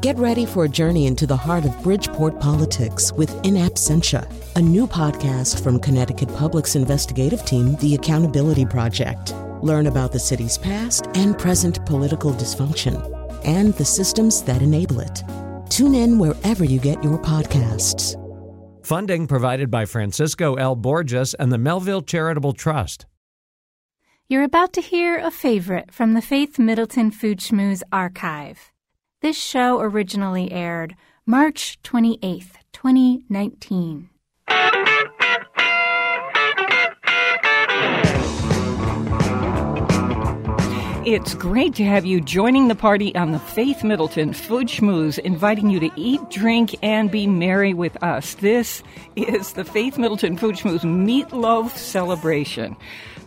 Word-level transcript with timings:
Get 0.00 0.16
ready 0.16 0.46
for 0.46 0.64
a 0.64 0.68
journey 0.68 1.06
into 1.06 1.26
the 1.26 1.36
heart 1.36 1.66
of 1.66 1.82
Bridgeport 1.82 2.40
politics 2.40 3.12
with 3.12 3.30
In 3.44 3.52
Absentia, 3.52 4.26
a 4.56 4.62
new 4.62 4.86
podcast 4.86 5.62
from 5.62 5.78
Connecticut 5.78 6.34
Public's 6.36 6.74
investigative 6.74 7.44
team, 7.44 7.76
The 7.76 7.96
Accountability 7.96 8.64
Project. 8.64 9.34
Learn 9.60 9.88
about 9.88 10.10
the 10.10 10.18
city's 10.18 10.56
past 10.56 11.08
and 11.12 11.38
present 11.38 11.84
political 11.84 12.32
dysfunction 12.32 12.96
and 13.44 13.74
the 13.74 13.84
systems 13.84 14.42
that 14.44 14.62
enable 14.62 15.00
it. 15.00 15.22
Tune 15.68 15.94
in 15.94 16.18
wherever 16.18 16.64
you 16.64 16.80
get 16.80 17.04
your 17.04 17.18
podcasts. 17.18 18.16
Funding 18.82 19.26
provided 19.26 19.70
by 19.70 19.84
Francisco 19.84 20.54
L. 20.54 20.76
Borges 20.76 21.34
and 21.34 21.52
the 21.52 21.58
Melville 21.58 22.00
Charitable 22.00 22.54
Trust. 22.54 23.04
You're 24.30 24.44
about 24.44 24.72
to 24.72 24.80
hear 24.80 25.18
a 25.18 25.30
favorite 25.30 25.92
from 25.92 26.14
the 26.14 26.22
Faith 26.22 26.58
Middleton 26.58 27.10
Food 27.10 27.40
Schmooze 27.40 27.82
archive. 27.92 28.69
This 29.22 29.36
show 29.36 29.80
originally 29.80 30.50
aired 30.50 30.96
March 31.26 31.78
28th, 31.84 32.52
2019. 32.72 34.08
It's 41.04 41.34
great 41.34 41.74
to 41.74 41.84
have 41.84 42.06
you 42.06 42.22
joining 42.22 42.68
the 42.68 42.74
party 42.74 43.14
on 43.14 43.32
the 43.32 43.38
Faith 43.38 43.84
Middleton 43.84 44.32
Food 44.32 44.68
Schmooze, 44.68 45.18
inviting 45.18 45.68
you 45.68 45.80
to 45.80 45.90
eat, 45.96 46.20
drink, 46.30 46.74
and 46.82 47.10
be 47.10 47.26
merry 47.26 47.74
with 47.74 48.02
us. 48.02 48.34
This 48.36 48.82
is 49.16 49.52
the 49.52 49.64
Faith 49.64 49.98
Middleton 49.98 50.38
Food 50.38 50.54
Schmooze 50.54 50.80
Meatloaf 50.80 51.76
Celebration. 51.76 52.74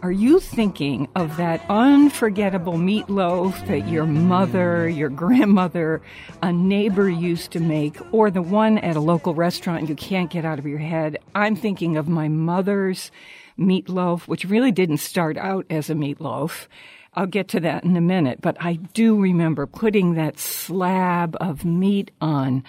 Are 0.04 0.12
you 0.12 0.42
thinking 0.42 1.08
of 1.16 1.38
that 1.38 1.64
unforgettable 1.70 2.74
meatloaf 2.74 3.66
that 3.68 3.88
your 3.88 4.06
mother, 4.06 4.90
your 4.90 5.08
grandmother, 5.08 6.02
a 6.42 6.52
neighbor 6.52 7.10
used 7.10 7.52
to 7.52 7.62
make, 7.62 7.96
or 8.14 8.30
the 8.30 8.42
one 8.42 8.80
at 8.80 8.98
a 8.98 9.00
local 9.00 9.34
restaurant 9.34 9.88
you 9.88 9.96
can't 9.96 10.30
get 10.30 10.44
out 10.44 10.60
of 10.60 10.66
your 10.66 10.80
head? 10.80 11.20
I'm 11.34 11.56
thinking 11.56 11.96
of 11.96 12.10
my 12.10 12.28
mother's 12.28 13.12
meatloaf, 13.58 14.28
which 14.28 14.44
really 14.44 14.74
didn't 14.74 14.98
start 14.98 15.38
out 15.38 15.66
as 15.70 15.90
a 15.90 15.94
meatloaf. 15.94 16.68
I'll 17.14 17.26
get 17.26 17.48
to 17.50 17.62
that 17.62 17.86
in 17.86 17.96
a 17.96 18.02
minute, 18.02 18.42
but 18.42 18.58
I 18.60 18.74
do 18.74 19.18
remember 19.18 19.66
putting 19.66 20.16
that 20.16 20.38
slab 20.38 21.38
of 21.40 21.64
meat 21.64 22.12
on 22.20 22.66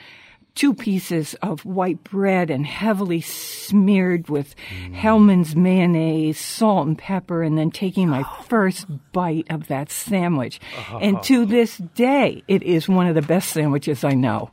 two 0.54 0.72
pieces 0.72 1.34
of 1.42 1.64
white 1.64 2.02
bread 2.04 2.50
and 2.50 2.66
heavily 2.66 3.20
smeared 3.20 4.28
with 4.28 4.54
mm. 4.70 4.94
Hellmann's 4.94 5.56
mayonnaise, 5.56 6.38
salt 6.38 6.86
and 6.86 6.98
pepper, 6.98 7.42
and 7.42 7.58
then 7.58 7.70
taking 7.70 8.08
my 8.08 8.24
first 8.48 8.86
bite 9.12 9.46
of 9.50 9.68
that 9.68 9.90
sandwich. 9.90 10.60
And 11.00 11.22
to 11.24 11.44
this 11.44 11.78
day, 11.78 12.42
it 12.46 12.62
is 12.62 12.88
one 12.88 13.06
of 13.06 13.14
the 13.14 13.22
best 13.22 13.50
sandwiches 13.50 14.04
I 14.04 14.12
know. 14.12 14.50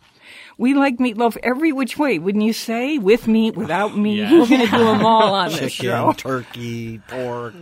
We 0.58 0.74
like 0.74 0.98
meatloaf 0.98 1.38
every 1.44 1.72
which 1.72 1.98
way, 1.98 2.20
wouldn't 2.20 2.44
you 2.44 2.54
say? 2.54 2.98
With 2.98 3.28
meat, 3.28 3.56
without 3.56 3.98
meat. 3.98 4.20
Yeah. 4.20 4.40
We're 4.40 4.48
going 4.48 4.66
to 4.66 4.72
do 4.72 4.84
them 4.86 5.06
all 5.06 5.34
on 5.34 5.52
this 5.52 5.72
show. 5.72 6.14
turkey, 6.18 7.00
pork. 7.08 7.56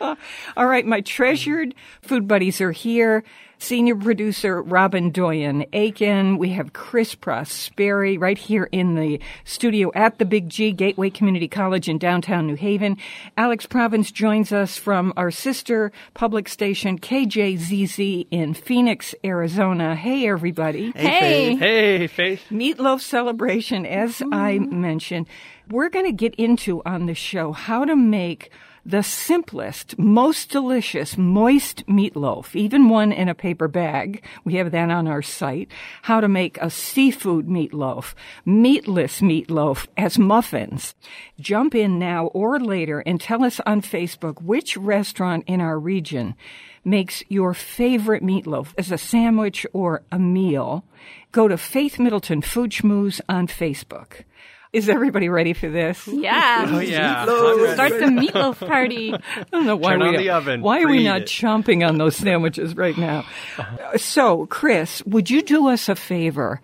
all 0.00 0.66
right, 0.66 0.86
my 0.86 1.00
treasured 1.00 1.74
food 2.02 2.28
buddies 2.28 2.60
are 2.60 2.72
here. 2.72 3.24
Senior 3.64 3.96
producer 3.96 4.60
Robyn 4.60 5.10
Doyon-Aitken. 5.10 6.36
We 6.36 6.50
have 6.50 6.74
Chris 6.74 7.14
Prosperi 7.14 8.20
right 8.20 8.36
here 8.36 8.68
in 8.72 8.94
the 8.94 9.18
studio 9.44 9.90
at 9.94 10.18
the 10.18 10.26
Big 10.26 10.50
G 10.50 10.70
Gateway 10.70 11.08
Community 11.08 11.48
College 11.48 11.88
in 11.88 11.96
downtown 11.96 12.46
New 12.46 12.56
Haven. 12.56 12.98
Alex 13.38 13.64
Province 13.64 14.10
joins 14.10 14.52
us 14.52 14.76
from 14.76 15.14
our 15.16 15.30
sister 15.30 15.92
public 16.12 16.50
station 16.50 16.98
KJZZ 16.98 18.26
in 18.30 18.52
Phoenix, 18.52 19.14
Arizona. 19.24 19.96
Hey, 19.96 20.28
everybody. 20.28 20.92
Hey. 20.94 21.56
Hey, 21.56 22.06
Faith. 22.06 22.42
Meatloaf 22.50 23.00
celebration, 23.00 23.86
as 23.86 24.20
I 24.20 24.58
mm-hmm. 24.58 24.78
mentioned. 24.78 25.26
We're 25.70 25.88
going 25.88 26.04
to 26.04 26.12
get 26.12 26.34
into 26.34 26.82
on 26.84 27.06
the 27.06 27.14
show 27.14 27.52
how 27.52 27.86
to 27.86 27.96
make 27.96 28.50
the 28.86 29.02
simplest, 29.02 29.98
most 29.98 30.50
delicious, 30.50 31.16
moist 31.16 31.86
meatloaf, 31.86 32.54
even 32.54 32.88
one 32.88 33.12
in 33.12 33.28
a 33.28 33.34
paper 33.34 33.68
bag. 33.68 34.22
We 34.44 34.54
have 34.56 34.72
that 34.72 34.90
on 34.90 35.06
our 35.06 35.22
site. 35.22 35.70
How 36.02 36.20
to 36.20 36.28
make 36.28 36.58
a 36.58 36.68
seafood 36.68 37.46
meatloaf, 37.46 38.14
meatless 38.44 39.20
meatloaf 39.20 39.86
as 39.96 40.18
muffins. 40.18 40.94
Jump 41.40 41.74
in 41.74 41.98
now 41.98 42.26
or 42.28 42.60
later 42.60 43.00
and 43.00 43.20
tell 43.20 43.42
us 43.42 43.60
on 43.64 43.80
Facebook 43.80 44.42
which 44.42 44.76
restaurant 44.76 45.44
in 45.46 45.60
our 45.60 45.78
region 45.78 46.34
makes 46.84 47.22
your 47.28 47.54
favorite 47.54 48.22
meatloaf 48.22 48.74
as 48.76 48.92
a 48.92 48.98
sandwich 48.98 49.66
or 49.72 50.02
a 50.12 50.18
meal. 50.18 50.84
Go 51.32 51.48
to 51.48 51.56
Faith 51.56 51.98
Middleton 51.98 52.42
Food 52.42 52.70
Schmooze 52.70 53.20
on 53.28 53.46
Facebook. 53.46 54.24
Is 54.74 54.88
everybody 54.88 55.28
ready 55.28 55.52
for 55.52 55.68
this? 55.68 56.06
Yeah. 56.08 56.66
Oh 56.68 56.80
yeah. 56.80 57.24
Start 57.74 57.92
the 57.92 58.06
meatloaf 58.20 58.58
party. 58.66 59.14
I 59.14 59.44
don't 59.52 59.66
know 59.66 59.76
why 59.76 59.90
Turn 59.92 60.00
we 60.00 60.06
on 60.08 60.16
the 60.16 60.30
oven. 60.30 60.60
Why 60.62 60.82
are 60.82 60.88
we 60.88 61.04
not 61.04 61.22
it. 61.22 61.26
chomping 61.28 61.86
on 61.86 61.96
those 61.98 62.16
sandwiches 62.16 62.74
right 62.76 62.98
now? 62.98 63.20
Uh-huh. 63.56 63.96
So, 63.98 64.46
Chris, 64.46 65.00
would 65.06 65.30
you 65.30 65.42
do 65.42 65.68
us 65.68 65.88
a 65.88 65.94
favor 65.94 66.60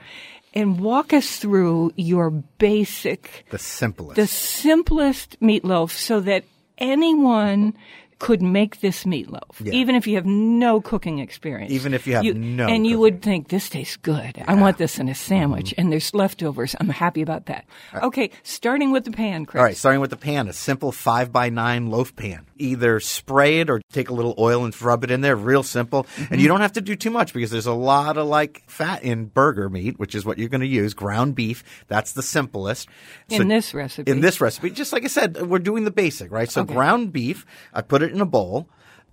and 0.55 0.81
walk 0.81 1.13
us 1.13 1.37
through 1.39 1.93
your 1.95 2.31
basic, 2.31 3.47
The 3.51 3.59
simplest. 3.59 4.17
the 4.17 4.27
simplest 4.27 5.39
meatloaf, 5.41 5.91
so 5.93 6.19
that 6.21 6.43
anyone 6.79 7.75
could 8.21 8.43
make 8.43 8.81
this 8.81 9.05
meatloaf, 9.05 9.59
Yeah. 9.61 9.73
even 9.73 9.97
if 9.97 10.07
you 10.07 10.15
have 10.15 10.27
no 10.27 10.81
cooking 10.81 11.19
experience. 11.19 11.73
Even 11.73 11.95
if 11.95 12.07
you 12.07 12.15
have 12.15 12.25
no 12.37 12.69
and 12.69 12.87
you 12.87 13.01
would 13.01 13.23
think 13.23 13.49
this 13.49 13.69
tastes 13.69 13.97
good. 13.97 14.41
I 14.47 14.55
want 14.55 14.77
this 14.79 14.99
in 14.99 15.09
a 15.09 15.15
sandwich, 15.15 15.75
and 15.77 15.91
there's 15.91 16.15
leftovers. 16.15 16.77
I'm 16.79 16.91
happy 16.91 17.23
about 17.23 17.47
that. 17.47 17.65
Okay, 17.95 18.31
starting 18.43 18.93
with 18.93 19.07
the 19.07 19.11
pan, 19.11 19.47
Chris. 19.47 19.59
All 19.59 19.65
right, 19.65 19.77
starting 19.77 20.01
with 20.01 20.11
the 20.11 20.17
pan, 20.17 20.49
a 20.49 20.53
simple 20.53 20.93
five 20.93 21.33
by 21.33 21.49
nine 21.49 21.89
loaf 21.89 22.15
pan. 22.15 22.47
Either 22.59 23.01
spray 23.01 23.61
it 23.61 23.71
or 23.71 23.81
take 23.91 24.11
a 24.11 24.15
little 24.15 24.35
oil 24.39 24.65
and 24.65 24.81
rub 24.83 25.03
it 25.03 25.11
in 25.11 25.23
there. 25.23 25.35
Real 25.35 25.63
simple, 25.63 26.07
and 26.17 26.27
mm-hmm. 26.27 26.35
you 26.41 26.47
don't 26.47 26.61
have 26.61 26.75
to 26.75 26.83
do 26.83 26.95
too 26.95 27.11
much 27.11 27.33
because 27.33 27.51
there's 27.51 27.67
a 27.67 27.73
lot 27.73 28.19
of 28.19 28.27
like 28.29 28.63
fat 28.67 29.03
in 29.03 29.27
burger 29.27 29.71
meat, 29.71 29.99
which 29.99 30.15
is 30.15 30.27
what 30.27 30.39
you're 30.39 30.51
going 30.51 30.61
to 30.61 30.67
use. 30.67 30.93
Ground 30.93 31.35
beef, 31.35 31.65
that's 31.89 32.13
the 32.13 32.23
simplest. 32.23 32.87
In 33.31 33.49
this 33.49 33.73
recipe. 33.73 34.11
in 34.11 34.21
this 34.21 34.43
recipe, 34.43 34.69
just 34.71 34.93
like 34.93 35.05
I 35.05 35.09
said, 35.09 35.49
we're 35.49 35.59
doing 35.59 35.85
the 35.85 35.91
basic, 35.91 36.31
right? 36.31 36.51
So 36.51 36.65
ground 36.65 37.15
beef, 37.15 37.47
I 37.73 37.81
put 37.81 38.03
it 38.03 38.10
in 38.13 38.21
a 38.21 38.27
bowl, 38.27 38.69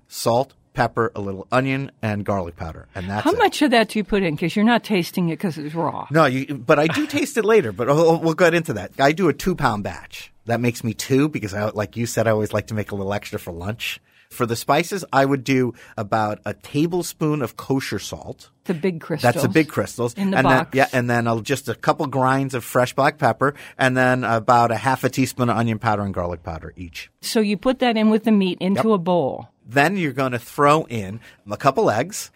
salt, 0.07 0.53
pepper, 0.73 1.11
a 1.15 1.19
little 1.21 1.47
onion, 1.51 1.91
and 2.01 2.23
garlic 2.23 2.55
powder, 2.55 2.87
and 2.93 3.09
that's 3.09 3.23
How 3.23 3.31
it. 3.31 3.37
much 3.39 3.61
of 3.61 3.71
that 3.71 3.89
do 3.89 3.99
you 3.99 4.03
put 4.03 4.21
in? 4.23 4.35
Because 4.35 4.55
you're 4.55 4.65
not 4.65 4.83
tasting 4.83 5.29
it 5.29 5.37
because 5.37 5.57
it's 5.57 5.73
raw. 5.73 6.07
No, 6.11 6.25
you, 6.25 6.53
but 6.55 6.77
I 6.79 6.87
do 6.87 7.07
taste 7.17 7.35
it 7.37 7.45
later. 7.45 7.71
But 7.71 7.87
we'll, 7.87 8.19
we'll 8.19 8.33
get 8.35 8.53
into 8.53 8.73
that. 8.73 8.91
I 8.99 9.11
do 9.11 9.27
a 9.27 9.33
two 9.33 9.55
pound 9.55 9.83
batch. 9.83 10.31
That 10.45 10.59
makes 10.61 10.83
me 10.83 10.93
two 10.93 11.29
because, 11.29 11.53
I, 11.53 11.69
like 11.69 11.97
you 11.97 12.05
said, 12.05 12.27
I 12.27 12.31
always 12.31 12.53
like 12.53 12.67
to 12.67 12.73
make 12.73 12.91
a 12.91 12.95
little 12.95 13.13
extra 13.13 13.39
for 13.39 13.51
lunch. 13.51 13.99
For 14.29 14.45
the 14.45 14.55
spices, 14.55 15.03
I 15.11 15.25
would 15.25 15.43
do 15.43 15.73
about 15.97 16.39
a 16.45 16.53
tablespoon 16.53 17.41
of 17.41 17.57
kosher 17.57 17.97
salt. 17.99 18.49
The 18.67 18.73
big 18.73 18.99
crystals. 18.99 19.33
That's 19.33 19.43
the 19.43 19.49
big 19.49 19.69
crystals. 19.69 20.13
In 20.15 20.31
the 20.31 20.37
and 20.37 20.45
box. 20.45 20.71
Then, 20.71 20.77
yeah, 20.77 20.89
and 20.91 21.09
then 21.09 21.25
I'll 21.27 21.39
just 21.39 21.69
a 21.69 21.75
couple 21.75 22.05
grinds 22.07 22.53
of 22.53 22.63
fresh 22.63 22.93
black 22.93 23.17
pepper, 23.17 23.55
and 23.77 23.95
then 23.95 24.23
about 24.23 24.71
a 24.71 24.75
half 24.75 25.03
a 25.05 25.09
teaspoon 25.09 25.49
of 25.49 25.57
onion 25.57 25.79
powder 25.79 26.03
and 26.03 26.13
garlic 26.13 26.43
powder 26.43 26.73
each. 26.75 27.09
So 27.21 27.39
you 27.39 27.55
put 27.57 27.79
that 27.79 27.95
in 27.95 28.09
with 28.09 28.25
the 28.25 28.31
meat 28.31 28.57
into 28.59 28.91
a 28.93 28.97
bowl. 28.97 29.47
Then 29.65 29.95
you're 29.97 30.13
going 30.13 30.33
to 30.33 30.39
throw 30.39 30.85
in 30.85 31.21
a 31.49 31.57
couple 31.57 31.89
eggs, 31.89 32.29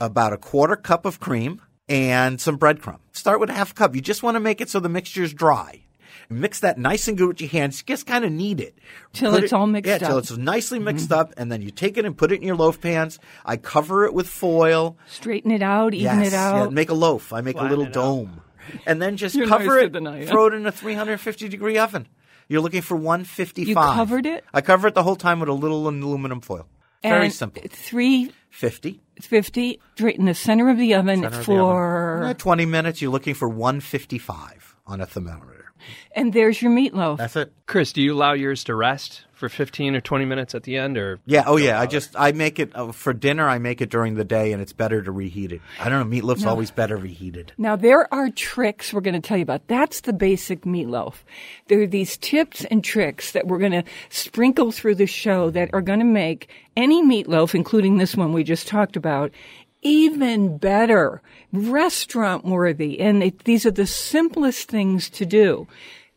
about 0.00 0.32
a 0.32 0.36
quarter 0.36 0.76
cup 0.76 1.04
of 1.04 1.20
cream, 1.20 1.60
and 1.88 2.40
some 2.40 2.58
breadcrumb. 2.58 3.00
Start 3.12 3.40
with 3.40 3.50
a 3.50 3.54
half 3.54 3.74
cup. 3.74 3.94
You 3.94 4.00
just 4.00 4.22
want 4.22 4.36
to 4.36 4.40
make 4.40 4.60
it 4.60 4.70
so 4.70 4.80
the 4.80 4.88
mixture 4.88 5.22
is 5.22 5.34
dry. 5.34 5.81
Mix 6.32 6.60
that 6.60 6.78
nice 6.78 7.06
and 7.08 7.16
good 7.18 7.28
with 7.28 7.40
your 7.40 7.50
hands. 7.50 7.82
Just 7.82 8.06
kind 8.06 8.24
of 8.24 8.32
knead 8.32 8.60
it 8.60 8.76
Till 9.12 9.32
Put 9.32 9.44
it's 9.44 9.52
it- 9.52 9.56
all 9.56 9.66
mixed 9.66 9.88
yeah, 9.88 9.94
up. 9.96 10.00
Mm-hmm. 10.02 10.10
till 10.10 10.18
it's 10.18 10.36
nicely 10.36 10.78
mixed 10.78 11.12
up, 11.12 11.32
and 11.36 11.50
then 11.52 11.62
you 11.62 11.70
take 11.70 11.96
it 11.98 12.04
and 12.04 12.16
put 12.16 12.32
it 12.32 12.36
in 12.40 12.42
your 12.46 12.56
loaf 12.56 12.80
pans. 12.80 13.18
I 13.44 13.56
cover 13.56 14.04
it 14.04 14.14
with 14.14 14.28
foil. 14.28 14.96
Straighten 15.06 15.50
it 15.50 15.62
out, 15.62 15.94
even 15.94 16.18
yes, 16.20 16.28
it 16.28 16.32
yeah, 16.32 16.52
out. 16.62 16.72
make 16.72 16.90
a 16.90 16.94
loaf. 16.94 17.32
I 17.32 17.40
make 17.40 17.56
a 17.58 17.64
little 17.64 17.84
it 17.84 17.88
out. 17.88 17.92
dome, 17.94 18.40
and 18.86 19.00
then 19.02 19.16
just 19.16 19.34
You're 19.34 19.46
cover 19.48 19.78
it. 19.78 19.92
than 19.92 20.06
I 20.06 20.22
am. 20.22 20.26
Throw 20.26 20.46
it 20.46 20.54
in 20.54 20.66
a 20.66 20.72
350 20.72 21.48
degree 21.48 21.78
oven. 21.78 22.08
You're 22.48 22.60
looking 22.60 22.82
for 22.82 22.96
155. 22.96 23.66
You 23.68 23.74
covered 23.74 24.26
it? 24.26 24.44
I 24.52 24.60
cover 24.60 24.88
it 24.88 24.94
the 24.94 25.02
whole 25.02 25.16
time 25.16 25.40
with 25.40 25.48
a 25.48 25.52
little 25.54 25.86
aluminum 25.88 26.40
foil. 26.40 26.66
Very 27.02 27.24
And 27.26 27.32
simple. 27.32 27.62
350 27.70 29.00
50. 29.20 29.80
right 30.00 30.16
in 30.18 30.24
the 30.26 30.34
center 30.34 30.68
of 30.68 30.78
the 30.78 30.94
oven 30.94 31.16
Center 31.22 31.26
of 31.28 31.36
the 31.36 31.44
for. 31.44 32.24
Eh, 32.24 32.32
20 32.34 32.66
minutes. 32.66 33.00
You're 33.02 33.10
looking 33.10 33.34
for 33.34 33.48
155 33.48 34.76
on 34.86 35.00
a 35.00 35.06
thermometer. 35.06 35.61
And 36.14 36.32
there's 36.32 36.60
your 36.60 36.72
meatloaf. 36.72 37.18
That's 37.18 37.36
it. 37.36 37.52
Chris, 37.66 37.92
do 37.92 38.02
you 38.02 38.14
allow 38.14 38.32
yours 38.32 38.64
to 38.64 38.74
rest 38.74 39.24
for 39.32 39.48
15 39.48 39.96
or 39.96 40.00
20 40.00 40.24
minutes 40.24 40.54
at 40.54 40.62
the 40.62 40.76
end 40.76 40.96
or 40.96 41.18
Yeah. 41.26 41.44
Oh, 41.46 41.56
yeah. 41.56 41.80
I 41.80 41.86
just 41.86 42.14
I 42.16 42.30
make 42.30 42.60
it 42.60 42.70
uh, 42.76 42.92
for 42.92 43.12
dinner. 43.12 43.48
I 43.48 43.58
make 43.58 43.80
it 43.80 43.90
during 43.90 44.14
the 44.14 44.24
day, 44.24 44.52
and 44.52 44.62
it's 44.62 44.72
better 44.72 45.02
to 45.02 45.10
reheat 45.10 45.50
it. 45.52 45.60
I 45.80 45.88
don't 45.88 46.08
know. 46.08 46.16
Meatloaf's 46.16 46.44
always 46.46 46.70
better 46.70 46.96
reheated. 46.96 47.52
Now, 47.58 47.74
there 47.74 48.12
are 48.14 48.30
tricks 48.30 48.92
we're 48.92 49.00
going 49.00 49.20
to 49.20 49.26
tell 49.26 49.36
you 49.36 49.42
about. 49.42 49.66
That's 49.66 50.02
the 50.02 50.12
basic 50.12 50.62
meatloaf. 50.62 51.14
There 51.66 51.82
are 51.82 51.86
these 51.88 52.16
tips 52.18 52.64
and 52.66 52.84
tricks 52.84 53.32
that 53.32 53.48
we're 53.48 53.58
going 53.58 53.72
to 53.72 53.84
sprinkle 54.10 54.70
through 54.70 54.94
the 54.94 55.06
show 55.06 55.50
that 55.50 55.70
are 55.72 55.82
going 55.82 55.98
to 55.98 56.04
make 56.04 56.48
any 56.76 57.02
meatloaf, 57.02 57.54
including 57.54 57.98
this 57.98 58.16
one 58.16 58.32
we 58.32 58.44
just 58.44 58.68
talked 58.68 58.96
about, 58.96 59.32
even 59.82 60.58
better, 60.58 61.20
restaurant 61.52 62.44
worthy. 62.44 63.00
And 63.00 63.22
it, 63.22 63.44
these 63.44 63.66
are 63.66 63.70
the 63.70 63.86
simplest 63.86 64.68
things 64.68 65.10
to 65.10 65.26
do. 65.26 65.66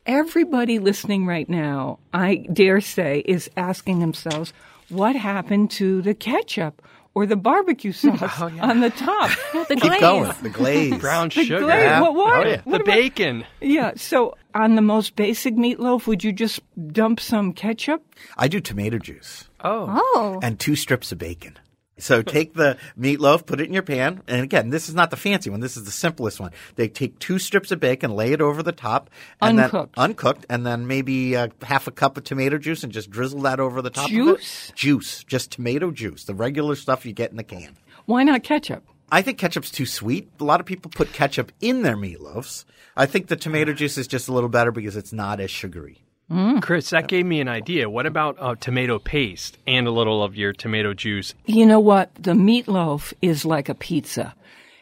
Everybody 0.05 0.77
listening 0.79 1.25
right 1.25 1.49
now, 1.49 1.97
I 2.13 2.45
dare 2.53 2.79
say, 2.81 3.23
is 3.25 3.49
asking 3.57 3.99
themselves, 3.99 4.53
what 4.89 5.15
happened 5.15 5.71
to 5.71 6.03
the 6.03 6.13
ketchup 6.13 6.81
or 7.15 7.25
the 7.25 7.35
barbecue 7.35 7.91
sauce 7.91 8.21
oh, 8.39 8.51
on 8.61 8.81
the 8.81 8.91
top? 8.91 9.31
The 9.67 9.75
Keep 9.75 9.79
glaze. 9.81 9.99
going. 10.01 10.31
The 10.43 10.49
glaze. 10.49 10.97
Brown 11.01 11.29
The 11.29 11.43
sugar. 11.43 11.59
glaze. 11.61 11.81
Yeah. 11.85 12.01
What, 12.01 12.13
what? 12.13 12.45
Oh, 12.45 12.49
yeah. 12.49 12.61
What 12.65 12.77
the 12.77 12.83
about- 12.83 12.85
bacon. 12.95 13.45
Yeah. 13.61 13.93
So 13.95 14.35
on 14.53 14.75
the 14.75 14.81
most 14.83 15.15
basic 15.15 15.55
meatloaf, 15.55 16.05
would 16.05 16.23
you 16.23 16.31
just 16.31 16.59
dump 16.91 17.19
some 17.19 17.51
ketchup? 17.53 18.03
I 18.37 18.47
do 18.47 18.59
tomato 18.59 18.99
juice 18.99 19.49
Oh. 19.63 19.87
Oh. 20.15 20.39
and 20.43 20.59
two 20.59 20.75
strips 20.75 21.11
of 21.11 21.17
bacon. 21.17 21.57
So 21.97 22.21
take 22.21 22.53
the 22.53 22.77
meatloaf, 22.99 23.45
put 23.45 23.61
it 23.61 23.67
in 23.67 23.73
your 23.73 23.81
pan, 23.83 24.21
and 24.27 24.41
again, 24.41 24.69
this 24.69 24.89
is 24.89 24.95
not 24.95 25.11
the 25.11 25.17
fancy 25.17 25.49
one. 25.49 25.61
This 25.61 25.77
is 25.77 25.85
the 25.85 25.91
simplest 25.91 26.39
one. 26.41 26.51
They 26.75 26.89
take 26.89 27.19
two 27.19 27.39
strips 27.39 27.71
of 27.71 27.79
bacon, 27.79 28.11
lay 28.11 28.33
it 28.33 28.41
over 28.41 28.61
the 28.61 28.73
top, 28.73 29.09
and 29.41 29.59
Uncooked. 29.59 29.95
then 29.95 30.03
uncooked, 30.03 30.45
and 30.49 30.65
then 30.65 30.87
maybe 30.87 31.37
uh, 31.37 31.47
half 31.61 31.87
a 31.87 31.91
cup 31.91 32.17
of 32.17 32.25
tomato 32.25 32.57
juice, 32.57 32.83
and 32.83 32.91
just 32.91 33.09
drizzle 33.09 33.41
that 33.41 33.59
over 33.61 33.81
the 33.81 33.89
top. 33.89 34.09
Juice? 34.09 34.65
of 34.65 34.69
it. 34.71 34.75
Juice, 34.75 35.23
just 35.23 35.51
tomato 35.51 35.89
juice, 35.91 36.25
the 36.25 36.35
regular 36.35 36.75
stuff 36.75 37.05
you 37.05 37.13
get 37.13 37.31
in 37.31 37.37
the 37.37 37.43
can. 37.43 37.77
Why 38.05 38.23
not 38.23 38.43
ketchup? 38.43 38.83
I 39.11 39.21
think 39.21 39.37
ketchup's 39.37 39.71
too 39.71 39.85
sweet. 39.85 40.29
A 40.39 40.43
lot 40.43 40.59
of 40.59 40.65
people 40.65 40.91
put 40.93 41.13
ketchup 41.13 41.51
in 41.61 41.83
their 41.83 41.95
meatloafs. 41.95 42.65
I 42.97 43.05
think 43.05 43.27
the 43.27 43.35
tomato 43.35 43.71
juice 43.71 43.97
is 43.97 44.07
just 44.07 44.27
a 44.27 44.33
little 44.33 44.49
better 44.49 44.71
because 44.71 44.95
it's 44.97 45.13
not 45.13 45.39
as 45.39 45.49
sugary. 45.51 46.01
Mm. 46.31 46.61
Chris, 46.61 46.89
that 46.89 47.07
gave 47.07 47.25
me 47.25 47.39
an 47.39 47.47
idea. 47.47 47.89
What 47.89 48.05
about 48.05 48.37
uh, 48.39 48.55
tomato 48.55 48.97
paste 48.97 49.57
and 49.67 49.87
a 49.87 49.91
little 49.91 50.23
of 50.23 50.35
your 50.35 50.53
tomato 50.53 50.93
juice? 50.93 51.35
You 51.45 51.65
know 51.65 51.79
what? 51.79 52.13
The 52.15 52.33
meatloaf 52.33 53.13
is 53.21 53.45
like 53.45 53.69
a 53.69 53.75
pizza. 53.75 54.33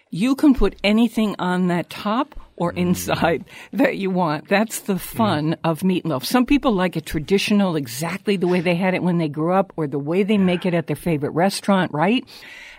You 0.09 0.35
can 0.35 0.53
put 0.53 0.75
anything 0.83 1.35
on 1.39 1.67
that 1.67 1.89
top 1.89 2.39
or 2.55 2.71
mm. 2.71 2.77
inside 2.77 3.43
that 3.73 3.97
you 3.97 4.09
want. 4.09 4.47
That's 4.47 4.81
the 4.81 4.93
mm. 4.93 5.01
fun 5.01 5.57
of 5.65 5.81
meatloaf. 5.81 6.23
Some 6.23 6.45
people 6.45 6.71
like 6.71 6.95
it 6.95 7.05
traditional, 7.05 7.75
exactly 7.75 8.37
the 8.37 8.47
way 8.47 8.61
they 8.61 8.75
had 8.75 8.93
it 8.93 9.03
when 9.03 9.17
they 9.17 9.27
grew 9.27 9.53
up 9.53 9.73
or 9.75 9.87
the 9.87 9.99
way 9.99 10.23
they 10.23 10.37
make 10.37 10.65
it 10.65 10.73
at 10.73 10.87
their 10.87 10.95
favorite 10.95 11.31
restaurant, 11.31 11.91
right? 11.91 12.25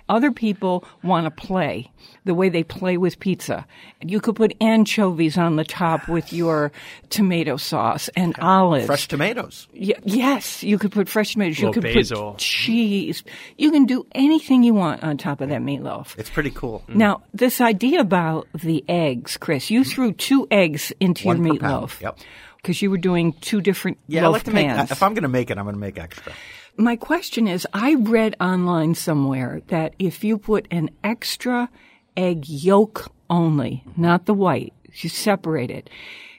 Other 0.09 0.31
people 0.31 0.85
want 1.03 1.25
to 1.25 1.31
play 1.31 1.91
the 2.25 2.35
way 2.35 2.51
they 2.51 2.63
play 2.63 2.99
with 2.99 3.19
pizza. 3.21 3.67
You 4.03 4.21
could 4.21 4.37
put 4.37 4.53
anchovies 4.61 5.39
on 5.39 5.57
the 5.57 5.65
top 5.65 6.09
with 6.09 6.31
your 6.33 6.73
tomato 7.09 7.57
sauce 7.57 8.09
and 8.15 8.39
olives. 8.39 8.85
Fresh 8.87 9.09
tomatoes. 9.09 9.67
Y- 9.75 9.95
yes, 10.05 10.63
you 10.63 10.79
could 10.79 10.93
put 10.93 11.09
fresh 11.09 11.33
tomatoes. 11.33 11.59
You 11.59 11.69
Little 11.69 11.83
could 11.83 11.95
basil. 11.95 12.31
put 12.33 12.39
cheese. 12.41 13.25
You 13.57 13.71
can 13.71 13.87
do 13.87 14.07
anything 14.13 14.63
you 14.63 14.75
want 14.75 15.03
on 15.03 15.17
top 15.17 15.41
of 15.41 15.49
that 15.49 15.63
meatloaf. 15.63 16.19
It's 16.19 16.29
pretty 16.31 16.51
cool. 16.51 16.85
Mm. 16.89 16.97
Now, 16.97 17.23
this 17.33 17.61
idea 17.63 18.01
about 18.01 18.47
the 18.55 18.85
eggs, 18.89 19.39
Chris, 19.39 19.71
you 19.71 19.85
threw 19.85 20.13
two 20.13 20.47
eggs 20.51 20.93
into 21.01 21.27
One 21.29 21.43
your 21.45 21.55
per 21.55 21.61
pound. 21.61 21.89
meatloaf. 21.89 22.01
Yep. 22.03 22.19
Because 22.57 22.81
you 22.81 22.91
were 22.91 22.99
doing 22.99 23.35
two 23.41 23.61
different 23.61 23.99
Yeah, 24.07 24.25
I 24.25 24.29
like 24.29 24.45
to 24.45 24.51
pans. 24.51 24.79
make. 24.79 24.91
If 24.91 25.03
I'm 25.03 25.13
going 25.15 25.23
to 25.25 25.29
make 25.29 25.51
it, 25.51 25.59
I'm 25.59 25.65
going 25.65 25.75
to 25.75 25.81
make 25.81 25.99
extra. 25.99 26.33
My 26.77 26.97
question 26.97 27.47
is 27.47 27.69
I 27.73 27.95
read 27.95 28.35
online 28.41 28.97
somewhere 28.97 29.63
that 29.69 29.95
if 30.01 30.25
you 30.25 30.39
put 30.39 30.67
an 30.73 30.91
extra 31.05 31.71
egg 32.17 32.49
yolk 32.49 33.13
only, 33.31 33.85
not 33.97 34.27
the 34.27 34.35
white, 34.35 34.73
you 34.95 35.09
separate 35.09 35.71
it. 35.71 35.89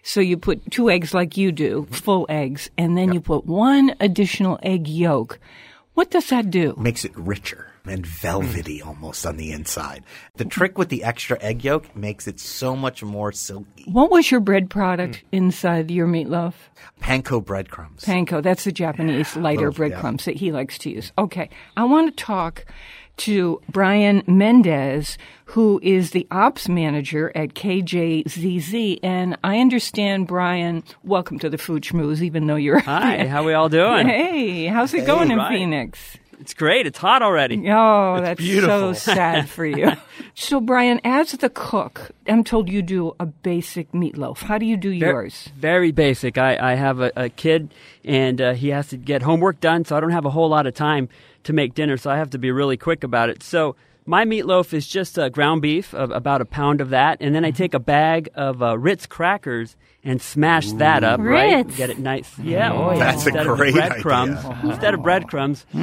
So 0.03 0.19
you 0.19 0.35
put 0.37 0.69
two 0.71 0.89
eggs 0.89 1.13
like 1.13 1.37
you 1.37 1.53
do, 1.53 1.83
mm-hmm. 1.83 1.93
full 1.93 2.25
eggs, 2.27 2.69
and 2.77 2.97
then 2.97 3.13
you 3.13 3.21
put 3.21 3.45
one 3.45 3.95
additional 4.01 4.59
egg 4.61 4.89
yolk. 4.89 5.39
What 5.93 6.11
does 6.11 6.27
that 6.29 6.51
do? 6.51 6.75
Makes 6.77 7.05
it 7.05 7.15
richer 7.15 7.71
and 7.87 8.05
hmm. 8.05 8.11
velvety 8.11 8.81
almost 8.81 9.25
on 9.25 9.37
the 9.37 9.51
inside. 9.51 10.03
The 10.35 10.45
trick 10.45 10.77
with 10.77 10.89
the 10.89 11.03
extra 11.03 11.37
egg 11.41 11.63
yolk 11.63 11.95
makes 11.95 12.27
it 12.27 12.39
so 12.39 12.75
much 12.75 13.03
more 13.03 13.31
silky. 13.31 13.85
What 13.87 14.11
was 14.11 14.31
your 14.31 14.39
bread 14.39 14.69
product 14.69 15.17
hmm. 15.17 15.35
inside 15.35 15.91
your 15.91 16.07
meatloaf? 16.07 16.53
Panko 17.01 17.43
breadcrumbs. 17.43 18.03
Panko. 18.03 18.41
That's 18.41 18.63
the 18.63 18.71
Japanese 18.71 19.35
lighter 19.35 19.69
Little- 19.69 19.73
breadcrumbs 19.73 20.25
that 20.25 20.35
he 20.35 20.51
likes 20.51 20.77
to 20.79 20.89
use. 20.89 21.11
Okay. 21.17 21.49
I 21.77 21.83
want 21.83 22.15
to 22.15 22.23
talk 22.23 22.65
to 23.17 23.61
Brian 23.69 24.23
Mendez, 24.27 25.17
who 25.45 25.79
is 25.83 26.11
the 26.11 26.27
ops 26.31 26.67
manager 26.67 27.31
at 27.35 27.53
KJZZ. 27.53 28.99
And 29.03 29.37
I 29.43 29.59
understand, 29.59 30.27
Brian, 30.27 30.83
welcome 31.03 31.39
to 31.39 31.49
the 31.49 31.57
Food 31.57 31.83
Schmooze, 31.83 32.21
even 32.21 32.47
though 32.47 32.55
you're. 32.55 32.79
Hi, 32.79 33.27
how 33.27 33.43
we 33.43 33.53
all 33.53 33.69
doing? 33.69 34.07
Hey, 34.15 34.65
how's 34.67 34.93
it 34.93 35.05
going 35.05 35.31
in 35.31 35.37
Right. 35.37 35.49
Phoenix? 35.49 36.17
It's 36.45 36.53
great. 36.53 36.85
It's 36.85 36.99
hot 36.99 37.23
already. 37.23 37.57
Oh, 37.71 38.21
that's 38.21 38.37
beautiful. 38.37 38.93
so 38.93 39.13
sad 39.13 39.49
for 39.49 39.65
you. 39.65 39.93
so, 40.35 40.61
Brian, 40.61 41.01
as 41.03 41.31
the 41.31 41.49
cook, 41.49 42.11
I'm 42.27 42.43
told 42.43 42.69
you 42.69 42.83
do 42.83 43.15
a 43.19 43.25
basic 43.25 43.91
meatloaf. 43.93 44.43
How 44.43 44.59
do 44.59 44.65
you 44.67 44.77
do 44.77 44.91
Ver- 44.99 45.07
yours? 45.07 45.49
Very 45.57 45.91
basic. 45.91 46.37
I, 46.37 46.73
I 46.73 46.75
have 46.75 46.99
a, 46.99 47.11
a 47.15 47.29
kid, 47.29 47.73
and 48.03 48.39
uh, 48.39 48.53
he 48.53 48.69
has 48.69 48.89
to 48.89 48.97
get 48.97 49.23
homework 49.23 49.59
done, 49.59 49.85
so 49.85 49.97
I 49.97 49.99
don't 49.99 50.11
have 50.11 50.25
a 50.25 50.29
whole 50.29 50.47
lot 50.47 50.67
of 50.67 50.75
time 50.75 51.09
to 51.45 51.53
make 51.53 51.73
dinner, 51.73 51.97
so 51.97 52.11
I 52.11 52.17
have 52.17 52.29
to 52.29 52.37
be 52.37 52.51
really 52.51 52.77
quick 52.77 53.03
about 53.03 53.31
it. 53.31 53.41
So 53.41 53.75
my 54.05 54.25
meatloaf 54.25 54.73
is 54.73 54.87
just 54.87 55.17
uh, 55.17 55.29
ground 55.29 55.61
beef, 55.61 55.93
of 55.93 56.11
about 56.11 56.41
a 56.41 56.45
pound 56.45 56.81
of 56.81 56.89
that, 56.91 57.17
and 57.21 57.33
then 57.33 57.43
I 57.45 57.51
take 57.51 57.73
a 57.73 57.79
bag 57.79 58.29
of 58.35 58.61
uh, 58.61 58.77
Ritz 58.77 59.05
crackers 59.05 59.75
and 60.03 60.21
smash 60.21 60.71
that 60.73 61.03
up, 61.03 61.19
right? 61.19 61.67
Get 61.75 61.89
it 61.89 61.97
nice. 61.97 62.37
Yeah, 62.37 62.71
oh, 62.71 62.91
yeah. 62.93 62.99
That's 62.99 63.25
a 63.25 63.29
Instead 63.29 63.47
of 63.47 63.57
great 63.57 63.73
breadcrumbs, 63.73 64.37
idea. 64.37 64.59
Instead 64.71 64.93
of 64.93 65.01
breadcrumbs, 65.03 65.65
uh, 65.75 65.77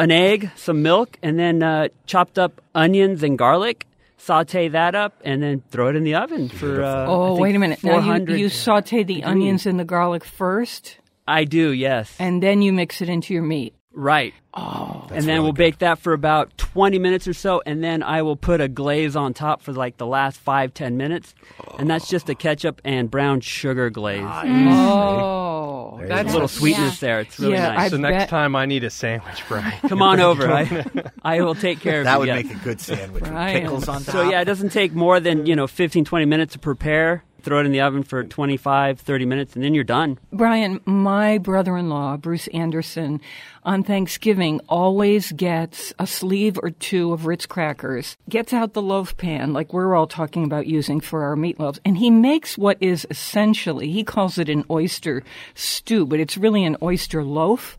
an 0.00 0.10
egg, 0.10 0.50
some 0.56 0.82
milk, 0.82 1.18
and 1.22 1.38
then 1.38 1.62
uh, 1.62 1.88
chopped 2.06 2.38
up 2.38 2.60
onions 2.74 3.22
and 3.22 3.36
garlic. 3.36 3.86
Saute 4.16 4.68
that 4.68 4.94
up 4.94 5.18
and 5.24 5.42
then 5.42 5.62
throw 5.70 5.88
it 5.88 5.96
in 5.96 6.04
the 6.04 6.14
oven 6.14 6.50
for. 6.50 6.82
Uh, 6.84 7.06
Oh, 7.08 7.38
wait 7.40 7.56
a 7.56 7.58
minute. 7.58 7.82
Now, 7.82 8.16
you, 8.16 8.36
you 8.36 8.48
saute 8.50 9.02
the 9.02 9.24
onions 9.24 9.64
and 9.64 9.80
the 9.80 9.84
garlic 9.84 10.24
first, 10.26 10.98
I 11.26 11.44
do, 11.44 11.72
yes. 11.72 12.14
and 12.18 12.42
then 12.42 12.60
you 12.60 12.70
mix 12.70 13.00
it 13.00 13.08
into 13.08 13.32
your 13.32 13.42
meat. 13.42 13.74
Right. 13.92 14.34
Oh, 14.52 15.06
and 15.12 15.24
then 15.26 15.42
we'll 15.44 15.52
bake 15.52 15.78
that 15.78 16.00
for 16.00 16.12
about 16.12 16.56
20 16.58 16.98
minutes 16.98 17.28
or 17.28 17.32
so, 17.34 17.62
and 17.64 17.84
then 17.84 18.02
I 18.02 18.22
will 18.22 18.34
put 18.36 18.60
a 18.60 18.66
glaze 18.66 19.14
on 19.14 19.32
top 19.32 19.62
for 19.62 19.72
like 19.72 19.96
the 19.96 20.06
last 20.06 20.40
five, 20.40 20.74
10 20.74 20.96
minutes. 20.96 21.34
And 21.78 21.88
that's 21.88 22.08
just 22.08 22.28
a 22.28 22.34
ketchup 22.34 22.80
and 22.84 23.08
brown 23.08 23.40
sugar 23.42 23.90
glaze. 23.90 24.22
Mm. 24.22 24.66
Oh, 24.72 25.98
you 26.02 26.08
that's 26.08 26.30
a 26.30 26.32
little 26.32 26.48
sweetness 26.48 27.00
Yeah. 27.00 27.08
there. 27.08 27.20
It's 27.20 27.38
really 27.38 27.52
Yeah, 27.54 27.68
nice. 27.68 27.78
I 27.78 27.88
so 27.90 27.96
next 27.98 28.28
time 28.30 28.56
I 28.56 28.66
need 28.66 28.82
a 28.82 28.90
sandwich, 28.90 29.42
Brian. 29.48 29.78
Come 29.88 30.02
on 30.02 30.18
over. 30.20 30.50
I, 30.52 30.84
I 31.22 31.40
will 31.42 31.54
take 31.54 31.78
care 31.80 32.00
of 32.00 32.04
That 32.06 32.14
you. 32.14 32.18
would 32.20 32.28
yeah. 32.28 32.34
make 32.36 32.50
a 32.50 32.58
good 32.64 32.80
sandwich 32.80 33.22
with 33.22 33.30
Brian. 33.30 33.62
pickles 33.62 33.88
on 33.88 34.02
top. 34.02 34.12
So 34.12 34.28
yeah, 34.28 34.40
it 34.40 34.46
doesn't 34.46 34.70
take 34.70 34.92
more 34.92 35.20
than, 35.20 35.46
you 35.46 35.54
know, 35.54 35.68
15, 35.68 36.04
20 36.04 36.24
minutes 36.24 36.54
to 36.54 36.58
prepare. 36.58 37.22
Throw 37.40 37.60
it 37.60 37.66
in 37.66 37.72
the 37.72 37.80
oven 37.80 38.02
for 38.02 38.22
25, 38.22 39.00
30 39.00 39.24
minutes, 39.26 39.54
and 39.54 39.64
then 39.64 39.74
you're 39.74 39.84
done. 39.84 40.18
Brian, 40.32 40.80
my 40.84 41.38
brother 41.38 41.76
in 41.76 41.88
law, 41.88 42.16
Bruce 42.16 42.46
Anderson, 42.48 43.20
on 43.64 43.82
Thanksgiving 43.82 44.60
always 44.68 45.32
gets 45.32 45.92
a 45.98 46.06
sleeve 46.06 46.58
or 46.62 46.70
two 46.70 47.12
of 47.12 47.26
Ritz 47.26 47.46
crackers, 47.46 48.16
gets 48.28 48.52
out 48.52 48.72
the 48.72 48.82
loaf 48.82 49.16
pan, 49.16 49.52
like 49.52 49.72
we're 49.72 49.94
all 49.94 50.06
talking 50.06 50.44
about 50.44 50.66
using 50.66 51.00
for 51.00 51.22
our 51.24 51.36
meatloaves, 51.36 51.78
and 51.84 51.98
he 51.98 52.10
makes 52.10 52.56
what 52.56 52.78
is 52.80 53.06
essentially, 53.10 53.90
he 53.90 54.04
calls 54.04 54.38
it 54.38 54.48
an 54.48 54.64
oyster 54.70 55.22
stew, 55.54 56.06
but 56.06 56.20
it's 56.20 56.38
really 56.38 56.64
an 56.64 56.76
oyster 56.82 57.24
loaf. 57.24 57.78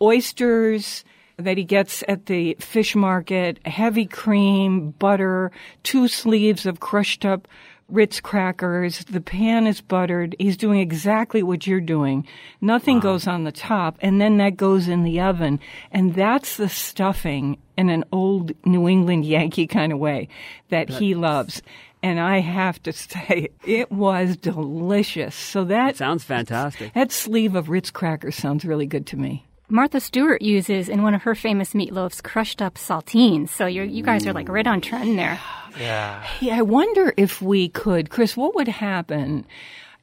Oysters, 0.00 1.04
that 1.38 1.58
he 1.58 1.64
gets 1.64 2.04
at 2.08 2.26
the 2.26 2.56
fish 2.60 2.94
market, 2.94 3.58
heavy 3.66 4.06
cream, 4.06 4.90
butter, 4.92 5.50
two 5.82 6.08
sleeves 6.08 6.66
of 6.66 6.80
crushed 6.80 7.24
up 7.24 7.48
Ritz 7.88 8.20
crackers. 8.20 9.00
The 9.00 9.20
pan 9.20 9.66
is 9.66 9.80
buttered. 9.80 10.34
He's 10.38 10.56
doing 10.56 10.80
exactly 10.80 11.42
what 11.42 11.66
you're 11.66 11.80
doing. 11.80 12.26
Nothing 12.60 13.00
goes 13.00 13.26
on 13.26 13.44
the 13.44 13.52
top, 13.52 13.98
and 14.00 14.20
then 14.20 14.38
that 14.38 14.56
goes 14.56 14.88
in 14.88 15.02
the 15.02 15.20
oven. 15.20 15.60
And 15.90 16.14
that's 16.14 16.56
the 16.56 16.68
stuffing 16.68 17.58
in 17.76 17.90
an 17.90 18.04
old 18.12 18.52
New 18.64 18.88
England 18.88 19.24
Yankee 19.26 19.66
kind 19.66 19.92
of 19.92 19.98
way 19.98 20.28
that 20.70 20.88
he 20.88 21.14
loves. 21.14 21.60
And 22.02 22.18
I 22.18 22.38
have 22.40 22.82
to 22.84 22.92
say, 22.94 23.50
it 23.64 23.92
was 23.92 24.36
delicious. 24.36 25.34
So 25.34 25.64
that 25.64 25.96
Sounds 25.96 26.24
fantastic. 26.24 26.92
that 26.94 27.12
sleeve 27.12 27.54
of 27.54 27.68
Ritz 27.68 27.90
crackers 27.90 28.36
sounds 28.36 28.64
really 28.64 28.86
good 28.86 29.06
to 29.08 29.16
me. 29.16 29.46
Martha 29.72 30.00
Stewart 30.00 30.42
uses 30.42 30.90
in 30.90 31.02
one 31.02 31.14
of 31.14 31.22
her 31.22 31.34
famous 31.34 31.72
meatloafs 31.72 32.22
crushed 32.22 32.60
up 32.60 32.74
saltines. 32.74 33.48
So 33.48 33.64
you're, 33.64 33.86
you 33.86 34.02
guys 34.02 34.26
are 34.26 34.34
like 34.34 34.50
right 34.50 34.66
on 34.66 34.82
trend 34.82 35.18
there. 35.18 35.40
yeah. 35.80 36.20
Hey, 36.20 36.50
I 36.50 36.60
wonder 36.60 37.14
if 37.16 37.40
we 37.40 37.70
could, 37.70 38.10
Chris, 38.10 38.36
what 38.36 38.54
would 38.54 38.68
happen 38.68 39.46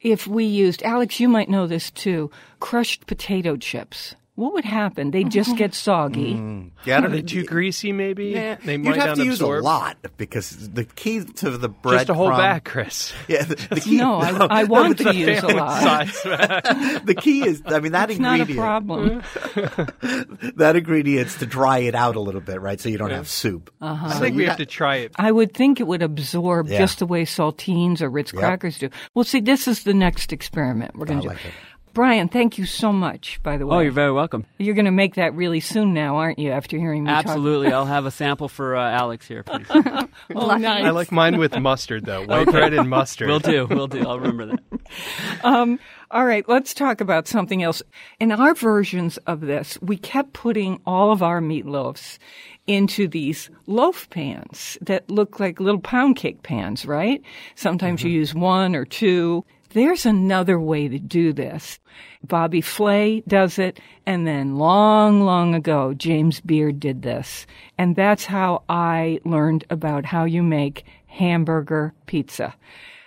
if 0.01 0.25
we 0.25 0.45
used, 0.45 0.81
Alex, 0.81 1.19
you 1.19 1.29
might 1.29 1.49
know 1.49 1.67
this 1.67 1.91
too, 1.91 2.31
crushed 2.59 3.05
potato 3.05 3.57
chips. 3.57 4.15
What 4.39 4.53
would 4.53 4.65
happen? 4.65 5.11
They'd 5.11 5.29
just 5.29 5.55
get 5.57 5.73
soggy. 5.73 6.71
Yeah, 6.85 6.99
I 6.99 7.05
Are 7.05 7.09
they 7.09 7.21
too 7.21 7.43
greasy? 7.43 7.91
Maybe 7.91 8.27
Yeah, 8.27 8.55
they 8.63 8.77
might 8.77 8.87
you'd 8.95 8.97
have 8.97 9.07
not 9.09 9.17
to 9.17 9.25
use 9.25 9.41
a 9.41 9.47
lot 9.47 9.97
because 10.17 10.69
the 10.69 10.85
key 10.85 11.23
to 11.25 11.51
the 11.57 11.67
bread 11.67 11.95
Just 11.99 12.07
to 12.07 12.13
hold 12.13 12.29
crumb- 12.29 12.39
back, 12.39 12.63
Chris. 12.63 13.11
Yeah, 13.27 13.43
the, 13.43 13.55
the 13.69 13.81
key. 13.81 13.97
No, 13.97 14.15
I, 14.15 14.61
I 14.61 14.63
want 14.75 14.97
to 14.99 15.13
use 15.13 15.43
a 15.43 15.47
lot. 15.47 15.81
Size. 15.81 16.21
the 17.03 17.15
key 17.19 17.45
is, 17.45 17.61
I 17.65 17.79
mean, 17.79 17.91
that 17.91 18.09
It's 18.09 18.19
not 18.19 18.39
a 18.39 18.45
problem. 18.55 19.21
That 20.55 20.75
ingredient's 20.75 21.35
to 21.39 21.45
dry 21.45 21.79
it 21.79 21.95
out 21.95 22.15
a 22.15 22.19
little 22.19 22.41
bit, 22.41 22.61
right? 22.61 22.79
So 22.79 22.89
you 22.89 22.97
don't 22.97 23.11
have 23.11 23.27
soup. 23.27 23.71
Uh-huh. 23.81 24.07
I 24.07 24.19
think 24.19 24.33
you 24.33 24.37
we 24.37 24.43
got- 24.45 24.49
have 24.51 24.57
to 24.59 24.65
try 24.65 24.95
it. 24.97 25.11
I 25.17 25.31
would 25.31 25.53
think 25.53 25.79
it 25.79 25.87
would 25.87 26.01
absorb 26.01 26.67
Yeah. 26.67 26.77
just 26.79 26.99
the 26.99 27.05
way 27.05 27.25
saltines 27.25 28.01
or 28.01 28.09
Ritz 28.09 28.33
Yep. 28.33 28.39
crackers 28.39 28.77
do. 28.77 28.89
Well, 29.13 29.25
see, 29.25 29.41
this 29.41 29.67
is 29.67 29.83
the 29.83 29.93
next 29.93 30.31
experiment 30.31 30.95
we're 30.95 31.05
going 31.05 31.19
to 31.19 31.23
do. 31.23 31.29
like 31.29 31.45
it. 31.45 31.53
Brian, 31.93 32.29
thank 32.29 32.57
you 32.57 32.65
so 32.65 32.93
much, 32.93 33.41
by 33.43 33.57
the 33.57 33.65
way. 33.65 33.77
Oh, 33.77 33.79
you're 33.79 33.91
very 33.91 34.11
welcome. 34.11 34.45
You're 34.57 34.75
going 34.75 34.85
to 34.85 34.91
make 34.91 35.15
that 35.15 35.33
really 35.33 35.59
soon 35.59 35.93
now, 35.93 36.17
aren't 36.17 36.39
you, 36.39 36.51
after 36.51 36.77
hearing 36.77 37.03
me 37.03 37.11
Absolutely. 37.11 37.67
I'll 37.73 37.85
have 37.85 38.05
a 38.05 38.11
sample 38.11 38.47
for 38.47 38.75
uh, 38.75 38.91
Alex 38.91 39.27
here. 39.27 39.43
Pretty 39.43 39.65
soon. 39.65 39.83
Oh, 40.35 40.55
nice. 40.57 40.85
I 40.85 40.91
like 40.91 41.11
mine 41.11 41.37
with 41.37 41.57
mustard 41.57 42.05
though. 42.05 42.23
White 42.25 42.47
bread 42.47 42.73
and 42.73 42.89
mustard. 42.89 43.29
Will 43.29 43.39
do. 43.39 43.65
Will 43.65 43.87
do. 43.87 44.05
I'll 44.07 44.19
remember 44.19 44.45
that. 44.47 44.59
Um, 45.43 45.79
all 46.11 46.25
right, 46.25 46.47
let's 46.47 46.73
talk 46.73 47.01
about 47.01 47.27
something 47.27 47.63
else. 47.63 47.81
In 48.19 48.31
our 48.31 48.53
versions 48.53 49.17
of 49.25 49.41
this, 49.41 49.79
we 49.81 49.97
kept 49.97 50.33
putting 50.33 50.81
all 50.85 51.11
of 51.11 51.23
our 51.23 51.41
meatloafs 51.41 52.17
into 52.67 53.07
these 53.07 53.49
loaf 53.65 54.09
pans 54.11 54.77
that 54.81 55.09
look 55.09 55.39
like 55.39 55.59
little 55.59 55.81
pound 55.81 56.15
cake 56.15 56.43
pans, 56.43 56.85
right? 56.85 57.21
Sometimes 57.55 58.03
you 58.03 58.11
use 58.11 58.35
one 58.35 58.75
or 58.75 58.85
two. 58.85 59.43
There's 59.71 60.05
another 60.05 60.59
way 60.59 60.87
to 60.87 60.97
do 60.97 61.31
this. 61.31 61.79
Bobby 62.23 62.61
Flay 62.61 63.21
does 63.27 63.59
it, 63.59 63.79
and 64.05 64.25
then 64.25 64.57
long, 64.57 65.21
long 65.21 65.53
ago, 65.53 65.93
James 65.93 66.41
Beard 66.41 66.79
did 66.79 67.03
this. 67.03 67.45
And 67.77 67.95
that's 67.95 68.25
how 68.25 68.63
I 68.67 69.19
learned 69.25 69.65
about 69.69 70.05
how 70.05 70.25
you 70.25 70.41
make 70.41 70.85
hamburger 71.05 71.93
pizza. 72.07 72.55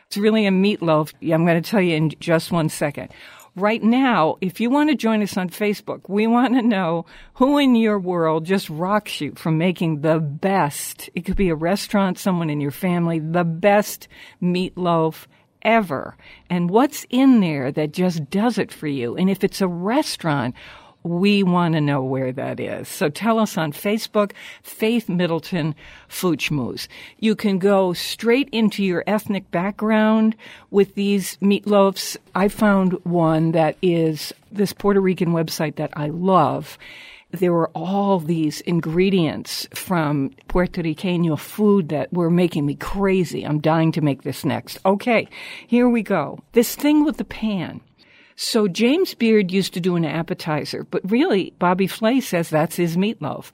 It's 0.07 0.17
really 0.17 0.47
a 0.47 0.51
meatloaf. 0.51 1.13
I'm 1.23 1.45
going 1.45 1.61
to 1.61 1.69
tell 1.69 1.81
you 1.81 1.97
in 1.97 2.11
just 2.21 2.53
one 2.53 2.69
second. 2.69 3.09
Right 3.57 3.83
now, 3.83 4.37
if 4.41 4.61
you 4.61 4.71
want 4.71 4.89
to 4.91 4.97
join 4.97 5.23
us 5.23 5.37
on 5.37 5.51
Facebook, 5.51 6.09
we 6.09 6.27
want 6.27 6.55
to 6.55 6.63
know 6.63 7.07
who 7.35 7.59
in 7.59 7.75
your 7.75 7.99
world 7.99 8.47
just 8.47 8.71
rocks 8.71 9.21
you 9.21 9.33
from 9.37 9.59
making 9.59 10.01
the 10.01 10.21
best. 10.21 11.11
It 11.15 11.27
could 11.27 11.37
be 11.37 11.51
a 11.51 11.55
restaurant, 11.55 12.19
someone 12.19 12.49
in 12.49 12.61
your 12.61 12.71
family, 12.71 13.19
the 13.19 13.45
best 13.45 14.09
meatloaf 14.41 15.27
ever. 15.63 16.17
And 16.51 16.71
what's 16.71 17.07
in 17.11 17.41
there 17.41 17.73
that 17.73 17.93
just 17.93 18.31
does 18.31 18.59
it 18.59 18.73
for 18.73 18.87
you? 18.87 19.17
And 19.17 19.31
if 19.31 19.43
it's 19.45 19.61
a 19.61 19.69
restaurant, 19.69 20.55
we 21.05 21.43
want 21.43 21.75
to 21.75 21.81
know 21.81 22.03
where 22.03 22.33
that 22.33 22.61
is. 22.61 22.89
So 22.89 23.09
tell 23.09 23.39
us 23.39 23.59
on 23.59 23.73
Facebook, 23.73 24.33
Faith 24.63 25.09
Middleton 25.09 25.75
Food 26.09 26.43
You 27.19 27.35
can 27.35 27.59
go 27.59 27.93
straight 27.93 28.49
into 28.53 28.85
your 28.85 29.03
ethnic 29.07 29.51
background 29.51 30.37
with 30.71 30.95
these 30.95 31.37
meatloafs. 31.39 32.17
I 32.35 32.49
found 32.49 32.93
one 33.05 33.53
that 33.53 33.77
is 33.83 34.33
this 34.51 34.73
Puerto 34.73 35.01
Rican 35.01 35.31
website 35.31 35.77
that 35.77 35.91
I 35.95 36.09
love. 36.09 36.79
There 37.33 37.53
were 37.53 37.71
all 37.75 38.19
these 38.19 38.61
ingredients 38.63 39.67
from 39.75 40.31
Puerto 40.49 40.83
Rican 40.83 41.35
food 41.37 41.89
that 41.89 42.13
were 42.13 42.31
making 42.31 42.67
me 42.67 42.75
crazy. 42.75 43.43
I'm 43.43 43.59
dying 43.59 43.91
to 43.93 44.03
make 44.03 44.23
this 44.23 44.45
next. 44.45 44.79
Okay, 44.85 45.29
here 45.67 45.89
we 45.89 46.03
go. 46.03 46.39
This 46.53 46.77
thing 46.77 47.05
with 47.05 47.17
the 47.17 47.25
pan. 47.25 47.81
So 48.37 48.69
James 48.69 49.15
Beard 49.15 49.51
used 49.51 49.73
to 49.75 49.81
do 49.81 49.97
an 49.97 50.05
appetizer, 50.05 50.85
but 50.91 51.11
really 51.11 51.55
Bobby 51.59 51.87
Flay 51.87 52.21
says 52.21 52.51
that's 52.51 52.77
his 52.77 52.97
meatloaf. 52.97 53.51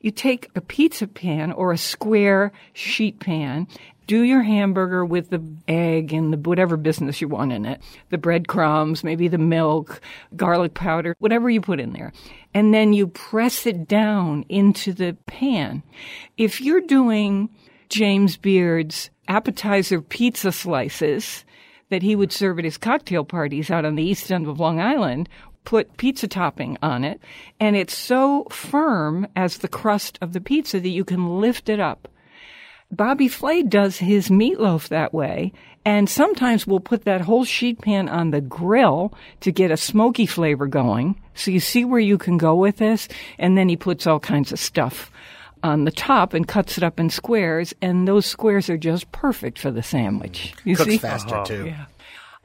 You 0.00 0.10
take 0.10 0.48
a 0.56 0.60
pizza 0.60 1.06
pan 1.06 1.52
or 1.52 1.72
a 1.72 1.78
square 1.78 2.52
sheet 2.72 3.20
pan, 3.20 3.68
do 4.10 4.22
your 4.22 4.42
hamburger 4.42 5.04
with 5.04 5.30
the 5.30 5.40
egg 5.68 6.12
and 6.12 6.32
the 6.32 6.36
whatever 6.36 6.76
business 6.76 7.20
you 7.20 7.28
want 7.28 7.52
in 7.52 7.64
it, 7.64 7.80
the 8.08 8.18
breadcrumbs, 8.18 9.04
maybe 9.04 9.28
the 9.28 9.38
milk, 9.38 10.00
garlic 10.34 10.74
powder, 10.74 11.14
whatever 11.20 11.48
you 11.48 11.60
put 11.60 11.78
in 11.78 11.92
there. 11.92 12.12
And 12.52 12.74
then 12.74 12.92
you 12.92 13.06
press 13.06 13.66
it 13.66 13.86
down 13.86 14.44
into 14.48 14.92
the 14.92 15.16
pan. 15.26 15.84
If 16.36 16.60
you're 16.60 16.80
doing 16.80 17.50
James 17.88 18.36
Beard's 18.36 19.10
appetizer 19.28 20.02
pizza 20.02 20.50
slices, 20.50 21.44
that 21.90 22.02
he 22.02 22.16
would 22.16 22.32
serve 22.32 22.58
at 22.58 22.64
his 22.64 22.78
cocktail 22.78 23.22
parties 23.22 23.70
out 23.70 23.84
on 23.84 23.94
the 23.94 24.02
east 24.02 24.32
end 24.32 24.48
of 24.48 24.58
Long 24.58 24.80
Island, 24.80 25.28
put 25.62 25.98
pizza 25.98 26.26
topping 26.26 26.76
on 26.82 27.04
it, 27.04 27.20
and 27.60 27.76
it's 27.76 27.96
so 27.96 28.48
firm 28.50 29.28
as 29.36 29.58
the 29.58 29.68
crust 29.68 30.18
of 30.20 30.32
the 30.32 30.40
pizza 30.40 30.80
that 30.80 30.88
you 30.88 31.04
can 31.04 31.40
lift 31.40 31.68
it 31.68 31.78
up. 31.78 32.08
Bobby 32.92 33.28
Flay 33.28 33.62
does 33.62 33.98
his 33.98 34.28
meatloaf 34.28 34.88
that 34.88 35.14
way, 35.14 35.52
and 35.84 36.08
sometimes 36.08 36.66
we'll 36.66 36.80
put 36.80 37.04
that 37.04 37.20
whole 37.20 37.44
sheet 37.44 37.80
pan 37.80 38.08
on 38.08 38.30
the 38.30 38.40
grill 38.40 39.14
to 39.40 39.52
get 39.52 39.70
a 39.70 39.76
smoky 39.76 40.26
flavor 40.26 40.66
going. 40.66 41.20
So 41.34 41.50
you 41.50 41.60
see 41.60 41.84
where 41.84 42.00
you 42.00 42.18
can 42.18 42.36
go 42.36 42.54
with 42.54 42.78
this, 42.78 43.08
and 43.38 43.56
then 43.56 43.68
he 43.68 43.76
puts 43.76 44.06
all 44.06 44.20
kinds 44.20 44.52
of 44.52 44.58
stuff 44.58 45.10
on 45.62 45.84
the 45.84 45.90
top 45.90 46.34
and 46.34 46.48
cuts 46.48 46.78
it 46.78 46.84
up 46.84 46.98
in 46.98 47.10
squares, 47.10 47.72
and 47.80 48.08
those 48.08 48.26
squares 48.26 48.68
are 48.68 48.78
just 48.78 49.10
perfect 49.12 49.58
for 49.58 49.70
the 49.70 49.82
sandwich. 49.82 50.54
You 50.64 50.76
Cooks 50.76 50.90
see? 50.90 50.98
faster 50.98 51.34
uh-huh. 51.34 51.44
too. 51.44 51.66
Yeah. 51.66 51.86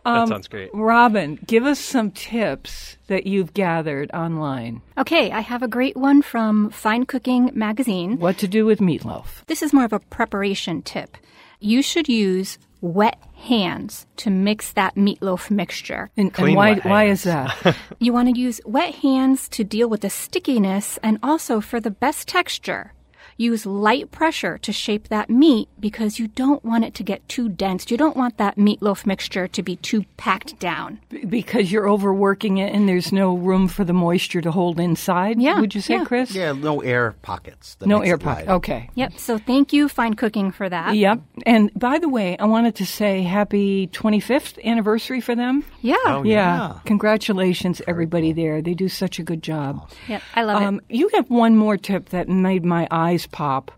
That 0.06 0.22
um, 0.22 0.28
sounds 0.28 0.48
great. 0.48 0.70
Robin, 0.74 1.40
give 1.48 1.66
us 1.66 1.80
some 1.80 2.12
tips 2.12 2.98
that 3.08 3.26
you've 3.26 3.54
gathered 3.54 4.12
online. 4.14 4.82
Okay, 4.98 5.32
I 5.32 5.42
have 5.42 5.64
a 5.64 5.68
great 5.68 5.98
one 5.98 6.22
from 6.22 6.70
Fine 6.70 7.08
Cooking 7.08 7.52
Magazine. 7.54 8.20
What 8.20 8.38
to 8.38 8.48
do 8.48 8.66
with 8.66 8.80
meatloaf. 8.80 9.46
This 9.48 9.64
is 9.64 9.74
more 9.74 9.84
of 9.84 9.94
a 9.94 10.00
preparation 10.00 10.84
tip. 10.84 11.18
You 11.60 11.82
should 11.82 12.08
use 12.08 12.60
wet 12.82 13.18
hands 13.36 14.06
to 14.18 14.30
mix 14.30 14.74
that 14.74 14.96
meatloaf 14.96 15.50
mixture. 15.50 16.12
And, 16.16 16.32
and 16.38 16.56
why, 16.56 16.74
wet 16.74 16.86
why 16.86 17.06
is 17.06 17.24
that? 17.24 17.76
You 18.00 18.14
want 18.14 18.34
to 18.34 18.40
use 18.40 18.62
wet 18.66 18.96
hands 18.96 19.50
to 19.50 19.64
deal 19.64 19.90
with 19.90 20.02
the 20.02 20.10
stickiness 20.10 21.00
and 21.02 21.18
also 21.24 21.62
for 21.62 21.80
the 21.80 21.92
best 21.92 22.28
texture. 22.28 22.94
Use 23.38 23.65
light 23.65 24.12
pressure 24.12 24.58
to 24.60 24.72
shape 24.72 25.10
that 25.10 25.30
meat 25.30 25.68
because 25.80 26.20
you 26.20 26.27
don't 26.30 26.63
want 26.63 26.86
it 26.86 26.94
to 26.96 27.04
get 27.04 27.27
too 27.27 27.50
dense. 27.50 27.92
You 27.92 27.98
don't 27.98 28.15
want 28.15 28.38
that 28.38 28.56
meatloaf 28.56 29.06
mixture 29.06 29.46
to 29.50 29.62
be 29.62 29.75
too 29.75 30.06
packed 30.15 30.58
down. 30.58 31.00
Because 31.27 31.70
you're 31.72 31.89
overworking 31.89 32.60
it 32.60 32.74
and 32.74 32.88
there's 32.88 33.12
no 33.12 33.36
room 33.36 33.68
for 33.68 33.84
the 33.84 33.92
moisture 33.92 34.39
to 34.39 34.51
hold 34.51 34.80
inside? 34.80 35.42
Yeah, 35.42 35.60
Would 35.60 35.75
you 35.75 35.82
say, 35.82 35.96
yeah. 35.96 36.06
Chris? 36.06 36.34
Yeah, 36.34 36.54
no 36.54 36.80
air 36.82 37.13
pockets. 37.24 37.75
No 37.86 38.00
air 38.01 38.18
pockets. 38.18 38.48
Okay. 38.48 38.89
Yep. 38.96 39.18
So 39.20 39.38
thank 39.38 39.74
you, 39.74 39.89
Fine 39.89 40.13
Cooking, 40.13 40.51
for 40.51 40.70
that. 40.70 40.96
Yep. 40.96 41.20
And 41.46 41.72
by 41.77 42.00
the 42.00 42.08
way, 42.08 42.38
I 42.38 42.46
wanted 42.46 42.75
to 42.75 42.86
say 42.86 43.22
happy 43.24 43.88
25th 43.88 44.63
anniversary 44.63 45.20
for 45.20 45.36
them. 45.36 45.65
Yeah. 45.82 45.96
Oh, 46.06 46.24
Yeah. 46.24 46.58
yeah. 46.74 46.80
Congratulations, 46.86 47.82
everybody 47.88 48.32
there. 48.34 48.62
They 48.62 48.74
do 48.74 48.88
such 48.88 49.20
a 49.20 49.24
good 49.24 49.44
job. 49.44 49.89
Yep. 50.08 50.22
I 50.36 50.44
love 50.44 50.62
Um, 50.63 50.82
it. 50.89 50.96
you 50.96 51.10
have 51.15 51.30
one 51.30 51.58
more 51.58 51.75
tip 51.77 52.10
that 52.10 52.30
made 52.30 52.63
my 52.63 52.88
eyes 52.92 53.25
pop. 53.27 53.72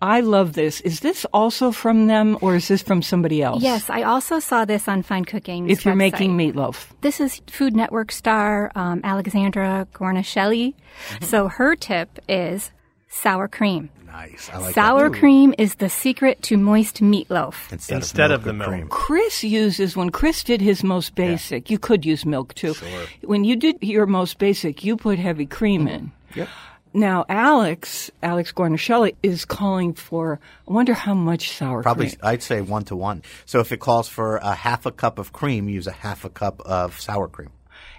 I 0.00 0.18
love 0.20 0.54
this. 0.54 0.80
Is 0.80 0.98
this 1.00 1.24
also 1.32 1.70
from 1.70 2.08
them 2.08 2.36
or 2.40 2.56
is 2.56 2.66
this 2.66 2.82
from 2.82 3.02
somebody 3.02 3.40
else? 3.40 3.62
Yes, 3.62 3.88
I 3.88 4.02
also 4.02 4.40
saw 4.40 4.64
this 4.64 4.88
on 4.88 5.02
Fine 5.02 5.26
Cooking. 5.26 5.70
If 5.70 5.84
you're 5.84 5.94
making 5.94 6.36
meatloaf. 6.36 6.88
This 7.02 7.20
is 7.20 7.40
Food 7.46 7.76
Network 7.76 8.10
star 8.10 8.72
um, 8.74 9.00
Alexandra 9.04 9.86
Guarnaschelli. 9.94 10.74
Mm-hmm. 10.74 11.24
So 11.24 11.46
her 11.46 11.76
tip 11.76 12.18
is 12.28 12.72
sour 13.08 13.46
cream. 13.46 13.90
Nice. 14.06 14.50
I 14.52 14.58
like 14.58 14.74
sour 14.74 15.08
that. 15.08 15.18
cream 15.18 15.54
is 15.56 15.76
the 15.76 15.88
secret 15.88 16.42
to 16.42 16.56
moist 16.56 17.00
meatloaf. 17.00 17.70
Instead, 17.72 17.96
Instead 17.96 18.30
of, 18.32 18.40
of 18.40 18.44
the 18.44 18.52
milk. 18.52 18.68
cream. 18.70 18.88
Chris 18.88 19.44
uses 19.44 19.96
when 19.96 20.10
Chris 20.10 20.42
did 20.42 20.60
his 20.60 20.82
most 20.82 21.14
basic. 21.14 21.70
You 21.70 21.78
could 21.78 22.04
use 22.04 22.26
milk 22.26 22.54
too. 22.54 22.74
When 23.22 23.44
you 23.44 23.54
did 23.54 23.76
your 23.80 24.06
most 24.06 24.38
basic, 24.38 24.84
you 24.84 24.96
put 24.96 25.18
heavy 25.20 25.46
cream 25.46 25.86
in. 25.86 26.10
Yep. 26.34 26.48
Now 26.94 27.24
Alex, 27.28 28.10
Alex 28.22 28.52
Guarnaschelli 28.52 29.16
is 29.22 29.44
calling 29.44 29.94
for. 29.94 30.40
I 30.68 30.72
wonder 30.72 30.94
how 30.94 31.14
much 31.14 31.50
sour 31.50 31.76
cream. 31.76 31.82
Probably, 31.82 32.08
cream. 32.08 32.20
I'd 32.22 32.42
say 32.42 32.60
one 32.60 32.84
to 32.84 32.96
one. 32.96 33.22
So 33.46 33.60
if 33.60 33.72
it 33.72 33.80
calls 33.80 34.08
for 34.08 34.36
a 34.36 34.54
half 34.54 34.86
a 34.86 34.92
cup 34.92 35.18
of 35.18 35.32
cream, 35.32 35.68
use 35.68 35.86
a 35.86 35.92
half 35.92 36.24
a 36.24 36.30
cup 36.30 36.60
of 36.60 37.00
sour 37.00 37.28
cream. 37.28 37.50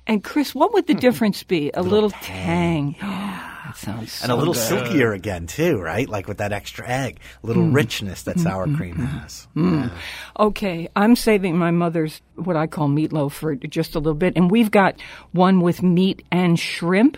And 0.06 0.22
Chris, 0.24 0.54
what 0.54 0.74
would 0.74 0.88
the 0.88 0.94
hmm. 0.94 1.00
difference 1.00 1.44
be? 1.44 1.72
A 1.74 1.82
little, 1.82 2.10
tang. 2.10 2.96
that 3.02 3.74
sounds 3.78 4.22
And 4.22 4.32
a 4.32 4.36
little 4.36 4.54
good. 4.54 4.60
silkier 4.60 5.14
again, 5.14 5.48
too, 5.48 5.80
right? 5.80 6.10
Like 6.10 6.28
with 6.28 6.40
that 6.40 6.52
extra 6.52 6.88
egg. 6.88 7.20
A 7.42 7.48
little 7.48 7.64
Mm. 7.64 7.74
richness 7.74 8.24
that 8.24 8.36
hmm. 8.36 8.42
sour 8.42 8.66
hmm. 8.66 8.76
cream 8.76 8.96
has. 8.98 9.48
Okay, 10.38 10.90
I'm 10.96 11.16
saving 11.16 11.58
my 11.58 11.72
mother's 11.72 12.22
what 12.36 12.58
I 12.58 12.68
call 12.68 12.90
meatloaf 12.90 13.32
for 13.32 13.56
just 13.56 13.96
a 13.96 14.00
little 14.00 14.14
bit, 14.14 14.34
and 14.36 14.52
we've 14.52 14.72
got 14.72 14.96
one 15.32 15.62
with 15.62 15.82
meat 15.82 16.24
and 16.32 16.60
shrimp. 16.60 17.18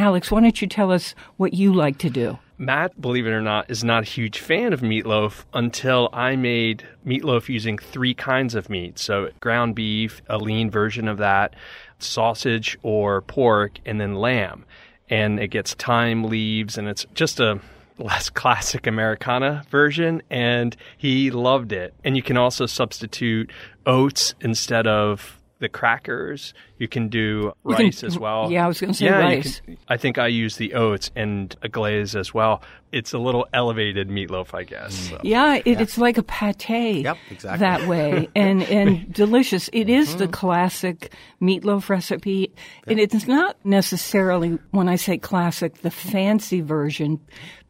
Alex, 0.00 0.30
why 0.30 0.40
don't 0.40 0.62
you 0.62 0.66
tell 0.66 0.90
us 0.90 1.14
what 1.36 1.52
you 1.52 1.74
like 1.74 1.98
to 1.98 2.08
do? 2.08 2.38
Matt, 2.56 2.98
believe 2.98 3.26
it 3.26 3.32
or 3.32 3.42
not, 3.42 3.70
is 3.70 3.84
not 3.84 4.02
a 4.04 4.06
huge 4.06 4.38
fan 4.38 4.72
of 4.72 4.80
meatloaf 4.80 5.44
until 5.52 6.08
I 6.14 6.36
made 6.36 6.84
meatloaf 7.06 7.50
using 7.50 7.76
three 7.76 8.14
kinds 8.14 8.54
of 8.54 8.70
meat. 8.70 8.98
So 8.98 9.28
ground 9.40 9.74
beef, 9.74 10.22
a 10.26 10.38
lean 10.38 10.70
version 10.70 11.06
of 11.06 11.18
that, 11.18 11.54
sausage 11.98 12.78
or 12.82 13.20
pork, 13.20 13.78
and 13.84 14.00
then 14.00 14.14
lamb. 14.14 14.64
And 15.10 15.38
it 15.38 15.48
gets 15.48 15.74
thyme 15.74 16.24
leaves, 16.24 16.78
and 16.78 16.88
it's 16.88 17.04
just 17.12 17.38
a 17.38 17.60
less 17.98 18.30
classic 18.40 18.86
Americana 18.86 19.64
version, 19.68 20.22
and 20.30 20.74
he 20.96 21.30
loved 21.30 21.72
it. 21.72 21.92
And 22.04 22.16
you 22.16 22.22
can 22.22 22.38
also 22.38 22.64
substitute 22.64 23.52
oats 23.84 24.34
instead 24.40 24.86
of 24.86 25.39
the 25.60 25.68
crackers. 25.68 26.52
You 26.78 26.88
can 26.88 27.08
do 27.08 27.52
You 27.64 27.74
can- 27.76 27.86
rice 27.86 28.02
as 28.02 28.18
well. 28.18 28.50
yeah, 28.50 28.64
I 28.64 28.68
was 28.68 28.80
gonna 28.80 28.94
say 28.94 29.04
Yeah, 29.04 29.18
rice. 29.18 29.60
can- 29.60 29.76
I 29.88 29.96
think 29.96 30.18
I 30.18 30.26
use 30.26 30.56
the 30.56 30.74
oats 30.74 31.10
and 31.14 31.54
a 31.62 31.68
glaze 31.68 32.16
as 32.16 32.34
well. 32.34 32.62
It's 32.92 33.12
a 33.12 33.18
little 33.18 33.46
elevated 33.52 34.08
meatloaf, 34.08 34.52
I 34.52 34.64
guess. 34.64 34.96
Mm. 34.96 35.10
so. 35.10 35.20
Yeah, 35.22 35.60
it, 35.64 35.80
it's 35.80 35.96
like 35.96 36.18
a 36.18 36.24
pate 36.24 37.04
Yep, 37.04 37.16
exactly. 37.30 37.58
that 37.60 37.86
way, 37.86 38.28
and 38.34 38.62
and 38.78 39.12
delicious. 39.12 39.70
It 39.72 39.88
is 39.88 40.16
the 40.16 40.24
mm-hmm. 40.24 40.32
classic 40.32 41.12
meatloaf 41.40 41.88
recipe, 41.88 42.52
and 42.88 42.98
it's 42.98 43.28
not 43.28 43.56
necessarily 43.64 44.58
when 44.72 44.88
I 44.88 44.96
say 44.96 45.18
classic, 45.18 45.82
the 45.82 45.90
fancy 45.90 46.62
version. 46.62 47.20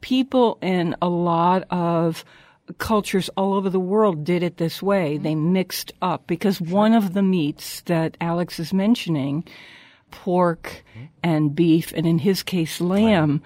People 0.01 0.59
in 0.63 0.97
a 1.03 1.09
lot 1.09 1.65
of 1.71 2.25
cultures 2.79 3.29
all 3.37 3.55
over 3.55 3.71
the 3.71 3.81
world 3.81 4.25
did 4.25 4.43
it 4.43 4.57
this 4.57 4.83
way. 4.83 5.15
Mm-hmm. 5.15 5.23
They 5.23 5.35
mixed 5.35 5.93
up 6.03 6.27
because 6.27 6.61
one 6.61 6.95
of 6.95 7.15
the 7.15 7.23
meats 7.23 7.83
that 7.83 8.17
Alex 8.21 8.59
is 8.59 8.73
mentioning, 8.73 9.45
pork 10.11 10.83
mm-hmm. 10.95 11.07
and 11.23 11.55
beef, 11.55 11.93
and 11.95 12.07
in 12.07 12.19
his 12.19 12.43
case, 12.43 12.81
lamb. 12.81 13.43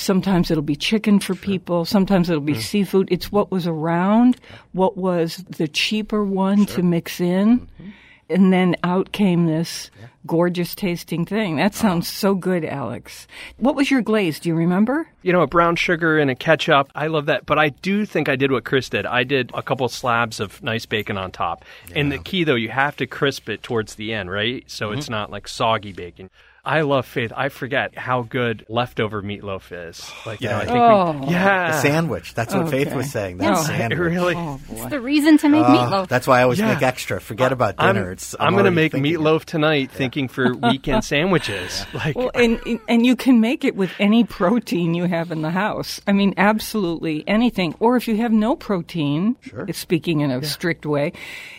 Sometimes 0.00 0.48
it'll 0.48 0.62
be 0.62 0.76
chicken 0.76 1.18
for 1.18 1.34
people. 1.34 1.84
Sometimes 1.84 2.30
it'll 2.30 2.40
be 2.40 2.54
mm. 2.54 2.62
seafood. 2.62 3.08
It's 3.10 3.32
what 3.32 3.50
was 3.50 3.66
around, 3.66 4.36
what 4.70 4.96
was 4.96 5.38
the 5.38 5.66
cheaper 5.66 6.24
one 6.24 6.66
to 6.66 6.84
mix 6.84 7.20
in. 7.20 7.58
Mm-hmm. 7.58 7.88
And 8.30 8.52
then 8.52 8.76
out 8.84 9.12
came 9.12 9.46
this 9.46 9.90
gorgeous 10.26 10.74
tasting 10.74 11.24
thing. 11.24 11.56
That 11.56 11.72
uh-huh. 11.72 11.80
sounds 11.80 12.08
so 12.08 12.34
good, 12.34 12.64
Alex. 12.64 13.26
What 13.56 13.74
was 13.74 13.90
your 13.90 14.02
glaze? 14.02 14.38
Do 14.38 14.50
you 14.50 14.54
remember? 14.54 15.08
You 15.22 15.32
know, 15.32 15.40
a 15.40 15.46
brown 15.46 15.76
sugar 15.76 16.18
and 16.18 16.30
a 16.30 16.34
ketchup. 16.34 16.90
I 16.94 17.06
love 17.06 17.26
that. 17.26 17.46
But 17.46 17.58
I 17.58 17.70
do 17.70 18.04
think 18.04 18.28
I 18.28 18.36
did 18.36 18.52
what 18.52 18.64
Chris 18.64 18.88
did. 18.88 19.06
I 19.06 19.24
did 19.24 19.50
a 19.54 19.62
couple 19.62 19.88
slabs 19.88 20.38
of 20.38 20.62
nice 20.62 20.86
bacon 20.86 21.16
on 21.16 21.32
top. 21.32 21.64
And 21.94 22.12
the 22.12 22.18
key, 22.18 22.44
though, 22.44 22.54
you 22.54 22.68
have 22.68 22.96
to 22.96 23.06
crisp 23.06 23.48
it 23.48 23.62
towards 23.62 23.94
the 23.94 24.12
end, 24.12 24.30
right? 24.30 24.62
So 24.70 24.92
it's 24.92 25.06
mm-hmm. 25.06 25.12
not 25.12 25.30
like 25.30 25.48
soggy 25.48 25.92
bacon. 25.92 26.30
I 26.68 26.82
love 26.82 27.06
Faith. 27.06 27.32
I 27.34 27.48
forget 27.48 27.96
how 27.96 28.22
good 28.22 28.66
leftover 28.68 29.22
meatloaf 29.22 29.72
is. 29.88 29.98
Like, 30.26 30.42
you 30.42 30.50
know, 30.50 30.56
I 30.58 30.64
think 30.66 30.76
Oh. 30.76 31.12
we, 31.26 31.32
yeah. 31.32 31.70
The 31.72 31.80
sandwich. 31.80 32.34
That's 32.34 32.52
what 32.54 32.68
Faith 32.68 32.94
was 32.94 33.10
saying. 33.10 33.38
That 33.38 33.52
Oh. 33.56 33.62
Sandwich. 33.62 33.98
really. 33.98 34.34
It's 34.70 34.90
the 34.90 35.00
reason 35.00 35.38
to 35.38 35.48
make 35.48 35.64
Uh, 35.64 35.68
meatloaf. 35.76 36.08
That's 36.08 36.26
why 36.26 36.40
I 36.40 36.42
always 36.42 36.58
Yeah. 36.58 36.74
make 36.74 36.82
extra. 36.82 37.18
Forget 37.20 37.52
about 37.52 37.76
I'm, 37.78 37.94
dinner. 37.94 38.12
it's, 38.12 38.36
I'm, 38.38 38.52
going 38.52 38.66
to 38.66 38.70
make 38.70 38.92
thinking 38.92 39.14
it. 39.14 39.18
meatloaf 39.18 39.44
tonight, 39.46 39.90
thinking 39.90 40.28
for 40.28 40.52
weekend 40.70 41.04
sandwiches. 41.04 41.86
Like, 41.94 42.14
Well, 42.16 42.30
and 42.34 42.60
and 42.88 43.06
you 43.06 43.16
can 43.16 43.40
make 43.40 43.64
it 43.64 43.74
with 43.74 43.90
any 43.98 44.24
protein 44.24 44.92
you 44.92 45.04
have 45.04 45.32
in 45.32 45.40
the 45.40 45.50
house. 45.50 46.00
I 46.06 46.12
mean, 46.12 46.34
absolutely 46.36 47.24
anything. 47.26 47.74
Or 47.80 47.96
if 47.96 48.06
you 48.08 48.18
have 48.18 48.32
no 48.32 48.54
protein, 48.54 49.36
speaking 49.72 50.20
in 50.20 50.30
a 50.30 50.42
strict 50.44 50.84
way, 50.84 51.12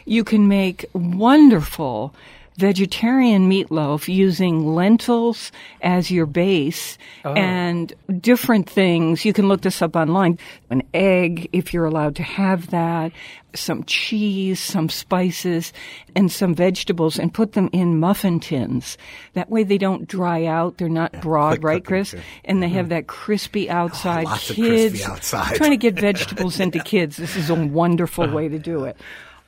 you 0.06 0.24
can 0.24 0.48
make 0.48 0.86
wonderful 0.94 2.14
vegetarian 2.60 3.50
meatloaf 3.50 4.14
using 4.14 4.76
lentils 4.76 5.52
as 5.82 6.12
your 6.12 6.26
base 6.26 6.98
oh. 7.24 7.34
and 7.34 7.94
different 8.20 8.70
things. 8.70 9.24
You 9.24 9.32
can 9.32 9.48
look 9.48 9.62
this 9.62 9.82
up 9.82 9.96
online. 9.96 10.38
An 10.70 10.84
egg, 10.94 11.50
if 11.54 11.74
you're 11.74 11.86
allowed 11.86 12.18
to 12.18 12.24
have 12.24 12.70
that, 12.72 13.14
some 13.56 13.84
cheese, 13.86 14.60
some 14.60 14.90
spices, 14.90 15.74
and 16.16 16.32
some 16.32 16.54
vegetables, 16.54 17.18
and 17.18 17.34
put 17.34 17.54
them 17.54 17.70
in 17.72 18.00
muffin 18.00 18.40
tins. 18.40 18.98
That 19.34 19.50
way 19.50 19.64
they 19.64 19.78
don't 19.78 20.08
dry 20.08 20.46
out. 20.46 20.78
They're 20.78 20.90
not 20.90 21.22
broad, 21.22 21.62
quick 21.62 21.64
right, 21.64 21.86
Chris? 21.86 22.12
too. 22.12 22.20
And 22.44 22.62
they 22.62 22.70
have 22.70 22.86
mm-hmm. 22.86 22.96
that 22.96 23.08
crispy 23.08 23.70
outside. 23.70 24.26
lots 24.26 24.50
of 24.50 24.58
kids 24.58 24.96
crispy 24.96 25.12
outside. 25.12 25.56
trying 25.56 25.72
to 25.72 25.78
get 25.78 26.00
vegetables 26.00 26.60
into 26.60 26.84
kids. 26.84 27.18
This 27.18 27.36
is 27.36 27.50
a 27.50 27.56
wonderful 27.56 28.30
way 28.30 28.50
to 28.50 28.60
do 28.60 28.84
it. 28.84 28.98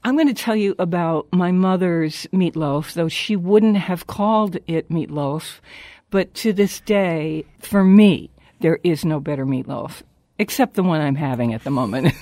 I'm 0.03 0.15
going 0.15 0.27
to 0.27 0.33
tell 0.33 0.55
you 0.55 0.73
about 0.79 1.27
my 1.31 1.51
mother's 1.51 2.25
meatloaf, 2.33 2.93
though 2.93 3.07
she 3.07 3.35
wouldn't 3.35 3.77
have 3.77 4.07
called 4.07 4.57
it 4.65 4.89
meatloaf. 4.89 5.59
But 6.09 6.33
to 6.35 6.53
this 6.53 6.79
day, 6.79 7.45
for 7.59 7.83
me, 7.83 8.31
there 8.61 8.79
is 8.83 9.05
no 9.05 9.19
better 9.19 9.45
meatloaf. 9.45 10.01
Except 10.41 10.73
the 10.73 10.81
one 10.81 11.01
I'm 11.01 11.13
having 11.13 11.53
at 11.53 11.63
the 11.63 11.69
moment. 11.69 12.15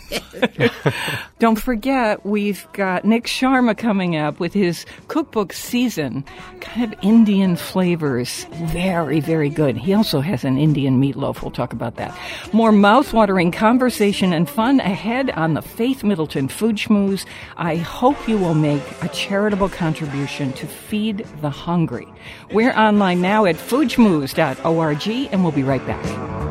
Don't 1.39 1.55
forget, 1.55 2.25
we've 2.25 2.67
got 2.73 3.05
Nick 3.05 3.27
Sharma 3.27 3.77
coming 3.77 4.17
up 4.17 4.41
with 4.41 4.53
his 4.53 4.85
cookbook 5.07 5.53
season. 5.53 6.25
Kind 6.59 6.91
of 6.91 6.99
Indian 7.01 7.55
flavors. 7.55 8.43
Very, 8.73 9.21
very 9.21 9.47
good. 9.47 9.77
He 9.77 9.93
also 9.93 10.19
has 10.19 10.43
an 10.43 10.57
Indian 10.57 11.01
meatloaf. 11.01 11.41
We'll 11.41 11.51
talk 11.51 11.71
about 11.71 11.95
that. 11.95 12.13
More 12.51 12.73
mouth-watering 12.73 13.53
conversation 13.53 14.33
and 14.33 14.49
fun 14.49 14.81
ahead 14.81 15.29
on 15.29 15.53
the 15.53 15.61
Faith 15.61 16.03
Middleton 16.03 16.49
Food 16.49 16.75
Schmooze. 16.75 17.25
I 17.55 17.77
hope 17.77 18.27
you 18.27 18.37
will 18.37 18.53
make 18.53 18.83
a 19.01 19.07
charitable 19.07 19.69
contribution 19.69 20.51
to 20.53 20.67
feed 20.67 21.25
the 21.39 21.49
hungry. 21.49 22.09
We're 22.51 22.73
online 22.73 23.21
now 23.21 23.45
at 23.45 23.55
foodschmooze.org 23.55 25.07
and 25.31 25.41
we'll 25.41 25.53
be 25.53 25.63
right 25.63 25.87
back. 25.87 26.48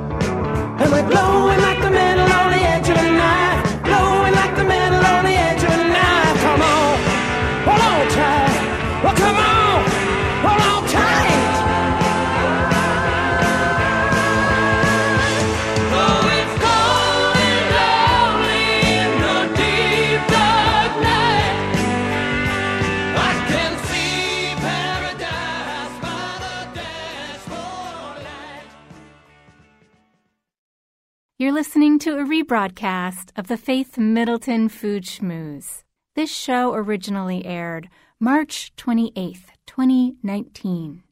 And 0.90 0.94
we're 0.94 1.10
blowing 1.10 1.60
like 1.60 1.87
listening 31.58 31.98
to 31.98 32.16
a 32.16 32.22
rebroadcast 32.22 33.32
of 33.36 33.48
the 33.48 33.56
Faith 33.56 33.98
Middleton 33.98 34.68
Food 34.68 35.02
Schmooze. 35.02 35.82
This 36.14 36.32
show 36.32 36.72
originally 36.72 37.44
aired 37.44 37.88
March 38.20 38.70
28th, 38.76 39.42
2019. 39.66 41.02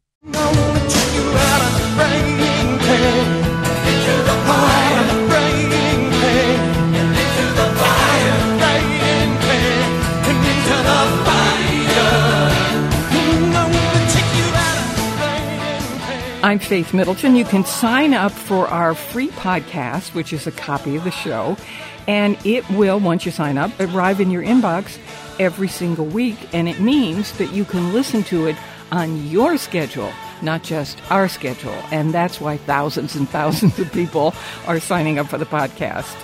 I'm 16.43 16.59
Faith 16.59 16.95
Middleton. 16.95 17.35
You 17.35 17.45
can 17.45 17.65
sign 17.65 18.15
up 18.15 18.31
for 18.31 18.69
our 18.69 18.95
free 18.95 19.29
podcast, 19.29 20.15
which 20.15 20.33
is 20.33 20.47
a 20.47 20.53
copy 20.53 20.95
of 20.95 21.03
the 21.03 21.11
show, 21.11 21.57
and 22.07 22.39
it 22.47 22.69
will, 22.71 23.01
once 23.01 23.27
you 23.27 23.33
sign 23.33 23.59
up, 23.59 23.73
arrive 23.81 24.21
in 24.21 24.31
your 24.31 24.43
inbox 24.43 24.99
every 25.41 25.67
single 25.67 26.07
week. 26.07 26.37
And 26.55 26.69
it 26.69 26.79
means 26.79 27.37
that 27.39 27.53
you 27.53 27.65
can 27.65 27.93
listen 27.93 28.23
to 28.25 28.47
it 28.47 28.57
on 28.93 29.27
your 29.27 29.57
schedule, 29.57 30.13
not 30.43 30.63
just 30.63 31.01
our 31.11 31.27
schedule. 31.27 31.77
And 31.91 32.15
that's 32.15 32.41
why 32.41 32.59
thousands 32.59 33.17
and 33.17 33.29
thousands 33.29 33.79
of 33.79 33.93
people 33.93 34.35
are 34.67 34.79
signing 34.79 35.19
up 35.19 35.27
for 35.27 35.39
the 35.39 35.47
podcast. 35.47 36.15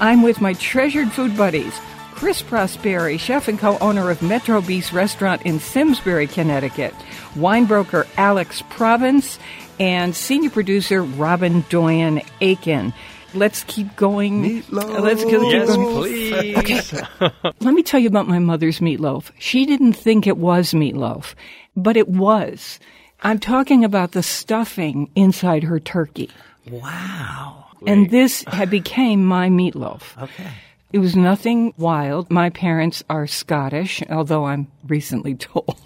I'm 0.00 0.22
with 0.22 0.40
my 0.40 0.54
treasured 0.54 1.12
food 1.12 1.36
buddies. 1.36 1.78
Chris 2.16 2.40
Prosperi, 2.42 3.20
chef 3.20 3.46
and 3.46 3.58
co-owner 3.58 4.10
of 4.10 4.22
Metro 4.22 4.62
Bis 4.62 4.90
Restaurant 4.90 5.42
in 5.42 5.60
Simsbury, 5.60 6.26
Connecticut, 6.26 6.94
wine 7.36 7.66
broker 7.66 8.06
Alex 8.16 8.62
Province, 8.70 9.38
and 9.78 10.16
senior 10.16 10.48
producer 10.48 11.02
Robin 11.02 11.62
Doyen 11.68 12.22
Aiken. 12.40 12.94
Let's 13.34 13.64
keep 13.64 13.94
going. 13.96 14.62
Meatloaf. 14.62 15.00
Let's 15.00 15.24
keep 15.24 15.42
yes, 15.42 15.68
going. 15.68 15.94
please. 15.94 16.56
Okay. 16.56 16.80
Let 17.60 17.74
me 17.74 17.82
tell 17.82 18.00
you 18.00 18.08
about 18.08 18.26
my 18.26 18.38
mother's 18.38 18.80
meatloaf. 18.80 19.30
She 19.38 19.66
didn't 19.66 19.92
think 19.92 20.26
it 20.26 20.38
was 20.38 20.72
meatloaf, 20.72 21.34
but 21.76 21.98
it 21.98 22.08
was. 22.08 22.80
I'm 23.20 23.38
talking 23.38 23.84
about 23.84 24.12
the 24.12 24.22
stuffing 24.22 25.10
inside 25.14 25.64
her 25.64 25.78
turkey. 25.78 26.30
Wow. 26.70 27.66
And 27.86 28.10
this 28.10 28.42
had 28.44 28.70
became 28.70 29.22
my 29.22 29.50
meatloaf. 29.50 30.16
Okay. 30.22 30.48
It 30.92 30.98
was 31.00 31.16
nothing 31.16 31.74
wild. 31.76 32.30
My 32.30 32.50
parents 32.50 33.02
are 33.10 33.26
Scottish, 33.26 34.02
although 34.08 34.44
I'm 34.44 34.68
recently 34.86 35.34
told. 35.34 35.76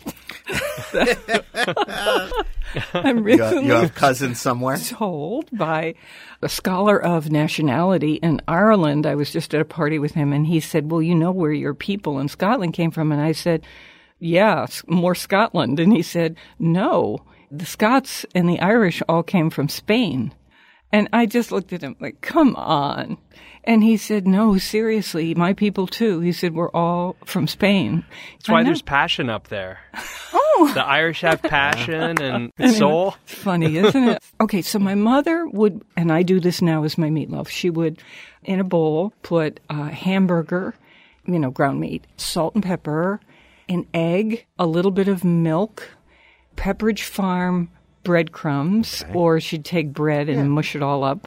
I'm 2.95 3.23
recently 3.25 3.67
you 3.67 3.73
have 3.73 3.95
cousins 3.95 4.41
somewhere? 4.41 4.77
told 4.77 5.49
by 5.57 5.95
a 6.43 6.49
scholar 6.49 7.01
of 7.03 7.31
nationality 7.31 8.15
in 8.15 8.41
Ireland. 8.47 9.07
I 9.07 9.15
was 9.15 9.33
just 9.33 9.55
at 9.55 9.61
a 9.61 9.65
party 9.65 9.99
with 9.99 10.13
him, 10.13 10.33
and 10.33 10.47
he 10.47 10.61
said, 10.61 10.91
"Well, 10.91 11.03
you 11.03 11.15
know 11.15 11.33
where 11.33 11.53
your 11.53 11.75
people 11.75 12.19
in 12.19 12.29
Scotland 12.29 12.75
came 12.75 12.91
from," 12.91 13.11
and 13.11 13.21
I 13.21 13.33
said, 13.33 13.65
"Yeah, 14.19 14.67
more 14.87 15.15
Scotland." 15.15 15.81
And 15.81 15.93
he 15.93 16.03
said, 16.03 16.37
"No, 16.59 17.25
the 17.51 17.67
Scots 17.67 18.27
and 18.35 18.49
the 18.49 18.61
Irish 18.61 19.03
all 19.09 19.23
came 19.23 19.51
from 19.51 19.69
Spain." 19.69 20.33
And 20.93 21.09
I 21.13 21.27
just 21.27 21.53
looked 21.53 21.73
at 21.73 21.83
him 21.83 21.97
like, 22.01 22.21
"Come 22.21 22.55
on." 22.57 23.17
And 23.65 23.85
he 23.85 23.97
said, 23.97 24.27
"No, 24.27 24.57
seriously, 24.59 25.35
my 25.35 25.53
people 25.53 25.87
too." 25.87 26.21
He 26.21 26.33
said, 26.33 26.55
"We're 26.55 26.71
all 26.71 27.17
from 27.25 27.47
Spain." 27.47 28.05
That's 28.39 28.49
why 28.49 28.65
there's 28.65 28.83
passion 28.83 29.29
up 29.31 29.49
there. 29.49 29.79
Oh. 30.33 30.71
The 30.75 30.85
Irish 30.85 31.23
have 31.23 31.41
passion 31.43 32.21
and 32.21 32.53
soul. 32.77 33.17
Funny, 33.25 33.79
isn't 33.79 34.09
it? 34.09 34.23
Okay, 34.43 34.61
so 34.63 34.79
my 34.79 34.95
mother 34.95 35.47
would, 35.47 35.83
and 35.97 36.13
I 36.13 36.23
do 36.23 36.39
this 36.39 36.61
now 36.61 36.85
as 36.85 36.99
my 36.99 37.09
meatloaf. 37.09 37.49
She 37.49 37.71
would, 37.71 38.03
in 38.45 38.61
a 38.61 38.65
bowl, 38.65 39.13
put 39.23 39.59
a 39.71 39.91
hamburger, 39.91 40.75
you 41.27 41.39
know, 41.39 41.51
ground 41.51 41.81
meat, 41.81 42.07
salt 42.19 42.55
and 42.55 42.63
pepper, 42.63 43.21
an 43.71 43.87
egg, 43.95 44.45
a 44.59 44.67
little 44.67 44.91
bit 44.91 45.09
of 45.09 45.25
milk, 45.25 45.91
Pepperidge 46.57 47.03
Farm 47.05 47.71
breadcrumbs, 48.03 49.05
or 49.15 49.41
she'd 49.41 49.65
take 49.65 49.93
bread 49.93 50.29
and 50.29 50.51
mush 50.53 50.77
it 50.77 50.83
all 50.83 51.05
up. 51.05 51.27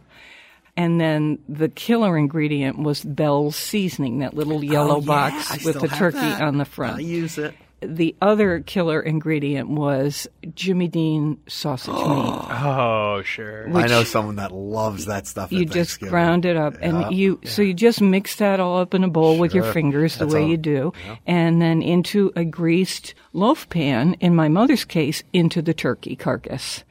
And 0.76 1.00
then 1.00 1.38
the 1.48 1.70
killer 1.70 2.18
ingredient 2.18 2.80
was 2.80 3.04
Bell's 3.04 3.56
seasoning, 3.56 4.20
that 4.20 4.34
little 4.34 4.58
oh, 4.58 4.62
yellow 4.62 4.96
Oh, 4.96 5.02
yeah, 5.02 5.06
box 5.06 5.52
I 5.52 5.60
with 5.66 5.80
the 5.80 5.88
turkey 5.88 6.18
that. 6.18 6.42
on 6.42 6.58
the 6.58 6.66
front 6.66 6.98
I 6.98 7.02
use 7.02 7.38
it. 7.38 7.54
the 7.82 8.16
other 8.22 8.62
killer 8.62 9.00
ingredient 9.02 9.70
was 9.70 10.26
Jimmy 10.56 10.88
Dean 10.88 11.38
sausage 11.48 11.94
oh. 11.96 12.16
meat. 12.16 12.48
Oh, 12.50 13.22
sure. 13.24 13.70
I 13.78 13.86
know 13.88 14.04
someone 14.04 14.38
that 14.38 14.52
loves 14.52 15.06
that 15.06 15.28
stuff. 15.28 15.52
You 15.52 15.62
at 15.64 15.70
just 15.70 16.00
ground 16.00 16.46
it 16.46 16.58
up, 16.58 16.74
Yeah, 16.82 16.90
and 17.08 17.16
you 17.16 17.40
so 17.46 17.62
you 17.62 17.74
just 17.76 18.02
mix 18.02 18.38
that 18.38 18.60
all 18.60 18.78
up 18.80 18.94
in 18.96 19.04
a 19.04 19.10
bowl 19.10 19.38
with 19.38 19.54
your 19.54 19.66
Sure. 19.66 19.74
fingers, 19.74 20.18
the 20.18 20.26
way 20.28 20.42
all- 20.42 20.50
you 20.50 20.58
do, 20.58 20.94
and 21.28 21.62
then 21.62 21.82
into 21.84 22.32
a 22.36 22.44
greased 22.46 23.14
loaf 23.34 23.70
pan. 23.70 24.16
In 24.22 24.34
my 24.36 24.48
mother's 24.48 24.86
case, 24.86 25.22
into 25.34 25.62
the 25.62 25.74
turkey 25.76 26.16
carcass. 26.16 26.84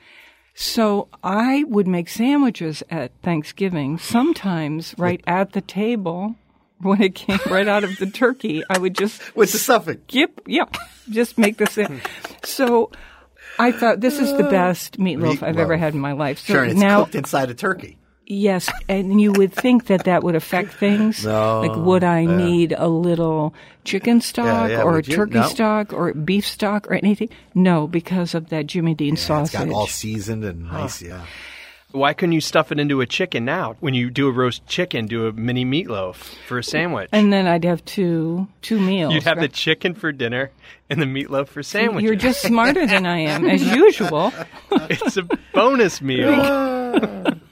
So 0.54 1.08
I 1.22 1.64
would 1.64 1.86
make 1.86 2.08
sandwiches 2.08 2.82
at 2.90 3.12
Thanksgiving, 3.22 3.98
sometimes 3.98 4.94
right 4.98 5.22
at 5.26 5.52
the 5.52 5.60
table. 5.60 6.36
When 6.80 7.00
it 7.00 7.14
came 7.14 7.38
right 7.48 7.68
out 7.68 7.84
of 7.84 7.96
the 7.98 8.06
turkey, 8.10 8.64
I 8.68 8.76
would 8.76 8.96
just 8.96 9.36
with 9.36 9.52
the 9.52 9.58
stuffing. 9.58 10.00
Yep, 10.08 10.40
yep. 10.48 10.74
Just 11.10 11.38
make 11.38 11.56
this 11.56 11.78
in. 11.78 12.00
So 12.42 12.90
I 13.56 13.70
thought 13.70 14.00
this 14.00 14.18
is 14.18 14.32
the 14.32 14.46
uh, 14.46 14.50
best 14.50 14.98
meatloaf, 14.98 15.42
I've 15.44 15.58
ever 15.58 15.76
had 15.76 15.94
in 15.94 16.00
my 16.00 16.12
life. 16.12 16.40
So 16.40 16.54
Sure, 16.54 16.64
it's 16.64 16.74
now, 16.78 17.04
cooked 17.04 17.14
inside 17.14 17.50
a 17.50 17.54
turkey. 17.54 17.98
Yes, 18.32 18.70
and 18.88 19.20
you 19.20 19.32
would 19.32 19.52
think 19.52 19.86
that 19.86 20.04
that 20.04 20.22
would 20.22 20.34
affect 20.34 20.72
things. 20.74 21.24
No, 21.24 21.60
like, 21.60 21.76
would 21.76 22.04
I 22.04 22.24
need 22.24 22.72
a 22.76 22.88
little 22.88 23.54
chicken 23.84 24.20
stock 24.20 24.70
yeah, 24.70 24.82
or 24.82 25.02
turkey 25.02 25.34
No. 25.38 25.48
stock 25.48 25.92
or 25.92 26.12
beef 26.14 26.46
stock 26.46 26.90
or 26.90 26.94
anything? 26.94 27.28
No, 27.54 27.86
because 27.86 28.34
of 28.34 28.48
that 28.48 28.66
Jimmy 28.66 28.94
Dean 28.94 29.16
sausage. 29.16 29.44
It's 29.44 29.52
sausage. 29.52 29.68
got 29.68 29.74
all 29.76 29.86
seasoned 29.86 30.44
and 30.44 30.64
nice. 30.70 31.02
Yeah. 31.02 31.24
Why 31.92 32.14
couldn't 32.14 32.32
you 32.32 32.40
stuff 32.40 32.72
it 32.72 32.80
into 32.80 33.02
a 33.02 33.06
chicken 33.06 33.44
now? 33.44 33.76
When 33.80 33.92
you 33.92 34.08
do 34.08 34.26
a 34.26 34.32
roast 34.32 34.66
chicken, 34.66 35.04
do 35.06 35.26
a 35.26 35.32
mini 35.32 35.66
meatloaf 35.66 36.14
for 36.48 36.56
a 36.58 36.64
sandwich. 36.64 37.10
and 37.12 37.30
then 37.30 37.46
I'd 37.46 37.64
have 37.64 37.84
two 37.84 38.48
two 38.62 38.80
meals. 38.80 39.12
You'd 39.12 39.24
have 39.24 39.38
the 39.40 39.48
chicken 39.48 39.92
for 39.94 40.10
dinner 40.10 40.50
and 40.88 41.02
the 41.02 41.04
meatloaf 41.04 41.48
for 41.48 41.62
sandwiches. 41.62 42.04
You're 42.06 42.16
just 42.16 42.40
smarter 42.40 42.86
than 42.86 43.04
I 43.04 43.18
am, 43.18 43.44
as 43.46 43.62
usual. 43.76 44.32
it's 44.70 45.18
a 45.18 45.28
bonus 45.52 46.00
meal. 46.00 46.32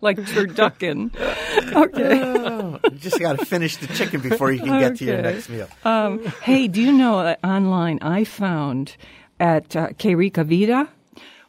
like 0.00 0.18
turducken. 0.18 1.10
Okay. 1.72 2.16
You 2.16 2.90
just 2.98 3.20
got 3.20 3.38
to 3.38 3.44
finish 3.44 3.76
the 3.76 3.86
chicken 3.88 4.20
before 4.20 4.50
you 4.50 4.58
can 4.58 4.80
get 4.80 4.96
to 4.96 5.04
your 5.04 5.22
next 5.22 5.48
meal. 5.48 5.68
Um, 5.84 6.24
hey, 6.42 6.66
do 6.66 6.80
you 6.80 6.90
know 6.90 7.22
that 7.22 7.38
online 7.44 8.00
I 8.02 8.24
found 8.24 8.96
at 9.38 9.76
uh, 9.76 9.88
Que 9.98 10.16
Rica 10.16 10.42
Vida, 10.42 10.88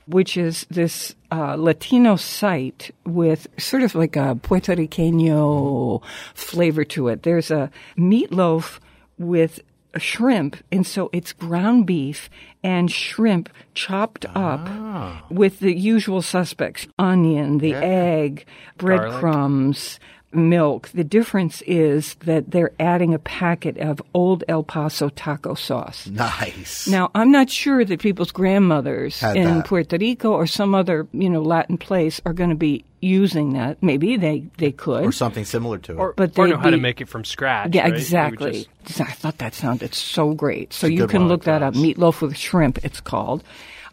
which 0.05 0.37
is 0.37 0.67
this 0.69 1.15
uh, 1.31 1.55
Latino 1.55 2.17
site 2.17 2.91
with 3.05 3.47
sort 3.57 3.81
of 3.81 3.95
like 3.95 4.15
a 4.15 4.35
Puerto 4.35 4.75
Riqueño 4.75 6.03
flavor 6.35 6.83
to 6.83 7.07
it. 7.07 7.23
There's 7.23 7.49
a 7.49 7.71
meatloaf 7.97 8.79
with 9.17 9.59
shrimp, 9.97 10.57
and 10.71 10.85
so 10.85 11.09
it's 11.11 11.33
ground 11.33 11.85
beef 11.85 12.29
and 12.63 12.91
shrimp 12.91 13.49
chopped 13.73 14.25
up 14.25 14.61
ah. 14.65 15.25
with 15.29 15.59
the 15.59 15.77
usual 15.77 16.21
suspects 16.21 16.87
onion, 16.97 17.57
the 17.57 17.73
egg, 17.73 18.45
breadcrumbs, 18.77 19.99
milk. 20.33 20.89
The 20.89 21.03
difference 21.03 21.61
is 21.63 22.15
that 22.25 22.51
they're 22.51 22.71
adding 22.79 23.13
a 23.13 23.19
packet 23.19 23.77
of 23.77 24.01
old 24.13 24.43
El 24.47 24.63
Paso 24.63 25.09
taco 25.09 25.53
sauce. 25.53 26.07
Nice. 26.07 26.87
Now, 26.87 27.11
I'm 27.15 27.31
not 27.31 27.49
sure 27.49 27.83
that 27.83 27.99
people's 27.99 28.31
grandmothers 28.31 29.19
Had 29.19 29.37
in 29.37 29.57
that. 29.57 29.65
Puerto 29.65 29.97
Rico 29.97 30.31
or 30.31 30.47
some 30.47 30.73
other, 30.75 31.07
you 31.11 31.29
know, 31.29 31.41
Latin 31.41 31.77
place 31.77 32.21
are 32.25 32.33
going 32.33 32.49
to 32.49 32.55
be 32.55 32.85
using 33.01 33.53
that. 33.53 33.81
Maybe 33.83 34.15
they, 34.15 34.45
they 34.57 34.71
could. 34.71 35.03
or 35.03 35.11
something 35.11 35.43
similar 35.43 35.77
to 35.79 35.91
it. 36.01 36.15
but 36.15 36.37
or 36.39 36.45
they'd 36.45 36.51
know 36.53 36.57
how 36.59 36.69
to 36.69 36.77
make 36.77 37.01
it 37.01 37.09
from 37.09 37.25
scratch. 37.25 37.73
yeah, 37.73 37.83
right? 37.83 37.93
Exactly. 37.93 38.67
just- 38.85 39.01
I 39.01 39.05
thought 39.11 39.39
that 39.39 39.53
sounded 39.53 39.93
so 39.93 40.33
great. 40.33 40.71
So 40.73 40.87
you 40.87 41.07
can 41.07 41.27
look 41.27 41.41
it 41.41 41.45
that 41.45 41.63
up. 41.63 41.73
Meatloaf 41.73 42.21
with 42.21 42.37
shrimp, 42.37 42.83
it's 42.85 43.01
called. 43.01 43.43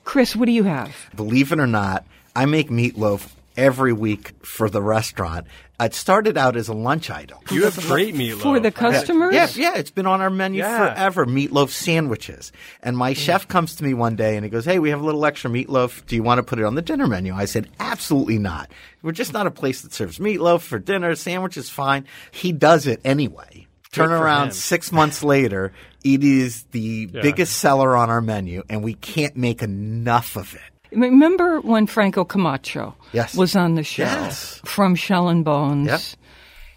Chris, 0.04 0.36
what 0.36 0.46
do 0.46 0.52
you 0.52 0.64
have? 0.64 0.94
Believe 1.16 1.52
it 1.52 1.58
or 1.58 1.66
not, 1.66 2.04
I 2.36 2.46
make 2.46 2.68
meatloaf 2.70 3.30
every 3.56 3.92
week 3.92 4.32
for 4.44 4.70
the 4.70 4.80
restaurant. 4.80 5.46
It 5.80 5.94
started 5.94 6.36
out 6.36 6.56
as 6.56 6.68
a 6.68 6.72
lunch 6.74 7.08
item. 7.08 7.38
You 7.52 7.64
have 7.64 7.76
great 7.86 8.14
meatloaf. 8.14 8.42
For 8.42 8.58
the 8.58 8.72
customers? 8.72 9.32
Yeah, 9.32 9.48
yeah, 9.54 9.76
it's 9.76 9.92
been 9.92 10.06
on 10.06 10.20
our 10.20 10.30
menu 10.30 10.60
Yeah. 10.60 10.88
forever. 10.92 11.24
Meatloaf 11.24 11.70
sandwiches. 11.70 12.50
And 12.82 12.96
my 12.96 13.12
mm. 13.12 13.16
chef 13.16 13.46
comes 13.46 13.76
to 13.76 13.84
me 13.84 13.94
one 13.94 14.16
day 14.16 14.34
and 14.34 14.44
he 14.44 14.50
goes, 14.50 14.64
Hey, 14.64 14.80
we 14.80 14.90
have 14.90 15.00
a 15.00 15.04
little 15.04 15.24
extra 15.24 15.50
meatloaf. 15.50 16.04
Do 16.06 16.16
you 16.16 16.24
want 16.24 16.38
to 16.38 16.42
put 16.42 16.58
it 16.58 16.64
on 16.64 16.74
the 16.74 16.82
dinner 16.82 17.06
menu? 17.06 17.32
I 17.32 17.44
said, 17.44 17.68
Absolutely 17.78 18.38
not. 18.38 18.70
We're 19.02 19.12
just 19.12 19.32
not 19.32 19.46
a 19.46 19.52
place 19.52 19.82
that 19.82 19.92
serves 19.92 20.18
meatloaf 20.18 20.62
for 20.62 20.80
dinner. 20.80 21.14
Sandwich 21.14 21.56
is 21.56 21.70
fine. 21.70 22.06
He 22.32 22.50
does 22.50 22.88
it 22.88 23.00
anyway. 23.04 23.68
Turn 23.92 24.10
around 24.10 24.48
him. 24.48 24.52
six 24.52 24.92
months 24.92 25.22
later, 25.22 25.72
it 26.04 26.22
is 26.22 26.64
the 26.72 27.06
biggest 27.06 27.56
seller 27.56 27.96
on 27.96 28.10
our 28.10 28.20
menu, 28.20 28.62
and 28.68 28.82
we 28.82 28.94
can't 28.94 29.36
make 29.36 29.62
enough 29.62 30.36
of 30.36 30.54
it. 30.54 30.60
Remember 30.92 31.60
when 31.60 31.86
Franco 31.86 32.24
Camacho 32.24 32.94
Yes. 33.12 33.34
was 33.36 33.54
on 33.56 33.74
the 33.74 33.82
show 33.82 34.02
Yes. 34.04 34.60
from 34.64 34.94
Shell 34.94 35.28
and 35.28 35.44
Bones? 35.44 35.86
Yep. 35.88 36.00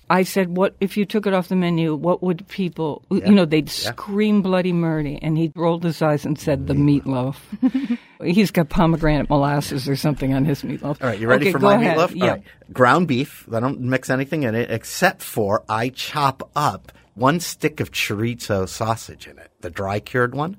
I 0.09 0.23
said, 0.23 0.57
"What 0.57 0.75
if 0.81 0.97
you 0.97 1.05
took 1.05 1.25
it 1.25 1.33
off 1.33 1.47
the 1.47 1.55
menu? 1.55 1.95
What 1.95 2.21
would 2.21 2.45
people? 2.49 3.01
You 3.09 3.31
know, 3.31 3.45
they'd 3.45 3.69
scream 3.69 4.41
bloody 4.41 4.73
murder." 4.73 5.17
And 5.21 5.37
he 5.37 5.53
rolled 5.55 5.85
his 5.85 6.01
eyes 6.01 6.25
and 6.25 6.37
said, 6.37 6.67
"The 6.67 6.73
meatloaf." 6.73 7.37
He's 8.21 8.51
got 8.51 8.67
pomegranate 8.67 9.29
molasses 9.29 9.87
or 9.87 9.95
something 9.95 10.33
on 10.33 10.43
his 10.43 10.63
meatloaf. 10.63 11.01
All 11.01 11.07
right, 11.09 11.17
you 11.17 11.29
ready 11.29 11.45
Okay, 11.45 11.51
for 11.53 11.59
my 11.59 11.75
ahead. 11.75 11.97
meatloaf? 11.97 12.11
Yeah. 12.13 12.27
Right. 12.31 12.43
Ground 12.73 13.07
beef. 13.07 13.47
I 13.53 13.61
don't 13.61 13.79
mix 13.79 14.09
anything 14.09 14.43
in 14.43 14.53
it 14.53 14.69
except 14.69 15.21
for 15.23 15.63
I 15.69 15.87
chop 15.89 16.49
up 16.57 16.91
one 17.15 17.39
stick 17.39 17.79
of 17.79 17.91
chorizo 17.91 18.67
sausage 18.67 19.27
in 19.27 19.37
it, 19.37 19.51
the 19.61 19.69
dry 19.69 20.01
cured 20.01 20.35
one. 20.35 20.57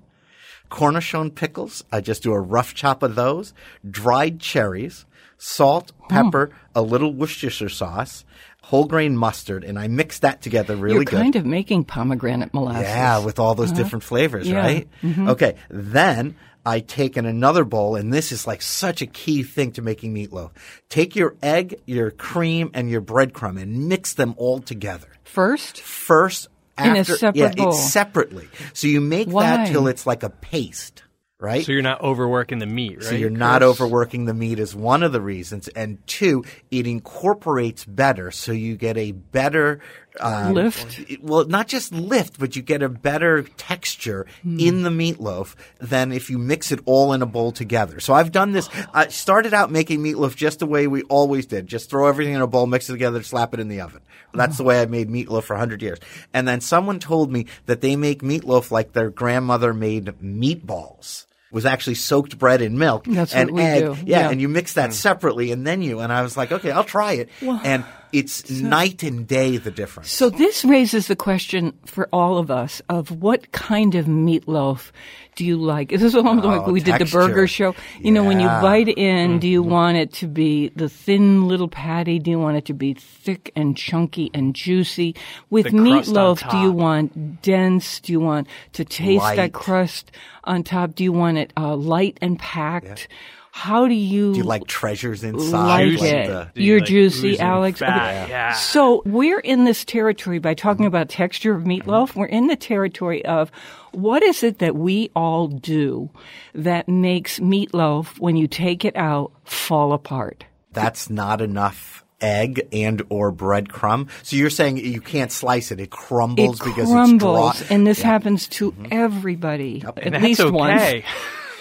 Cornichon 0.73 1.35
pickles. 1.35 1.85
I 1.93 2.01
just 2.01 2.23
do 2.23 2.33
a 2.33 2.41
rough 2.41 2.73
chop 2.75 3.03
of 3.03 3.15
those. 3.15 3.53
Dried 3.89 4.41
cherries, 4.41 5.05
salt, 5.37 5.93
Oh. 6.01 6.07
pepper, 6.09 6.51
a 6.75 6.81
little 6.81 7.13
Worcestershire 7.13 7.69
sauce, 7.69 8.25
whole 8.63 8.87
grain 8.87 9.15
mustard, 9.17 9.65
and 9.65 9.79
I 9.79 9.89
mix 9.89 10.21
that 10.21 10.41
together 10.41 10.75
really 10.75 11.05
good. 11.05 11.13
You're 11.13 11.21
good. 11.21 11.23
kind 11.25 11.37
of 11.37 11.45
making 11.47 11.85
pomegranate 11.85 12.55
molasses. 12.55 12.85
Yeah, 12.89 13.19
with 13.25 13.39
all 13.39 13.55
those 13.55 13.71
uh-huh. 13.73 13.83
different 13.83 14.03
flavors, 14.03 14.49
Yeah. 14.49 14.57
right? 14.61 14.89
Mm-hmm. 15.03 15.29
Okay, 15.29 15.57
then 15.69 16.37
I 16.65 16.81
take 16.81 17.17
in 17.19 17.27
another 17.27 17.65
bowl, 17.65 17.97
and 17.97 18.11
this 18.13 18.33
is 18.33 18.47
like 18.47 18.63
such 18.63 19.03
a 19.03 19.07
key 19.07 19.43
thing 19.43 19.73
to 19.73 19.83
making 19.83 20.15
meatloaf. 20.15 20.53
Take 20.89 21.15
your 21.17 21.37
egg, 21.43 21.81
your 21.85 22.11
cream, 22.11 22.71
and 22.73 22.89
your 22.89 23.03
breadcrumb 23.03 23.61
and 23.61 23.89
mix 23.89 24.15
them 24.15 24.35
all 24.39 24.61
together. 24.61 25.09
First, 25.25 25.81
First, 25.81 26.49
In 26.79 26.97
a 26.97 27.01
after, 27.01 27.17
separate 27.17 27.37
yeah, 27.39 27.65
bowl. 27.65 27.71
It's 27.71 27.93
separately. 27.93 28.49
So 28.73 28.87
you 28.87 29.01
make 29.01 29.29
Why? 29.29 29.43
that 29.43 29.69
till 29.71 29.87
it's 29.89 30.07
like 30.07 30.23
a 30.23 30.31
paste, 30.31 31.03
right? 31.39 31.65
So 31.65 31.73
you're 31.73 31.83
not 31.83 32.01
overworking 32.01 32.59
the 32.59 32.67
meat, 32.67 32.97
right? 32.97 33.05
So 33.05 33.15
you're 33.15 33.31
not 33.31 33.63
overworking 33.63 34.25
the 34.25 34.35
meat 34.35 34.59
is 34.59 34.75
one 34.75 35.03
of 35.03 35.13
the 35.13 35.21
reasons, 35.21 35.69
and 35.69 35.99
two, 36.07 36.45
it 36.71 36.87
incorporates 36.87 37.85
better, 37.85 38.31
so 38.31 38.53
you 38.53 38.77
get 38.77 38.97
a 38.97 39.13
better 39.13 39.81
um, 40.21 40.53
Lift? 40.55 41.01
Well, 41.23 41.45
not 41.47 41.69
just 41.69 41.93
lift, 41.93 42.39
but 42.39 42.55
you 42.57 42.63
get 42.63 42.83
a 42.83 42.89
better 42.89 43.43
texture 43.57 44.27
Hmm. 44.43 44.59
in 44.61 44.83
the 44.83 44.91
meatloaf 44.91 45.55
than 45.81 46.13
if 46.13 46.29
you 46.31 46.39
mix 46.39 46.71
it 46.73 46.81
all 46.85 47.13
in 47.13 47.23
a 47.23 47.27
bowl 47.27 47.53
together. 47.53 47.99
So 48.01 48.13
I've 48.15 48.31
done 48.33 48.53
this. 48.53 48.69
I 48.95 49.09
started 49.09 49.55
out 49.55 49.71
making 49.71 50.01
meatloaf 50.03 50.37
just 50.37 50.59
the 50.59 50.67
way 50.67 50.87
we 50.87 51.03
always 51.05 51.47
did: 51.47 51.67
just 51.67 51.89
throw 51.91 52.07
everything 52.09 52.35
in 52.35 52.41
a 52.43 52.47
bowl, 52.47 52.67
mix 52.67 52.89
it 52.89 52.93
together, 52.93 53.23
slap 53.23 53.55
it 53.55 53.61
in 53.61 53.69
the 53.69 53.81
oven. 53.81 54.03
That's 54.35 54.57
the 54.57 54.65
way 54.65 54.81
I 54.81 54.87
made 54.87 55.09
meatloaf 55.11 55.43
for 55.45 55.57
hundred 55.57 55.83
years. 55.83 55.99
And 56.33 56.49
then 56.49 56.61
someone 56.63 56.99
told 56.99 57.31
me 57.31 57.47
that 57.67 57.81
they 57.83 57.97
make 57.97 58.23
meatloaf 58.23 58.71
like 58.71 58.93
their 58.93 59.11
grandmother 59.11 59.75
made 59.75 60.07
meatballs. 60.23 61.27
was 61.51 61.67
actually 61.67 61.95
soaked 61.97 62.39
bread 62.39 62.63
in 62.63 62.79
milk 62.79 63.05
That's 63.07 63.35
and 63.35 63.59
egg. 63.61 63.83
do. 63.85 63.97
Yeah, 64.07 64.21
Yeah. 64.21 64.31
and 64.31 64.41
you 64.41 64.49
mix 64.49 64.73
that 64.75 64.95
separately, 64.95 65.53
and 65.53 65.67
then 65.67 65.83
you. 65.83 66.01
And 66.01 66.11
I 66.11 66.23
was 66.23 66.35
like, 66.35 66.51
okay, 66.51 66.71
I'll 66.71 66.83
try 66.85 67.13
it. 67.13 67.29
and 67.43 67.85
it's 68.13 68.51
night 68.51 69.03
and 69.03 69.27
day 69.27 69.57
the 69.57 69.71
difference. 69.71 70.11
So 70.11 70.31
this 70.31 70.65
raises 70.65 71.07
the 71.07 71.17
question 71.17 71.73
for 71.87 72.09
all 72.13 72.39
of 72.39 72.51
us 72.51 72.83
of 72.89 73.11
what 73.11 73.53
kind 73.53 73.95
of 73.95 74.07
meatloaf 74.07 74.91
do 75.35 75.47
you 75.47 75.57
like? 75.57 75.89
This 75.89 76.03
is 76.03 76.15
almost 76.15 76.45
like 76.45 76.63
Oh, 76.69 76.73
we 76.73 76.81
did 76.81 76.99
the 77.01 77.07
burger 77.07 77.47
show. 77.47 77.75
You 78.01 78.11
know, 78.13 78.23
when 78.23 78.39
you 78.39 78.47
bite 78.47 78.89
in, 78.89 79.39
do 79.39 79.49
you 79.49 79.63
want 79.63 79.97
it 79.97 80.13
to 80.15 80.27
be 80.27 80.69
the 80.77 80.91
thin 80.91 81.49
little 81.49 81.69
patty? 81.69 82.19
Do 82.19 82.31
you 82.31 82.39
want 82.39 82.59
it 82.59 82.67
to 82.67 82.75
be 82.75 82.93
thick 82.95 83.51
and 83.57 83.75
chunky 83.75 84.31
and 84.35 84.55
juicy? 84.55 85.15
With 85.49 85.67
meatloaf, 85.67 86.51
do 86.51 86.59
you 86.59 86.71
want 86.71 87.41
dense? 87.41 88.01
Do 88.01 88.13
you 88.13 88.21
want 88.21 88.47
to 88.75 88.85
taste 88.85 89.25
that 89.37 89.53
crust 89.55 90.13
on 90.45 90.65
top? 90.65 90.95
Do 90.95 91.03
you 91.03 91.13
want 91.13 91.39
it 91.39 91.53
uh, 91.57 91.77
light 91.77 92.19
and 92.21 92.39
packed? 92.39 93.09
How 93.55 93.87
do 93.87 93.93
you 93.95 94.33
Do 94.33 94.39
you 94.39 94.45
like 94.45 94.67
treasures 94.67 95.23
inside? 95.23 95.67
like 95.67 95.91
Juicy. 95.91 96.07
it? 96.09 96.27
the- 96.27 96.51
you 96.55 96.65
You're 96.67 96.81
like 96.81 96.89
juicy, 96.89 97.39
Alex. 97.39 97.79
fat? 97.81 98.23
Okay. 98.25 98.31
Yeah. 98.31 98.55
So 98.55 99.03
we're 99.05 99.41
in 99.41 99.65
this 99.65 99.85
territory 99.85 100.39
by 100.39 100.55
talking 100.55 100.87
about 100.87 101.11
texture 101.11 101.55
of 101.55 101.65
meatloaf. 101.65 102.15
We're 102.17 102.27
in 102.27 102.47
the 102.47 102.57
territory 102.57 103.23
of 103.27 103.53
what 103.93 104.23
is 104.23 104.43
it 104.43 104.59
that 104.61 104.75
we 104.75 105.11
all 105.15 105.49
do 105.49 106.09
that 106.55 106.89
makes 106.89 107.41
meatloaf, 107.41 108.19
when 108.19 108.37
you 108.37 108.49
take 108.49 108.87
it 108.87 108.97
out, 108.97 109.33
fall 109.45 109.93
apart? 109.93 110.45
that's 110.73 111.11
not 111.11 111.43
enough 111.43 112.03
egg 112.23 112.67
and 112.73 113.03
or 113.11 113.31
breadcrumb. 113.31 114.09
So 114.23 114.37
you're 114.37 114.49
saying 114.49 114.79
you 114.79 115.03
can't 115.03 115.31
slice 115.31 115.71
it; 115.71 115.79
it 115.81 115.91
crumbles 115.91 116.59
it 116.63 116.65
because 116.65 116.89
crumbles, 116.89 117.61
it's 117.61 117.69
dry. 117.69 117.77
and 117.77 117.87
this 117.87 117.99
Yeah. 117.99 118.05
Mm-hmm. 118.05 118.13
happens 118.13 118.49
to 118.49 118.75
everybody 118.91 119.83
And 119.99 119.99
at 120.07 120.13
that's 120.13 120.25
least 120.25 120.41
okay. 120.41 120.51
once. 120.51 121.05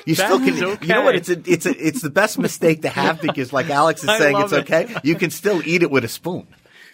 You 0.06 0.16
That 0.16 0.26
still 0.28 0.40
can. 0.40 0.50
is 0.54 0.60
You 0.82 0.88
know 0.88 1.02
what? 1.04 1.16
It's 1.16 1.30
a, 1.30 1.42
it's 1.46 1.66
a, 1.66 1.88
it's 1.88 2.02
the 2.02 2.10
best 2.10 2.38
mistake 2.40 2.82
to 2.84 2.90
have 2.90 3.22
because, 3.22 3.52
like 3.54 3.70
Alex 3.82 4.04
is 4.04 4.10
saying, 4.10 4.38
it's 4.40 4.52
it. 4.52 4.60
okay. 4.72 4.96
You 5.04 5.16
can 5.16 5.30
still 5.32 5.62
eat 5.66 5.84
it 5.84 5.92
with 5.92 6.04
a 6.04 6.08
spoon. 6.10 6.48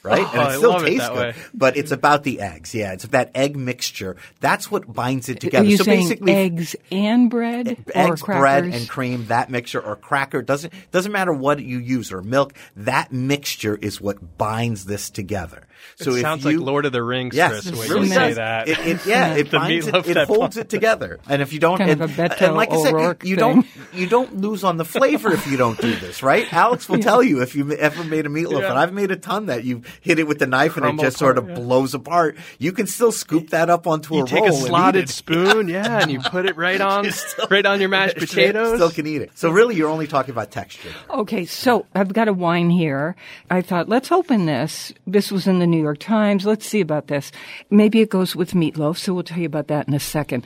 Right? 0.04 0.26
Oh, 0.26 0.40
and 0.40 0.54
it 0.54 0.58
still 0.58 0.78
it 0.78 0.86
tastes 0.86 1.00
that 1.08 1.14
good. 1.14 1.36
way. 1.36 1.42
But 1.54 1.76
it's 1.76 1.92
about 1.92 2.24
the 2.24 2.40
eggs. 2.40 2.74
Yeah. 2.74 2.94
It's 2.94 3.06
that 3.08 3.32
egg 3.36 3.58
mixture. 3.58 4.16
That's 4.40 4.72
what 4.72 4.92
binds 4.94 5.28
it 5.28 5.38
Are 5.38 5.40
together. 5.40 5.68
you 5.68 5.76
so 5.76 5.84
saying 5.84 6.04
basically 6.08 6.34
eggs 6.34 6.76
and 6.92 7.30
bread, 7.30 7.68
or 7.68 7.76
eggs, 7.94 8.22
crackers? 8.22 8.40
bread, 8.42 8.64
and 8.66 8.88
cream, 8.88 9.26
that 9.26 9.50
mixture, 9.50 9.82
or 9.82 9.98
cracker 9.98 10.42
doesn't 10.42 10.72
doesn't 10.92 11.12
matter 11.12 11.34
what 11.34 11.60
you 11.60 11.80
use 11.80 12.14
or 12.14 12.22
milk. 12.22 12.54
That 12.78 13.12
mixture 13.12 13.76
is 13.76 14.00
what 14.00 14.38
binds 14.38 14.86
this 14.86 15.10
together. 15.10 15.67
So 15.96 16.12
it 16.12 16.16
if 16.18 16.22
sounds 16.22 16.44
you, 16.46 16.58
like 16.60 16.66
Lord 16.66 16.86
of 16.86 16.92
the 16.92 17.02
Rings, 17.04 17.36
Yes, 17.36 17.52
Chris, 17.52 17.66
it 17.68 17.76
when 17.76 17.90
really 17.90 18.08
you 18.08 18.14
say 18.14 18.28
does. 18.28 18.36
that. 18.36 18.68
It, 18.68 18.80
it, 18.80 19.06
yeah, 19.06 19.34
it 19.36 19.50
The 19.52 19.58
binds 19.58 19.88
it, 19.88 19.94
meatloaf 19.94 20.08
it 20.08 20.28
holds 20.28 20.58
it 20.58 20.70
together. 20.70 21.20
And 21.28 21.42
if 21.42 21.54
you 21.54 21.60
don't, 21.60 21.78
Kind 21.78 21.92
of 22.02 22.20
and, 22.20 22.32
a 22.32 22.44
and 22.46 22.56
like 22.56 22.72
I 22.72 22.82
said, 22.84 22.94
O'Rourke 22.94 23.24
you 23.24 23.36
thing. 23.36 23.40
don't 23.40 23.68
you 23.94 24.08
don't 24.08 24.38
lose 24.38 24.64
on 24.64 24.78
the 24.78 24.86
flavor 24.86 25.32
if 25.32 25.48
you 25.48 25.58
don't 25.58 25.80
do 25.80 25.96
this, 25.96 26.22
right? 26.24 26.52
Alex 26.54 26.88
will 26.90 27.00
tell 27.00 27.22
you 27.24 27.42
if 27.42 27.56
you 27.56 27.72
ever 27.74 28.04
made 28.04 28.26
a 28.26 28.30
meatloaf, 28.30 28.62
Yeah. 28.62 28.70
and 28.70 28.80
I've 28.80 28.94
made 28.94 29.12
a 29.12 29.16
ton 29.16 29.48
that 29.48 29.64
you 29.64 29.82
hit 30.02 30.20
it 30.20 30.28
with 30.28 30.40
the 30.40 30.48
knife 30.48 30.76
and 30.78 30.86
it 30.86 30.88
Crumble 30.90 31.04
just 31.04 31.18
sort 31.18 31.38
of 31.38 31.48
yeah. 31.50 31.56
blows 31.56 31.94
apart. 31.94 32.38
You 32.60 32.72
can 32.72 32.88
still 32.88 33.12
scoop 33.12 33.50
that 33.52 33.70
up 33.70 33.88
onto 33.88 34.16
you 34.16 34.24
a 34.24 34.28
take 34.28 34.42
roll 34.42 34.50
a 34.50 34.54
and 34.56 34.62
eat 34.64 34.68
slotted 34.68 35.10
spoon, 35.10 35.68
yeah, 35.68 36.02
and 36.02 36.12
you 36.12 36.20
put 36.20 36.46
it 36.46 36.56
right 36.58 36.80
on, 36.88 37.08
right 37.50 37.66
on 37.66 37.80
your 37.80 37.90
mashed 37.90 38.18
potatoes. 38.18 38.76
Still 38.76 38.92
can 38.92 39.08
eat 39.08 39.22
it. 39.22 39.32
So 39.38 39.50
really, 39.50 39.76
you're 39.76 39.90
only 39.90 40.08
talking 40.08 40.32
about 40.32 40.52
texture. 40.52 40.90
Okay, 41.10 41.46
so 41.46 41.86
I've 41.96 42.14
got 42.14 42.28
a 42.28 42.34
wine 42.34 42.70
here. 42.70 43.16
I 43.50 43.62
thought, 43.62 43.90
let's 43.90 44.12
open 44.12 44.46
this. 44.46 44.94
This 45.06 45.32
was 45.32 45.48
in 45.48 45.60
the 45.60 45.67
New 45.68 45.82
York 45.82 46.00
Times. 46.00 46.46
Let's 46.46 46.66
see 46.66 46.82
about 46.82 47.08
this. 47.08 47.32
Maybe 47.70 48.02
it 48.02 48.10
goes 48.10 48.36
with 48.36 48.52
meatloaf, 48.52 48.98
so 48.98 49.14
we'll 49.14 49.24
tell 49.24 49.40
you 49.40 49.46
about 49.46 49.68
that 49.68 49.88
in 49.88 49.94
a 49.94 50.00
second. 50.00 50.44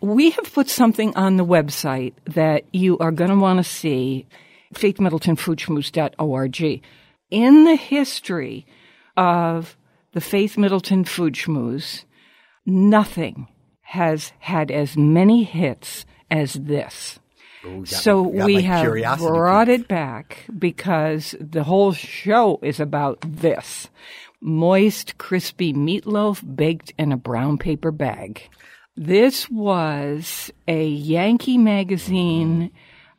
We 0.00 0.30
have 0.30 0.52
put 0.52 0.68
something 0.68 1.14
on 1.16 1.36
the 1.36 1.44
website 1.44 2.14
that 2.26 2.64
you 2.72 2.98
are 2.98 3.12
going 3.12 3.30
to 3.30 3.36
want 3.36 3.58
to 3.58 3.64
see, 3.64 4.26
faithmiddletonfoodschmooze.org. 4.74 6.82
In 7.30 7.64
the 7.64 7.76
history 7.76 8.66
of 9.16 9.76
the 10.12 10.20
Faith 10.20 10.58
Middleton 10.58 11.04
Food 11.04 11.34
Schmooze, 11.34 12.04
nothing 12.66 13.48
has 13.82 14.32
had 14.38 14.70
as 14.70 14.96
many 14.96 15.44
hits 15.44 16.04
as 16.30 16.54
this. 16.54 17.18
Ooh, 17.64 17.86
So 17.86 18.22
we 18.22 18.62
have 18.62 19.18
brought 19.18 19.68
it 19.68 19.86
back 19.86 20.46
because 20.58 21.36
the 21.38 21.62
whole 21.62 21.92
show 21.92 22.58
is 22.62 22.80
about 22.80 23.20
this 23.20 23.88
moist, 24.42 25.16
crispy 25.18 25.72
meatloaf 25.72 26.42
baked 26.56 26.92
in 26.98 27.12
a 27.12 27.16
brown 27.16 27.56
paper 27.56 27.90
bag. 27.90 28.42
This 28.96 29.48
was 29.48 30.52
a 30.68 30.86
Yankee 30.86 31.56
magazine 31.56 32.70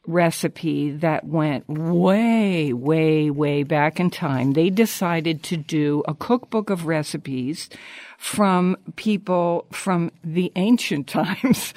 recipe 0.05 0.91
that 0.91 1.25
went 1.25 1.67
way, 1.69 2.73
way, 2.73 3.29
way 3.29 3.63
back 3.63 3.99
in 3.99 4.09
time. 4.09 4.51
They 4.51 4.69
decided 4.69 5.43
to 5.43 5.57
do 5.57 6.03
a 6.07 6.13
cookbook 6.13 6.69
of 6.69 6.86
recipes 6.86 7.69
from 8.17 8.77
people 8.97 9.65
from 9.71 10.12
the 10.23 10.51
ancient 10.55 11.07
times 11.07 11.73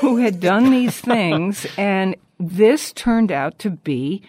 who 0.00 0.16
had 0.16 0.40
done 0.40 0.70
these 0.70 1.00
things. 1.00 1.66
And 1.78 2.16
this 2.38 2.92
turned 2.92 3.30
out 3.30 3.58
to 3.60 3.70
be 3.70 4.22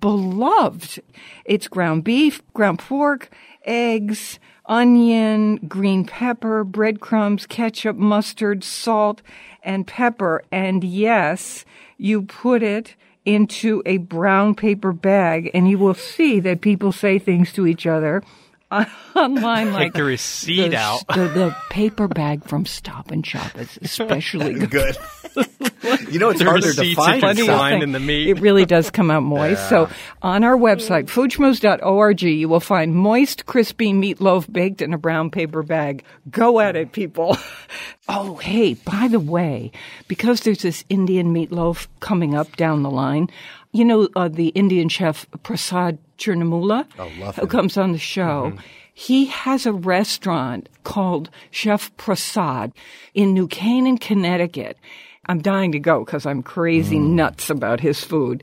beloved. 0.00 1.02
It's 1.44 1.68
ground 1.68 2.04
beef, 2.04 2.42
ground 2.54 2.78
pork, 2.78 3.30
eggs, 3.64 4.38
onion, 4.66 5.56
green 5.68 6.04
pepper, 6.04 6.64
breadcrumbs, 6.64 7.46
ketchup, 7.46 7.96
mustard, 7.96 8.64
salt, 8.64 9.22
and 9.62 9.86
pepper. 9.86 10.44
And 10.50 10.84
yes, 10.84 11.64
you 11.98 12.22
put 12.22 12.62
it 12.62 12.94
into 13.24 13.82
a 13.86 13.98
brown 13.98 14.54
paper 14.54 14.92
bag 14.92 15.50
and 15.54 15.68
you 15.68 15.78
will 15.78 15.94
see 15.94 16.40
that 16.40 16.60
people 16.60 16.92
say 16.92 17.18
things 17.18 17.52
to 17.54 17.66
each 17.66 17.86
other 17.86 18.22
online 19.16 19.72
like 19.72 19.92
the 19.94 20.04
receipt 20.04 20.70
the, 20.70 20.76
out. 20.76 21.06
The, 21.08 21.28
the 21.28 21.56
paper 21.70 22.08
bag 22.08 22.44
from 22.44 22.66
Stop 22.66 23.10
and 23.10 23.24
Shop 23.26 23.56
is 23.56 23.78
especially 23.82 24.54
good. 24.58 24.70
Good. 24.70 24.96
You 25.36 26.18
know, 26.18 26.30
it's 26.30 26.38
The 26.38 26.44
harder 26.46 26.72
to 26.72 26.94
find. 26.94 27.22
are 27.24 27.34
stuff. 27.34 27.82
in 27.82 27.92
the 27.92 28.00
meat. 28.00 28.28
It 28.28 28.40
really 28.40 28.64
does 28.64 28.90
come 28.90 29.10
out 29.10 29.22
moist. 29.24 29.68
So 29.68 29.88
on 30.22 30.44
our 30.44 30.56
website, 30.56 31.06
foodschmooze.org, 31.06 32.22
you 32.22 32.48
will 32.48 32.60
find 32.60 32.94
moist, 32.94 33.46
crispy 33.46 33.92
meatloaf 33.92 34.50
baked 34.52 34.80
in 34.80 34.94
a 34.94 34.98
brown 34.98 35.30
paper 35.30 35.62
bag. 35.62 36.04
Go 36.30 36.60
at 36.60 36.76
it, 36.76 36.92
people. 36.92 37.36
oh, 38.08 38.36
hey, 38.36 38.74
by 38.74 39.08
the 39.08 39.20
way, 39.20 39.72
because 40.08 40.40
there's 40.40 40.62
this 40.62 40.84
Indian 40.88 41.34
meatloaf 41.34 41.86
coming 42.00 42.34
up 42.34 42.56
down 42.56 42.82
the 42.82 42.90
line, 42.90 43.28
you 43.72 43.84
know, 43.84 44.08
uh, 44.16 44.28
the 44.28 44.48
Indian 44.48 44.88
chef 44.88 45.26
Prasad 45.42 45.98
Chirnomula, 46.18 46.86
Oh, 46.98 47.08
who 47.32 47.46
comes 47.46 47.76
on 47.76 47.92
the 47.92 47.98
show. 47.98 48.50
Mm-hmm. 48.52 48.58
He 48.96 49.26
has 49.26 49.66
a 49.66 49.72
restaurant 49.72 50.68
called 50.84 51.28
Chef 51.50 51.94
Prasad 51.96 52.72
in 53.12 53.34
New 53.34 53.48
Canaan, 53.48 53.98
Connecticut. 53.98 54.78
I'm 55.26 55.40
dying 55.40 55.72
to 55.72 55.78
go 55.78 56.04
because 56.04 56.26
I'm 56.26 56.42
crazy 56.42 56.98
nuts 56.98 57.50
about 57.50 57.80
his 57.80 58.02
food. 58.02 58.42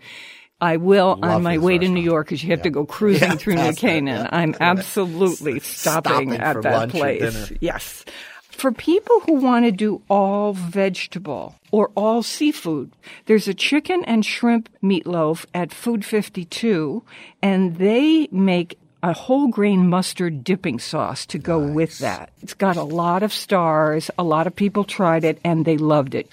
I 0.59 0.77
will 0.77 1.15
Mm. 1.15 1.21
Love 1.21 1.31
on 1.37 1.43
my 1.43 1.57
way 1.57 1.77
to 1.79 1.87
New. 1.87 2.01
York 2.01 2.27
because 2.27 2.43
you 2.43 2.51
have 2.51 2.61
to 2.63 2.69
go 2.69 2.85
cruising 2.85 3.29
Yeah, 3.31 3.35
through 3.35 3.55
New 3.55 3.73
Canaan. 3.73 4.21
yeah. 4.25 4.29
I'm 4.31 4.55
absolutely 4.59 5.59
stopping, 5.59 6.33
Stopping 6.33 6.33
at 6.33 6.61
that 6.61 6.89
place. 6.89 7.51
Yes. 7.59 8.05
For 8.51 8.71
people 8.71 9.19
who 9.21 9.35
want 9.35 9.65
to 9.65 9.71
do 9.71 10.03
all 10.07 10.53
vegetable 10.53 11.55
or 11.71 11.89
all 11.95 12.21
seafood, 12.21 12.91
there's 13.25 13.47
a 13.47 13.55
chicken 13.55 14.03
and 14.05 14.23
shrimp 14.23 14.69
meatloaf 14.83 15.45
at 15.55 15.73
Food 15.73 16.05
52, 16.05 17.01
and 17.41 17.77
they 17.77 18.27
make 18.31 18.77
a 19.03 19.13
whole 19.13 19.47
grain 19.47 19.89
mustard 19.89 20.43
dipping 20.43 20.77
sauce 20.77 21.25
to 21.25 21.39
go 21.39 21.57
with 21.57 21.97
that. 21.99 22.29
It's 22.43 22.53
got 22.53 22.75
a 22.77 22.83
lot 22.83 23.23
of 23.23 23.33
stars. 23.33 24.11
A 24.19 24.23
lot 24.23 24.45
of 24.45 24.55
people 24.55 24.83
tried 24.83 25.23
it 25.23 25.39
and 25.43 25.65
they 25.65 25.77
loved 25.77 26.13
it. 26.13 26.29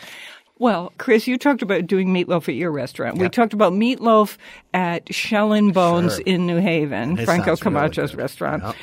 Well, 0.59 0.93
Chris, 0.99 1.27
you 1.27 1.39
talked 1.39 1.63
about 1.63 1.87
doing 1.87 2.09
meatloaf 2.09 2.49
at 2.49 2.55
your 2.55 2.73
restaurant. 2.73 3.19
We 3.19 3.29
talked 3.29 3.53
about 3.53 3.73
meatloaf 3.73 4.37
at 4.75 5.13
Shell 5.15 5.53
and 5.53 5.73
Bones 5.73 6.17
Sure. 6.17 6.25
in 6.27 6.47
New 6.47 6.57
Haven, 6.59 7.19
It 7.19 7.25
Franco 7.25 7.55
sounds 7.55 7.65
really 7.65 7.77
Camacho's 7.77 8.15
restaurant. 8.15 8.63
Yep. 8.65 8.75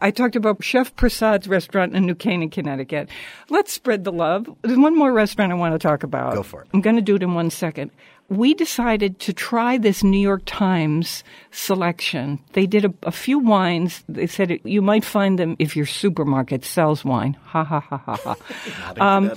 I 0.00 0.10
talked 0.10 0.34
about 0.34 0.62
Chef 0.64 0.94
Prasad's 0.96 1.46
restaurant 1.48 1.94
in 1.94 2.04
New 2.06 2.16
Canaan, 2.16 2.50
Connecticut. 2.50 3.08
Let's 3.48 3.72
spread 3.72 4.02
the 4.04 4.10
love. 4.12 4.48
There's 4.62 4.76
one 4.76 4.98
more 4.98 5.12
restaurant 5.12 5.52
I 5.52 5.54
want 5.54 5.74
to 5.74 5.78
talk 5.78 6.02
about. 6.02 6.34
Go 6.34 6.42
for 6.42 6.62
it. 6.62 6.68
I'm 6.74 6.80
going 6.80 6.96
to 6.96 7.02
do 7.02 7.14
it 7.14 7.22
in 7.22 7.34
one 7.34 7.50
second. 7.50 7.92
We 8.32 8.54
decided 8.54 9.18
to 9.20 9.34
try 9.34 9.76
this 9.76 10.02
New 10.02 10.18
York 10.18 10.40
Times 10.46 11.22
selection. 11.50 12.38
They 12.54 12.66
did 12.66 12.86
a, 12.86 12.94
a 13.02 13.12
few 13.12 13.38
wines. 13.38 14.02
They 14.08 14.26
said 14.26 14.50
it, 14.50 14.64
you 14.64 14.80
might 14.80 15.04
find 15.04 15.38
them 15.38 15.54
if 15.58 15.76
your 15.76 15.84
supermarket 15.84 16.64
sells 16.64 17.04
wine. 17.04 17.36
Ha 17.44 17.62
ha 17.62 17.80
ha 17.80 17.98
ha 17.98 18.16
ha. 18.16 18.36
Um, 18.98 19.32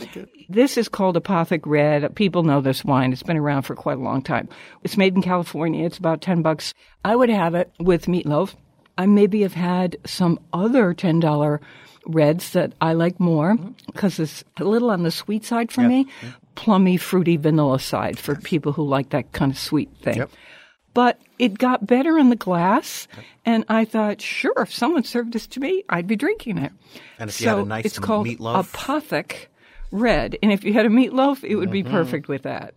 this 0.48 0.78
is 0.78 0.88
called 0.88 1.18
Apothic 1.18 1.66
Red. 1.66 2.16
People 2.16 2.44
know 2.44 2.62
this 2.62 2.86
wine. 2.86 3.12
It's 3.12 3.24
been 3.24 3.36
around 3.36 3.64
for 3.64 3.76
quite 3.76 3.98
a 3.98 4.02
long 4.02 4.22
time. 4.22 4.48
It's 4.84 4.96
made 4.96 5.14
in 5.14 5.22
California. 5.22 5.86
It's 5.86 5.98
about 5.98 6.22
10 6.22 6.42
bucks. 6.42 6.74
I 7.04 7.18
would 7.18 7.30
have 7.30 7.54
it 7.54 7.72
with 7.80 8.06
meatloaf. 8.06 8.56
I 8.98 9.08
maybe 9.08 9.42
have 9.42 9.56
had 9.56 9.98
some 10.06 10.40
other 10.54 10.94
$10 10.94 11.60
reds 12.08 12.52
that 12.52 12.74
I 12.80 12.94
like 12.94 13.20
more 13.20 13.58
because 13.88 14.20
it's 14.20 14.44
a 14.58 14.64
little 14.64 14.92
on 14.92 15.04
the 15.04 15.12
sweet 15.12 15.44
side 15.44 15.72
for 15.72 15.82
me. 15.82 16.08
Plummy, 16.56 16.98
fruity 16.98 17.38
vanilla 17.38 17.80
side 17.80 18.18
for 18.18 18.36
people 18.36 18.72
who 18.72 18.84
like 18.88 19.10
that 19.10 19.32
kind 19.32 19.52
of 19.52 19.58
sweet 19.58 19.90
thing. 20.02 20.18
Yep. 20.18 20.32
But 20.94 21.20
it 21.40 21.58
got 21.58 21.86
better 21.86 22.18
in 22.18 22.30
the 22.30 22.38
glass, 22.38 23.08
and 23.46 23.66
I 23.68 23.84
thought, 23.84 24.22
sure, 24.22 24.54
if 24.58 24.74
someone 24.74 25.04
served 25.04 25.34
this 25.34 25.46
to 25.48 25.60
me, 25.60 25.84
I'd 25.90 26.08
be 26.08 26.16
drinking 26.16 26.58
it. 26.58 26.72
And 27.20 27.30
if 27.30 27.42
you 27.42 27.50
had 27.50 27.60
a 27.60 27.66
nice 27.66 27.86
it's 27.86 28.00
called 28.00 28.28
meatloaf? 28.28 28.72
Apothic 28.72 29.48
Red, 29.92 30.38
and 30.42 30.54
if 30.54 30.64
you 30.64 30.72
had 30.74 30.86
a 30.86 30.90
meatloaf, 30.90 31.44
it 31.44 31.58
would 31.58 31.70
be 31.70 31.84
mm-hmm. 31.84 31.92
perfect 31.92 32.30
with 32.30 32.44
that. 32.44 32.74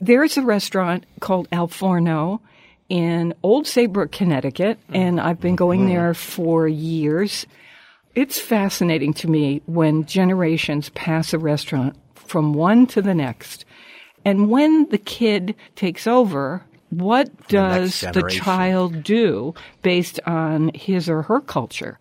There's 0.00 0.38
a 0.38 0.42
restaurant 0.42 1.04
called 1.20 1.48
Al 1.52 1.68
Forno 1.68 2.40
in 2.88 3.34
Old 3.42 3.66
Saybrook, 3.66 4.10
Connecticut, 4.10 4.78
mm. 4.88 4.96
and 4.96 5.20
I've 5.20 5.40
been 5.40 5.56
going 5.56 5.80
mm-hmm. 5.80 5.90
there 5.90 6.14
for 6.14 6.66
years. 6.66 7.46
It's 8.14 8.38
fascinating 8.38 9.12
to 9.14 9.28
me 9.28 9.60
when 9.66 10.06
generations 10.06 10.88
pass 10.90 11.32
a 11.32 11.38
restaurant 11.38 11.96
from 12.26 12.52
one 12.52 12.86
to 12.88 13.02
the 13.02 13.14
next. 13.14 13.64
And 14.24 14.50
when 14.50 14.88
the 14.88 14.98
kid 14.98 15.54
takes 15.76 16.06
over, 16.06 16.64
what 16.90 17.48
does 17.48 18.00
the 18.00 18.12
generation. 18.12 18.44
child 18.44 19.02
do 19.02 19.54
based 19.82 20.20
on 20.26 20.70
his 20.74 21.08
or 21.08 21.22
her 21.22 21.40
culture? 21.40 21.98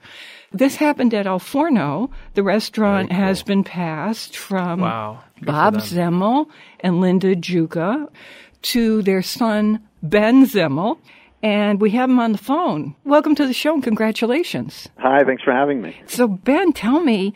This 0.52 0.76
happened 0.76 1.14
at 1.14 1.26
Al 1.26 1.40
Forno. 1.40 2.12
The 2.36 2.44
restaurant 2.44 3.12
has 3.12 3.42
been 3.42 3.64
passed 3.64 4.38
from 4.38 4.82
Wow. 4.82 5.24
Bob 5.42 5.74
them. 5.74 5.82
Zemmel 5.82 6.46
and 6.80 7.02
Linda 7.02 7.36
Juka 7.36 8.08
to 8.62 9.02
their 9.02 9.24
son 9.24 9.82
Ben 10.04 10.46
Zemmel. 10.46 11.00
And 11.42 11.82
we 11.82 11.90
have 11.90 12.10
him 12.10 12.20
on 12.20 12.32
the 12.32 12.38
phone. 12.38 12.96
Welcome 13.04 13.36
to 13.36 13.46
the 13.46 13.54
show 13.54 13.74
and 13.74 13.84
congratulations. 13.84 14.88
Hi, 15.00 15.26
thanks 15.26 15.44
for 15.44 15.52
having 15.52 15.82
me. 15.82 16.00
So, 16.06 16.26
Ben, 16.28 16.72
tell 16.72 17.02
me, 17.02 17.34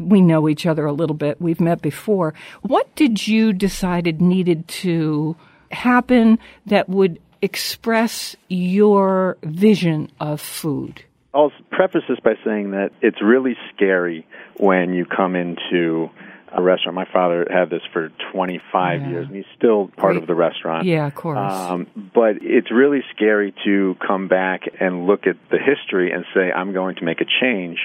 we 0.00 0.20
know 0.20 0.48
each 0.48 0.66
other 0.66 0.86
a 0.86 0.92
little 0.92 1.14
bit, 1.16 1.40
we've 1.40 1.60
met 1.60 1.82
before. 1.82 2.34
What 2.62 2.92
did 2.96 3.26
you 3.28 3.52
decided 3.52 4.20
needed 4.20 4.66
to 4.68 5.36
happen 5.70 6.38
that 6.66 6.88
would 6.88 7.20
express 7.42 8.34
your 8.48 9.36
vision 9.42 10.10
of 10.20 10.40
food? 10.40 11.04
I'll 11.32 11.52
preface 11.70 12.02
this 12.08 12.18
by 12.20 12.34
saying 12.44 12.72
that 12.72 12.90
it's 13.02 13.22
really 13.22 13.56
scary 13.74 14.26
when 14.56 14.92
you 14.94 15.04
come 15.06 15.36
into 15.36 16.10
a 16.52 16.60
restaurant. 16.60 16.96
My 16.96 17.06
father 17.12 17.46
had 17.48 17.70
this 17.70 17.82
for 17.92 18.10
25 18.32 19.02
Yeah. 19.02 19.08
years, 19.08 19.26
and 19.28 19.36
he's 19.36 19.44
still 19.56 19.86
part 19.96 20.14
Great. 20.14 20.22
of 20.22 20.26
the 20.26 20.34
restaurant. 20.34 20.84
Yeah, 20.86 21.06
of 21.06 21.14
course. 21.14 21.38
Um, 21.38 21.86
but 22.12 22.38
it's 22.42 22.72
really 22.72 23.04
scary 23.14 23.54
to 23.64 23.96
come 24.04 24.26
back 24.26 24.62
and 24.80 25.06
look 25.06 25.28
at 25.28 25.36
the 25.50 25.58
history 25.58 26.10
and 26.10 26.24
say, 26.34 26.50
I'm 26.50 26.72
going 26.72 26.96
to 26.96 27.04
make 27.04 27.20
a 27.20 27.26
change, 27.40 27.78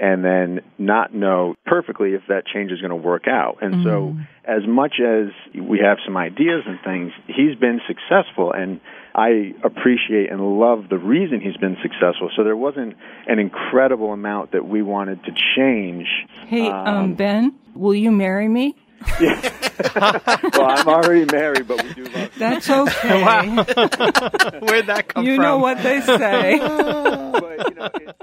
and 0.00 0.24
then 0.24 0.60
not 0.78 1.14
know 1.14 1.54
perfectly 1.66 2.14
if 2.14 2.22
that 2.28 2.44
change 2.52 2.72
is 2.72 2.80
going 2.80 2.90
to 2.90 2.96
work 2.96 3.28
out. 3.28 3.58
And 3.60 3.84
so, 3.84 4.16
as 4.44 4.66
much 4.66 4.94
as 5.00 5.28
we 5.54 5.80
have 5.80 5.98
some 6.04 6.16
ideas 6.16 6.62
and 6.66 6.78
things, 6.84 7.12
he's 7.26 7.56
been 7.58 7.80
successful, 7.86 8.52
and 8.52 8.80
I 9.14 9.54
appreciate 9.62 10.30
and 10.30 10.40
love 10.58 10.88
the 10.90 10.98
reason 10.98 11.40
he's 11.40 11.56
been 11.56 11.76
successful. 11.82 12.30
So 12.36 12.42
there 12.42 12.56
wasn't 12.56 12.94
an 13.28 13.38
incredible 13.38 14.12
amount 14.12 14.52
that 14.52 14.66
we 14.66 14.82
wanted 14.82 15.22
to 15.24 15.32
change. 15.56 16.06
Hey, 16.46 16.68
um, 16.68 17.14
Ben, 17.14 17.54
will 17.74 17.94
you 17.94 18.10
marry 18.10 18.48
me? 18.48 18.74
well, 19.20 20.20
I'm 20.56 20.88
already 20.88 21.26
married, 21.26 21.68
but 21.68 21.82
we 21.82 21.94
do 21.94 22.04
love. 22.04 22.30
That's 22.38 22.68
okay. 22.70 23.22
Where'd 24.60 24.86
that 24.86 25.04
come 25.08 25.24
you 25.24 25.36
from? 25.36 25.42
You 25.44 25.48
know 25.48 25.58
what 25.58 25.82
they 25.82 26.00
say. 26.00 26.58
But, 26.58 27.68
you 27.68 27.74
know, 27.74 27.90
it, 27.94 28.16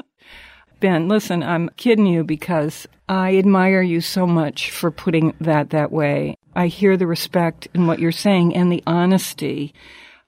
Ben, 0.82 1.08
listen, 1.08 1.42
I'm 1.42 1.70
kidding 1.78 2.06
you 2.06 2.26
because 2.26 2.88
I 3.08 3.38
admire 3.38 3.82
you 3.82 4.02
so 4.02 4.28
much 4.28 4.72
for 4.72 4.92
putting 4.92 5.34
that 5.40 5.70
that 5.70 5.92
way. 5.92 6.36
I 6.54 6.68
hear 6.68 6.98
the 6.98 7.08
respect 7.08 7.70
in 7.74 7.88
what 7.88 8.00
you're 8.00 8.12
saying 8.12 8.56
and 8.56 8.70
the 8.70 8.84
honesty 8.86 9.74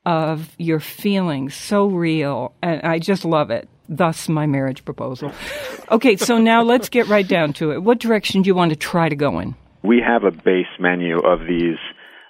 of 0.05 0.55
your 0.57 0.79
feelings, 0.79 1.53
so 1.53 1.87
real, 1.87 2.53
and 2.61 2.81
I 2.83 2.99
just 2.99 3.25
love 3.25 3.51
it. 3.51 3.67
Thus, 3.89 4.29
my 4.29 4.45
marriage 4.45 4.85
proposal. 4.85 5.33
Okay, 5.91 6.15
so 6.15 6.37
now 6.37 6.61
let's 6.63 6.87
get 6.87 7.07
right 7.07 7.27
down 7.27 7.51
to 7.53 7.73
it. 7.73 7.83
What 7.83 7.99
direction 7.99 8.41
do 8.41 8.47
you 8.47 8.55
want 8.55 8.69
to 8.69 8.77
try 8.77 9.09
to 9.09 9.15
go 9.15 9.39
in? 9.39 9.55
we 9.83 10.01
have 10.05 10.23
a 10.23 10.31
base 10.31 10.65
menu 10.79 11.19
of 11.19 11.41
these 11.41 11.77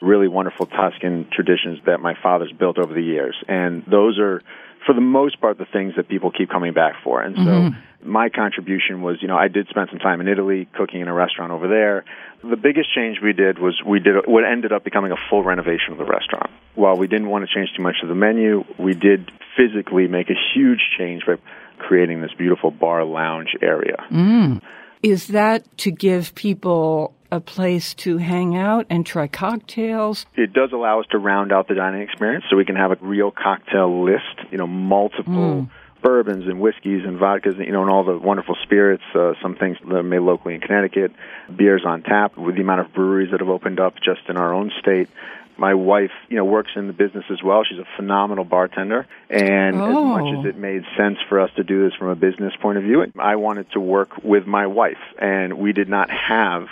really 0.02 0.28
wonderful 0.28 0.66
Tuscan 0.66 1.28
traditions 1.32 1.80
that 1.86 2.00
my 2.00 2.16
father's 2.22 2.52
built 2.52 2.78
over 2.78 2.94
the 2.94 3.04
years. 3.04 3.36
And 3.48 3.84
those 3.86 4.20
are, 4.20 4.42
for 4.86 4.94
the 4.94 5.02
most 5.02 5.40
part, 5.40 5.58
the 5.58 5.68
things 5.72 5.94
that 5.96 6.10
people 6.10 6.32
keep 6.32 6.50
coming 6.50 6.74
back 6.74 6.96
for. 7.04 7.22
And 7.22 7.36
so 7.36 7.42
mm-hmm. 7.42 7.80
My 8.06 8.30
contribution 8.30 9.02
was, 9.02 9.18
you 9.22 9.28
know, 9.28 9.38
I 9.38 9.48
did 9.48 9.68
spend 9.70 9.90
some 9.90 10.00
time 10.00 10.22
in 10.22 10.28
Italy 10.28 10.68
cooking 10.74 11.02
in 11.02 11.08
a 11.08 11.14
restaurant 11.14 11.52
over 11.52 11.68
there. 11.68 12.06
The 12.44 12.58
biggest 12.58 12.94
change 12.94 13.20
we 13.22 13.34
did 13.34 13.60
was 13.60 13.82
we 13.86 14.00
did 14.00 14.16
what 14.26 14.44
ended 14.44 14.72
up 14.72 14.84
becoming 14.84 15.12
a 15.12 15.16
full 15.30 15.44
renovation 15.44 15.92
of 15.92 15.98
the 15.98 16.06
restaurant. 16.06 16.50
While 16.76 16.98
we 16.98 17.08
didn't 17.08 17.30
want 17.30 17.48
to 17.48 17.54
change 17.54 17.70
too 17.76 17.84
much 17.84 17.98
of 18.04 18.10
the 18.10 18.16
menu, 18.16 18.64
we 18.78 18.94
did 18.94 19.32
physically 19.56 20.08
make 20.08 20.30
a 20.30 20.36
huge 20.54 20.82
change 20.98 21.24
by 21.26 21.36
creating 21.78 22.22
this 22.22 22.32
beautiful 22.38 22.72
bar 22.72 23.04
lounge 23.04 23.56
area. 23.62 23.98
Mm. 24.12 24.62
Is 25.02 25.28
that 25.28 25.78
to 25.80 25.92
give 25.92 26.34
people 26.36 27.14
a 27.32 27.40
place 27.40 27.94
to 27.96 28.18
hang 28.18 28.56
out 28.56 28.86
and 28.90 29.06
try 29.06 29.28
cocktails? 29.28 30.26
it 30.36 30.54
does 30.54 30.72
allow 30.72 31.00
us 31.00 31.06
to 31.12 31.18
round 31.18 31.52
out 31.52 31.68
the 31.68 31.76
dining 31.76 32.02
experience 32.02 32.46
so 32.50 32.56
we 32.56 32.66
can 32.66 32.76
have 32.76 32.92
a 32.92 32.98
real 33.02 33.32
cocktail 33.32 34.06
list, 34.06 34.52
you 34.52 34.58
know, 34.58 34.68
multiple 34.68 35.68
mm. 35.68 35.70
Bourbons 36.04 36.46
and 36.46 36.60
whiskeys 36.60 37.04
and 37.06 37.18
vodkas, 37.20 37.58
you 37.58 37.72
know, 37.72 37.82
and 37.82 37.90
all 37.90 38.04
the 38.04 38.18
wonderful 38.18 38.56
spirits, 38.62 39.04
uh, 39.16 39.34
some 39.42 39.56
things 39.56 39.78
that 39.88 39.96
are 39.96 40.04
made 40.04 40.20
locally 40.20 40.54
in 40.54 40.62
Connecticut, 40.62 41.12
beers 41.56 41.84
on 41.86 42.04
tap 42.04 42.38
with 42.38 42.56
the 42.56 42.62
amount 42.62 42.82
of 42.82 42.94
breweries 42.94 43.32
that 43.32 43.40
have 43.40 43.50
opened 43.50 43.80
up 43.80 43.96
just 43.96 44.22
in 44.30 44.38
our 44.38 44.54
own 44.54 44.72
state. 44.80 45.10
My 45.58 45.74
wife, 45.74 46.12
you 46.30 46.38
know, 46.38 46.46
works 46.46 46.72
in 46.76 46.88
the 46.88 46.94
business 46.94 47.26
as 47.32 47.42
well. 47.44 47.64
She's 47.64 47.80
a 47.80 47.88
phenomenal 47.96 48.44
bartender, 48.44 49.06
and 49.30 49.76
as 49.76 49.82
Oh. 49.96 50.06
much 50.06 50.40
as 50.40 50.46
oh. 50.46 50.50
it 50.50 50.58
made 50.58 50.84
sense 50.98 51.18
for 51.30 51.40
us 51.40 51.52
to 51.58 51.64
do 51.64 51.84
this 51.84 51.94
from 51.98 52.10
a 52.10 52.16
business 52.16 52.54
point 52.62 52.78
of 52.78 52.84
view, 52.84 53.06
I 53.20 53.36
wanted 53.36 53.72
to 53.72 53.80
work 53.80 54.24
with 54.24 54.46
my 54.48 54.68
wife, 54.68 54.98
and 55.20 55.58
we 55.60 55.74
did 55.74 55.90
not 55.90 56.10
have 56.10 56.68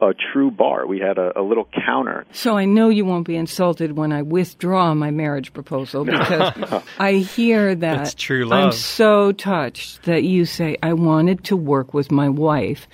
a 0.00 0.12
true 0.12 0.50
bar. 0.50 0.86
We 0.86 0.98
had 0.98 1.16
a, 1.16 1.38
a 1.38 1.42
little 1.42 1.66
counter 1.86 2.26
So 2.32 2.56
I 2.58 2.66
know 2.66 2.90
you 2.90 3.06
won't 3.06 3.26
be 3.26 3.36
insulted 3.36 3.96
when 3.96 4.12
I 4.12 4.20
withdraw 4.20 4.92
my 4.94 5.10
marriage 5.10 5.54
proposal 5.54 6.04
because 6.04 6.52
I 6.98 7.12
hear 7.14 7.74
that. 7.74 7.96
That's 7.96 8.14
true 8.14 8.44
love. 8.44 8.64
I'm 8.64 8.72
so 8.72 9.32
touched 9.32 10.02
that 10.02 10.22
you 10.22 10.44
say 10.44 10.76
I 10.82 10.92
wanted 10.92 11.44
to 11.44 11.56
work 11.56 11.94
with 11.94 12.12
my 12.12 12.28
wife. 12.28 12.86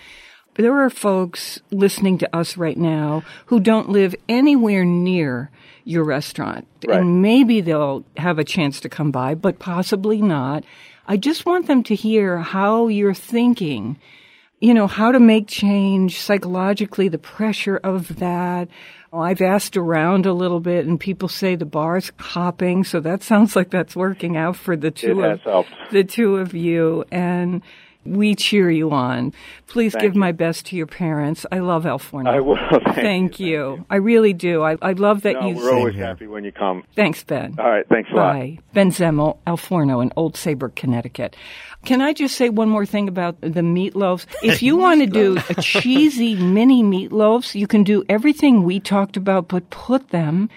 There 0.54 0.84
are 0.84 0.90
folks 0.90 1.60
listening 1.70 2.18
to 2.18 2.36
us 2.36 2.56
right 2.56 2.76
now 2.76 3.22
who 3.46 3.60
don't 3.60 3.88
live 3.88 4.14
anywhere 4.28 4.84
near 4.84 5.50
your 5.84 6.04
restaurant. 6.04 6.66
Right. 6.86 7.00
And 7.00 7.22
maybe 7.22 7.60
they'll 7.60 8.04
have 8.16 8.38
a 8.38 8.44
chance 8.44 8.80
to 8.80 8.88
come 8.88 9.10
by, 9.10 9.34
but 9.34 9.58
possibly 9.58 10.20
not. 10.20 10.64
I 11.08 11.16
just 11.16 11.46
want 11.46 11.66
them 11.66 11.82
to 11.84 11.94
hear 11.94 12.38
how 12.38 12.88
you're 12.88 13.14
thinking 13.14 13.98
you 14.62 14.74
know, 14.74 14.86
how 14.86 15.10
to 15.10 15.18
make 15.18 15.48
change 15.48 16.20
psychologically, 16.20 17.08
the 17.08 17.18
pressure 17.18 17.80
of 17.82 18.20
that. 18.20 18.68
I've 19.12 19.42
asked 19.42 19.76
around 19.76 20.24
a 20.24 20.32
little 20.32 20.60
bit 20.60 20.86
and 20.86 21.00
people 21.00 21.28
say 21.28 21.56
the 21.56 21.66
bar's 21.66 22.12
hopping, 22.16 22.84
so 22.84 23.00
that 23.00 23.24
sounds 23.24 23.56
like 23.56 23.70
that's 23.70 23.96
working 23.96 24.36
out 24.36 24.54
for 24.54 24.76
the 24.76 24.92
two 24.92 25.20
It 25.20 25.44
of 25.44 25.66
the 25.90 26.04
two 26.04 26.36
of 26.36 26.54
you 26.54 27.04
and 27.10 27.60
we 28.04 28.34
cheer 28.34 28.70
you 28.70 28.90
on. 28.90 29.32
Please 29.66 29.92
Thank 29.92 30.02
give 30.02 30.14
you. 30.14 30.20
my 30.20 30.32
best 30.32 30.66
to 30.66 30.76
your 30.76 30.86
parents. 30.86 31.46
I 31.52 31.58
love 31.60 31.86
El 31.86 31.98
Forno. 31.98 32.30
I 32.30 32.40
will. 32.40 32.56
Thank, 32.70 32.94
Thank 32.96 33.40
you. 33.40 33.84
I 33.90 33.96
really 33.96 34.32
do. 34.32 34.62
I, 34.62 34.76
I 34.82 34.92
love 34.92 35.22
that 35.22 35.34
No, 35.34 35.48
you. 35.48 35.56
we're 35.56 35.72
always 35.74 35.94
here. 35.94 36.04
happy 36.06 36.26
when 36.26 36.44
you 36.44 36.52
come. 36.52 36.84
Thanks, 36.96 37.22
Ben. 37.24 37.54
All 37.58 37.70
right, 37.70 37.86
thanks 37.88 38.10
a 38.10 38.14
lot. 38.14 38.32
Bye. 38.34 38.58
Ben 38.74 38.90
Zemmel, 38.90 39.38
El 39.46 39.56
Forno 39.56 40.00
in 40.00 40.12
Old 40.16 40.36
Saybrook, 40.36 40.74
Connecticut. 40.74 41.36
Can 41.84 42.00
I 42.00 42.12
just 42.12 42.36
say 42.36 42.48
one 42.48 42.68
more 42.68 42.86
thing 42.86 43.08
about 43.08 43.40
the 43.40 43.60
meatloaves? 43.62 44.26
If 44.42 44.62
you 44.62 44.76
want 44.76 45.00
to 45.00 45.06
do 45.06 45.38
a 45.48 45.54
cheesy 45.62 46.34
mini 46.36 46.82
meatloaves, 46.82 47.54
you 47.54 47.66
can 47.66 47.82
do 47.84 48.04
everything 48.08 48.62
we 48.64 48.78
talked 48.80 49.16
about, 49.16 49.48
but 49.48 49.68
put 49.70 50.10
them 50.10 50.48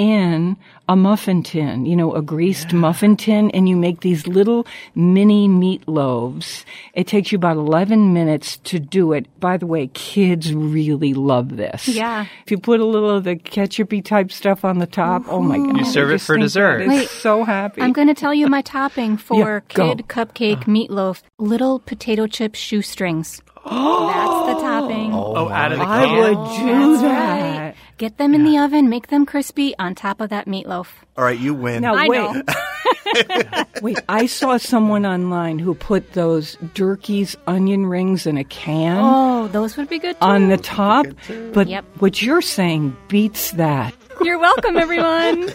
in 0.00 0.56
a 0.88 0.96
muffin 0.96 1.42
tin, 1.42 1.84
you 1.84 1.94
know, 1.94 2.14
a 2.14 2.22
greased 2.22 2.72
muffin 2.72 3.16
tin, 3.18 3.50
and 3.50 3.68
you 3.68 3.76
make 3.76 4.00
these 4.00 4.26
little 4.26 4.66
mini 4.94 5.46
meatloaves. 5.46 6.64
It 6.94 7.06
takes 7.06 7.30
you 7.32 7.36
about 7.36 7.58
11 7.58 8.14
minutes 8.14 8.56
to 8.64 8.78
do 8.78 9.12
it. 9.12 9.26
By 9.40 9.58
the 9.58 9.66
way, 9.66 9.88
kids 9.88 10.54
really 10.54 11.12
love 11.12 11.56
this. 11.58 11.86
Yeah. 11.86 12.24
If 12.44 12.50
you 12.50 12.58
put 12.58 12.80
a 12.80 12.84
little 12.86 13.10
of 13.10 13.24
the 13.24 13.36
ketchupy 13.36 14.02
type 14.02 14.32
stuff 14.32 14.64
on 14.64 14.78
the 14.78 14.86
top, 14.86 15.24
oh 15.28 15.40
my 15.42 15.58
God. 15.58 15.76
You 15.76 15.84
serve 15.84 16.10
it 16.12 16.22
for 16.22 16.38
dessert. 16.38 16.78
that 16.78 16.84
is 16.84 17.00
Wait. 17.00 17.08
so 17.10 17.44
happy. 17.44 17.82
I'm 17.82 17.92
going 17.92 18.08
to 18.08 18.14
tell 18.14 18.32
you 18.32 18.46
my 18.48 18.62
topping 18.62 19.16
for 19.18 19.36
Yeah, 19.68 19.74
go. 19.74 19.94
kid 19.94 20.08
cupcake 20.08 20.62
uh-huh. 20.62 20.64
meatloaf. 20.72 21.22
Little 21.38 21.78
potato 21.78 22.26
chip 22.26 22.54
shoestrings. 22.54 23.42
Oh, 23.66 24.06
That's 24.46 24.56
the 24.56 24.66
topping. 24.66 25.12
Oh, 25.12 25.50
out 25.50 25.72
of 25.72 25.78
the 25.78 25.84
I 25.86 26.06
can. 26.06 26.16
would 26.16 26.48
do 26.56 26.66
That's 26.96 27.02
that. 27.02 27.59
right. 27.59 27.59
Get 28.00 28.16
them 28.16 28.32
in 28.34 28.44
the 28.44 28.56
oven, 28.56 28.88
make 28.88 29.08
them 29.08 29.26
crispy 29.26 29.74
on 29.78 29.94
top 29.94 30.22
of 30.22 30.30
that 30.30 30.46
meatloaf. 30.46 30.86
All 31.18 31.24
right, 31.24 31.38
you 31.38 31.52
win. 31.52 31.82
Now 31.82 31.94
I 31.94 32.08
wait. 32.08 32.18
know. 32.18 33.64
Wait, 33.82 33.98
I 34.08 34.24
saw 34.24 34.56
someone 34.56 35.04
online 35.04 35.58
who 35.58 35.74
put 35.74 36.14
those 36.14 36.56
Durkee's 36.74 37.36
onion 37.46 37.84
rings 37.84 38.24
in 38.26 38.38
a 38.38 38.44
can 38.44 38.96
Oh, 39.02 39.48
those 39.48 39.76
would 39.76 39.90
be 39.90 39.98
good 39.98 40.14
too. 40.18 40.24
on 40.26 40.48
the 40.48 40.56
top, 40.56 41.04
but 41.52 41.68
Yep. 41.68 41.84
what 41.98 42.22
you're 42.22 42.40
saying 42.40 42.96
beats 43.08 43.50
that. 43.52 43.92
You're 44.22 44.38
welcome, 44.38 44.78
everyone. 44.78 45.50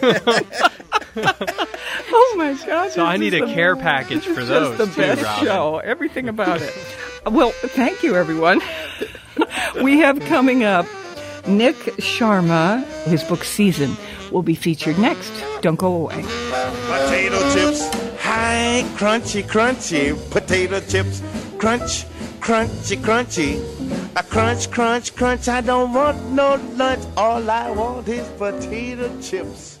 Oh 1.16 2.34
my 2.38 2.52
God! 2.66 2.90
So 2.92 3.04
I 3.04 3.16
need 3.16 3.34
a 3.34 3.46
care 3.52 3.74
package 3.74 4.24
for 4.24 4.44
those 4.44 4.76
Just 4.78 4.94
the 4.94 5.02
too, 5.02 5.08
best 5.08 5.22
Robyn. 5.24 5.44
show. 5.46 5.78
Everything 5.78 6.28
about 6.28 6.60
it. 6.62 6.72
Well, 7.26 7.50
thank 7.50 8.02
you, 8.02 8.14
everyone. 8.14 8.60
we 9.82 9.98
have 10.00 10.20
coming 10.20 10.62
up 10.62 10.86
Nick 11.48 11.76
Sharma. 11.98 12.84
His 13.04 13.22
book 13.24 13.44
Season 13.44 13.96
will 14.32 14.42
be 14.42 14.54
featured 14.54 14.98
next. 14.98 15.32
Don't 15.60 15.76
go 15.76 15.94
away. 15.94 16.22
Potato 16.86 17.38
chips, 17.52 17.88
hi, 18.20 18.84
crunchy, 18.96 19.42
crunchy. 19.42 20.14
Potato 20.30 20.80
chips, 20.80 21.22
crunch, 21.58 22.04
crunchy, 22.40 22.96
crunchy. 22.96 23.60
A 24.16 24.22
crunch, 24.22 24.70
crunch, 24.70 25.14
crunch. 25.14 25.48
I 25.48 25.60
don't 25.60 25.92
want 25.92 26.22
no 26.30 26.60
lunch. 26.74 27.04
All 27.16 27.48
I 27.50 27.70
want 27.70 28.08
is 28.08 28.26
potato 28.38 29.08
chips. 29.20 29.78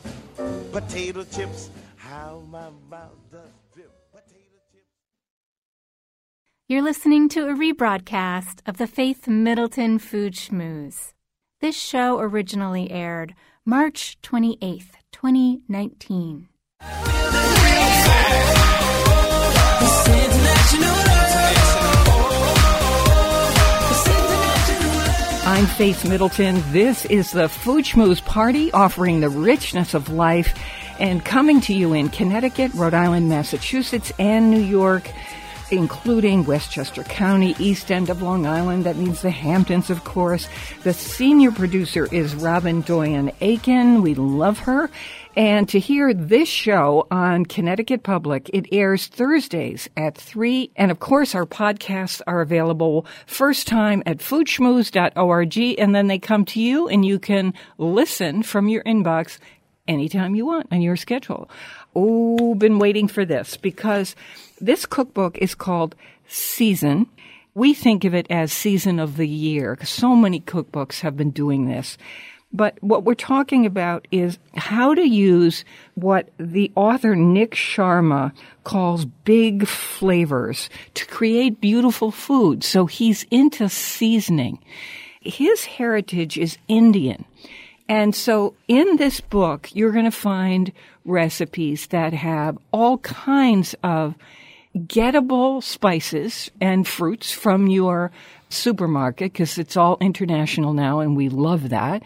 Potato 0.70 1.24
chips, 1.24 1.70
how 1.96 2.42
my 2.50 2.68
mouth 2.90 3.16
does 3.32 3.50
drip. 3.74 3.90
Potato 4.12 4.58
chips. 4.72 4.84
You're 6.68 6.82
listening 6.82 7.28
to 7.30 7.48
a 7.48 7.54
rebroadcast 7.54 8.60
of 8.66 8.76
the 8.76 8.86
Faith 8.86 9.26
Middleton 9.26 9.98
Food 9.98 10.34
Schmooze. 10.34 11.12
This 11.58 11.74
show 11.74 12.18
originally 12.18 12.90
aired 12.90 13.34
March 13.64 14.18
28th, 14.22 14.90
2019. 15.10 16.48
I'm 25.46 25.64
Faith 25.64 26.06
Middleton. 26.06 26.62
This 26.72 27.06
is 27.06 27.30
the 27.30 27.48
Food 27.48 27.86
Party 28.26 28.70
offering 28.72 29.20
the 29.20 29.30
richness 29.30 29.94
of 29.94 30.10
life 30.10 30.54
and 30.98 31.24
coming 31.24 31.62
to 31.62 31.72
you 31.72 31.94
in 31.94 32.10
Connecticut, 32.10 32.74
Rhode 32.74 32.92
Island, 32.92 33.30
Massachusetts, 33.30 34.12
and 34.18 34.50
New 34.50 34.60
York, 34.60 35.10
including 35.70 36.44
Westchester 36.44 37.02
County, 37.04 37.54
East 37.58 37.90
End 37.90 38.10
of 38.10 38.22
Long 38.22 38.46
Island. 38.46 38.84
That 38.84 38.96
means 38.96 39.22
the 39.22 39.30
Hamptons, 39.30 39.90
of 39.90 40.04
course. 40.04 40.48
The 40.82 40.92
senior 40.92 41.52
producer 41.52 42.08
is 42.12 42.34
Robyn 42.34 42.82
Doyon-Aitken. 42.82 44.02
We 44.02 44.14
love 44.14 44.60
her. 44.60 44.90
And 45.36 45.68
to 45.68 45.78
hear 45.78 46.14
this 46.14 46.48
show 46.48 47.06
on 47.10 47.44
Connecticut 47.44 48.02
Public, 48.02 48.48
it 48.54 48.66
airs 48.72 49.06
Thursdays 49.06 49.86
at 49.94 50.16
3. 50.16 50.70
And 50.76 50.90
of 50.90 50.98
course, 50.98 51.34
our 51.34 51.44
podcasts 51.44 52.22
are 52.26 52.40
available 52.40 53.04
first 53.26 53.66
time 53.66 54.02
at 54.06 54.18
foodschmooze.org. 54.18 55.58
And 55.78 55.94
then 55.94 56.06
they 56.06 56.18
come 56.18 56.46
to 56.46 56.60
you 56.60 56.88
and 56.88 57.04
you 57.04 57.18
can 57.18 57.52
listen 57.76 58.42
from 58.42 58.68
your 58.68 58.82
inbox 58.84 59.38
anytime 59.86 60.34
you 60.34 60.46
want 60.46 60.68
on 60.72 60.80
your 60.80 60.96
schedule. 60.96 61.50
Oh, 61.98 62.54
been 62.54 62.78
waiting 62.78 63.08
for 63.08 63.24
this 63.24 63.56
because 63.56 64.14
this 64.60 64.84
cookbook 64.84 65.38
is 65.38 65.54
called 65.54 65.94
Season. 66.28 67.06
We 67.54 67.72
think 67.72 68.04
of 68.04 68.14
it 68.14 68.26
as 68.28 68.52
season 68.52 68.98
of 69.00 69.16
the 69.16 69.26
year 69.26 69.74
'cause 69.74 69.88
so 69.88 70.14
many 70.14 70.40
cookbooks 70.40 71.00
have 71.00 71.16
been 71.16 71.30
doing 71.30 71.64
this. 71.64 71.96
But 72.52 72.76
what 72.82 73.04
we're 73.04 73.14
talking 73.14 73.64
about 73.64 74.06
is 74.12 74.38
how 74.56 74.94
to 74.94 75.08
use 75.08 75.64
what 75.94 76.28
the 76.38 76.70
author 76.74 77.16
Nick 77.16 77.54
Sharma 77.54 78.32
calls 78.62 79.06
big 79.06 79.66
flavors 79.66 80.68
to 80.94 81.06
create 81.06 81.62
beautiful 81.62 82.10
food. 82.10 82.62
So 82.62 82.84
he's 82.84 83.24
into 83.30 83.70
seasoning. 83.70 84.58
His 85.22 85.64
heritage 85.64 86.36
is 86.36 86.58
Indian. 86.68 87.24
And 87.88 88.14
so 88.14 88.54
in 88.68 88.96
this 88.96 89.20
book, 89.20 89.70
you're 89.72 89.92
going 89.92 90.04
to 90.04 90.10
find 90.10 90.72
recipes 91.06 91.86
that 91.88 92.12
have 92.12 92.58
all 92.72 92.98
kinds 92.98 93.74
of 93.82 94.14
gettable 94.76 95.62
spices 95.62 96.50
and 96.60 96.86
fruits 96.86 97.32
from 97.32 97.66
your 97.66 98.10
supermarket 98.48 99.32
because 99.32 99.58
it's 99.58 99.76
all 99.76 99.96
international 100.00 100.72
now 100.72 101.00
and 101.00 101.16
we 101.16 101.28
love 101.28 101.70
that. 101.70 102.02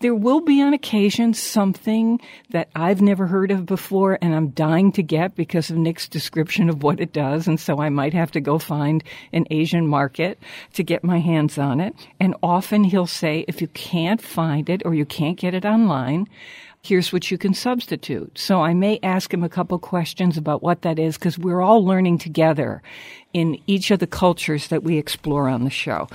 There 0.00 0.14
will 0.14 0.40
be 0.40 0.62
on 0.62 0.72
occasion 0.72 1.34
something 1.34 2.20
that 2.50 2.70
I've 2.74 3.02
never 3.02 3.26
heard 3.26 3.50
of 3.50 3.66
before 3.66 4.18
and 4.22 4.34
I'm 4.34 4.48
dying 4.48 4.92
to 4.92 5.02
get 5.02 5.34
because 5.34 5.70
of 5.70 5.76
Nick's 5.76 6.08
description 6.08 6.70
of 6.70 6.82
what 6.82 7.00
it 7.00 7.12
does. 7.12 7.46
And 7.46 7.60
so 7.60 7.80
I 7.80 7.90
might 7.90 8.14
have 8.14 8.30
to 8.32 8.40
go 8.40 8.58
find 8.58 9.04
an 9.34 9.46
Asian 9.50 9.86
market 9.86 10.38
to 10.74 10.82
get 10.82 11.04
my 11.04 11.18
hands 11.18 11.58
on 11.58 11.80
it. 11.80 11.94
And 12.18 12.34
often 12.42 12.84
he'll 12.84 13.06
say, 13.06 13.44
if 13.46 13.60
you 13.60 13.68
can't 13.68 14.22
find 14.22 14.70
it 14.70 14.82
or 14.86 14.94
you 14.94 15.04
can't 15.04 15.38
get 15.38 15.52
it 15.52 15.66
online, 15.66 16.28
here's 16.82 17.12
what 17.12 17.30
you 17.30 17.38
can 17.38 17.54
substitute. 17.54 18.38
So 18.38 18.62
I 18.62 18.74
may 18.74 18.98
ask 19.02 19.32
him 19.32 19.44
a 19.44 19.48
couple 19.48 19.78
questions 19.78 20.36
about 20.36 20.62
what 20.62 20.82
that 20.82 20.98
is 20.98 21.16
because 21.16 21.38
we're 21.38 21.60
all 21.60 21.84
learning 21.84 22.18
together 22.18 22.82
in 23.32 23.58
each 23.66 23.90
of 23.90 23.98
the 23.98 24.06
cultures 24.06 24.68
that 24.68 24.82
we 24.82 24.98
explore 24.98 25.48
on 25.48 25.64
the 25.64 25.70
show. 25.70 26.08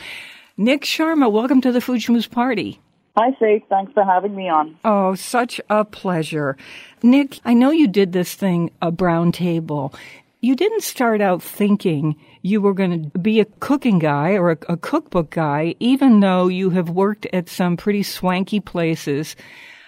Nick 0.57 0.83
Sharma, 0.83 1.31
welcome 1.31 1.61
to 1.61 1.71
the 1.71 1.81
Food 1.81 2.01
Schmooze 2.01 2.29
Party. 2.29 2.79
Hi, 3.17 3.31
Faith. 3.39 3.63
Thanks 3.69 3.93
for 3.93 4.03
having 4.03 4.35
me 4.35 4.49
on. 4.49 4.77
Oh, 4.83 5.15
such 5.15 5.61
a 5.69 5.85
pleasure. 5.85 6.57
Nick, 7.01 7.39
I 7.45 7.53
know 7.53 7.71
you 7.71 7.87
did 7.87 8.11
this 8.11 8.33
thing, 8.33 8.71
a 8.81 8.91
brown 8.91 9.31
table. 9.31 9.93
You 10.41 10.55
didn't 10.55 10.83
start 10.83 11.21
out 11.21 11.41
thinking 11.41 12.15
you 12.41 12.59
were 12.59 12.73
going 12.73 13.09
to 13.11 13.19
be 13.19 13.39
a 13.39 13.45
cooking 13.45 13.99
guy 13.99 14.33
or 14.33 14.51
a, 14.51 14.57
a 14.69 14.77
cookbook 14.77 15.29
guy, 15.29 15.75
even 15.79 16.19
though 16.19 16.47
you 16.47 16.71
have 16.71 16.89
worked 16.89 17.25
at 17.31 17.47
some 17.47 17.77
pretty 17.77 18.03
swanky 18.03 18.59
places. 18.59 19.35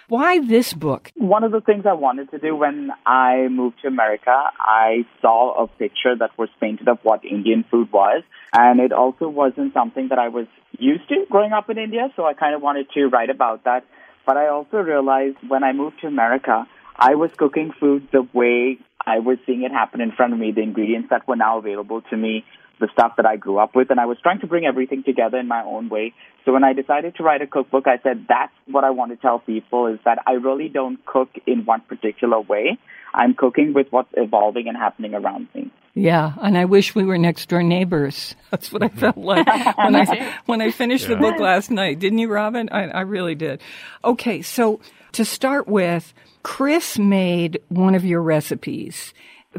Why 0.10 0.40
this 0.40 0.72
book? 0.74 1.12
One 1.16 1.44
of 1.44 1.52
the 1.52 1.60
things 1.60 1.86
I 1.86 1.92
wanted 1.92 2.32
to 2.32 2.40
do 2.40 2.56
when 2.56 2.92
I 3.06 3.50
moved 3.50 3.82
to 3.82 3.90
America, 3.90 4.32
I 4.58 5.06
saw 5.22 5.62
a 5.62 5.68
picture 5.68 6.16
that 6.18 6.32
was 6.38 6.48
painted 6.62 6.88
of 6.88 7.00
what 7.04 7.26
Indian 7.26 7.66
food 7.70 7.92
was. 7.92 8.24
And 8.54 8.80
it 8.80 8.94
also 8.94 9.28
wasn't 9.28 9.74
something 9.74 10.08
that 10.08 10.18
I 10.18 10.30
was 10.30 10.48
used 10.80 11.10
to 11.10 11.26
growing 11.30 11.52
up 11.52 11.70
in 11.70 11.78
India. 11.78 12.08
So 12.16 12.26
I 12.26 12.34
kind 12.34 12.56
of 12.56 12.62
wanted 12.62 12.90
to 12.92 13.08
write 13.08 13.30
about 13.30 13.66
that. 13.66 13.84
But 14.26 14.38
I 14.38 14.48
also 14.48 14.78
realized 14.78 15.38
when 15.46 15.66
I 15.66 15.74
moved 15.74 16.00
to 16.02 16.08
America, 16.08 16.66
I 16.96 17.16
was 17.16 17.32
cooking 17.36 17.74
food 17.78 18.08
the 18.14 18.26
way 18.34 18.78
I 19.06 19.20
was 19.20 19.40
seeing 19.46 19.64
it 19.64 19.72
happen 19.72 20.00
in 20.00 20.14
front 20.14 20.32
of 20.32 20.40
me, 20.40 20.54
the 20.54 20.62
ingredients 20.62 21.10
that 21.10 21.28
were 21.28 21.36
now 21.36 21.58
available 21.58 22.02
to 22.10 22.16
me, 22.16 22.46
the 22.80 22.90
stuff 22.94 23.14
that 23.18 23.26
I 23.26 23.36
grew 23.36 23.58
up 23.58 23.76
with, 23.76 23.90
and 23.90 24.00
I 24.00 24.06
was 24.06 24.18
trying 24.22 24.40
to 24.42 24.48
bring 24.48 24.66
everything 24.66 25.04
together 25.04 25.38
in 25.38 25.48
my 25.48 25.64
own 25.64 25.90
way. 25.90 26.14
So 26.46 26.54
when 26.54 26.64
I 26.64 26.74
decided 26.74 27.16
to 27.16 27.24
write 27.24 27.42
a 27.42 27.48
cookbook, 27.48 27.88
I 27.88 27.98
said 28.04 28.26
that's 28.30 28.54
what 28.68 28.84
I 28.84 28.92
want 28.92 29.12
to 29.12 29.18
tell 29.18 29.40
people 29.40 29.88
is 29.88 30.00
that 30.06 30.20
I 30.26 30.34
really 30.34 30.70
don't 30.70 31.04
cook 31.06 31.30
in 31.46 31.66
one 31.66 31.82
particular 31.82 32.40
way. 32.40 32.78
I'm 33.14 33.34
cooking 33.34 33.74
with 33.74 33.88
what's 33.90 34.10
evolving 34.14 34.68
and 34.68 34.78
happening 34.78 35.14
around 35.14 35.48
me. 35.56 35.72
Yeah, 35.94 36.34
and 36.40 36.56
I 36.56 36.66
wish 36.66 36.94
we 36.94 37.06
were 37.06 37.18
next 37.18 37.50
door 37.50 37.64
neighbors. 37.64 38.36
That's 38.52 38.72
what 38.72 38.84
I 38.84 38.90
felt 38.90 39.18
like 39.18 39.48
when 39.78 39.96
I 39.96 40.38
when 40.46 40.62
I 40.62 40.70
finished 40.70 41.08
the 41.08 41.16
book 41.16 41.40
last 41.40 41.72
night. 41.72 42.00
Didn't 42.00 42.20
you, 42.20 42.30
Robyn? 42.30 42.70
I, 42.72 42.84
I 42.84 43.02
really 43.02 43.34
did. 43.34 43.62
Okay, 44.06 44.44
so 44.44 44.80
to 45.14 45.26
start 45.26 45.68
with, 45.68 46.14
Chris 46.44 47.00
made 47.00 47.60
one 47.70 47.96
of 47.96 48.06
your 48.06 48.22
recipes. 48.22 49.14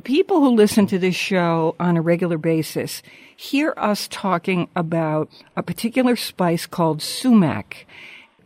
People 0.05 0.41
who 0.41 0.55
listen 0.55 0.87
to 0.89 0.99
this 0.99 1.15
show 1.15 1.75
on 1.81 1.97
a 1.97 2.03
regular 2.03 2.39
basis 2.39 3.03
hear 3.37 3.75
us 3.77 4.07
talking 4.09 4.69
about 4.77 5.31
a 5.57 5.63
particular 5.63 6.15
spice 6.15 6.67
called 6.67 7.01
sumac. 7.01 7.87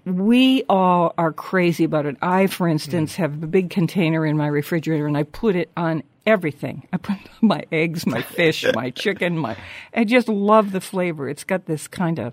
We 0.05 0.65
all 0.69 1.15
are 1.19 1.33
crazy 1.33 1.85
about 1.85 2.07
it. 2.07 2.17
I, 2.23 2.47
for 2.47 2.69
instance, 2.69 3.17
have 3.17 3.43
a 3.43 3.47
big 3.47 3.71
container 3.71 4.25
in 4.25 4.37
my 4.37 4.47
refrigerator 4.47 5.07
and 5.07 5.17
I 5.17 5.25
put 5.25 5.57
it 5.57 5.71
on 5.77 6.03
everything. 6.27 6.87
I 6.93 6.97
put 6.97 7.17
my 7.41 7.65
eggs, 7.73 8.07
my 8.07 8.23
fish, 8.23 8.65
my 8.75 8.91
chicken, 8.91 9.37
my, 9.37 9.57
I 9.95 10.05
just 10.05 10.29
love 10.29 10.73
the 10.73 10.81
flavor. 10.81 11.29
It's 11.29 11.45
got 11.45 11.67
this 11.67 11.89
kind 11.89 12.19
of 12.19 12.33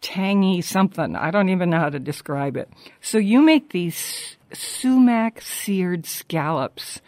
tangy 0.00 0.62
something. 0.62 1.14
I 1.14 1.30
don't 1.30 1.50
even 1.50 1.70
know 1.70 1.78
how 1.78 1.90
to 1.90 1.98
describe 1.98 2.56
it. 2.56 2.70
So 3.00 3.18
you 3.18 3.42
make 3.42 3.70
these 3.70 4.36
sumac 4.52 5.40
seared 5.40 6.06
scallops 6.06 7.00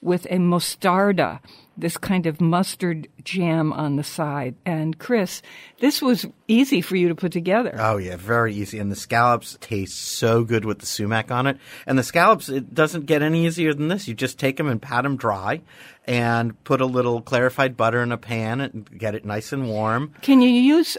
with 0.00 0.26
a 0.26 0.36
mostarda, 0.36 1.40
this 1.76 1.96
kind 1.96 2.26
of 2.26 2.40
mustard 2.40 3.08
jam 3.24 3.72
on 3.72 3.96
the 3.96 4.04
side. 4.04 4.54
And 4.64 4.98
Chris, 4.98 5.42
this 5.80 6.00
was 6.00 6.26
easy 6.48 6.80
for 6.80 6.96
you 6.96 7.08
to 7.08 7.14
put 7.14 7.32
together. 7.32 7.76
Oh 7.78 7.96
yeah, 7.96 8.16
very 8.16 8.54
easy. 8.54 8.78
And 8.78 8.90
the 8.90 8.96
scallops 8.96 9.58
taste 9.60 9.98
so 9.98 10.44
good 10.44 10.64
with 10.64 10.78
the 10.78 10.86
sumac 10.86 11.30
on 11.30 11.46
it. 11.46 11.58
And 11.86 11.98
the 11.98 12.02
scallops, 12.02 12.48
it 12.48 12.74
doesn't 12.74 13.06
get 13.06 13.22
any 13.22 13.46
easier 13.46 13.74
than 13.74 13.88
this. 13.88 14.08
You 14.08 14.14
just 14.14 14.38
take 14.38 14.56
them 14.56 14.68
and 14.68 14.80
pat 14.80 15.02
them 15.02 15.16
dry, 15.16 15.62
and 16.06 16.62
put 16.64 16.80
a 16.80 16.86
little 16.86 17.20
clarified 17.20 17.76
butter 17.76 18.02
in 18.02 18.12
a 18.12 18.18
pan 18.18 18.60
and 18.60 18.98
get 18.98 19.14
it 19.14 19.24
nice 19.24 19.52
and 19.52 19.68
warm. 19.68 20.14
Can 20.22 20.40
you 20.40 20.50
use, 20.50 20.96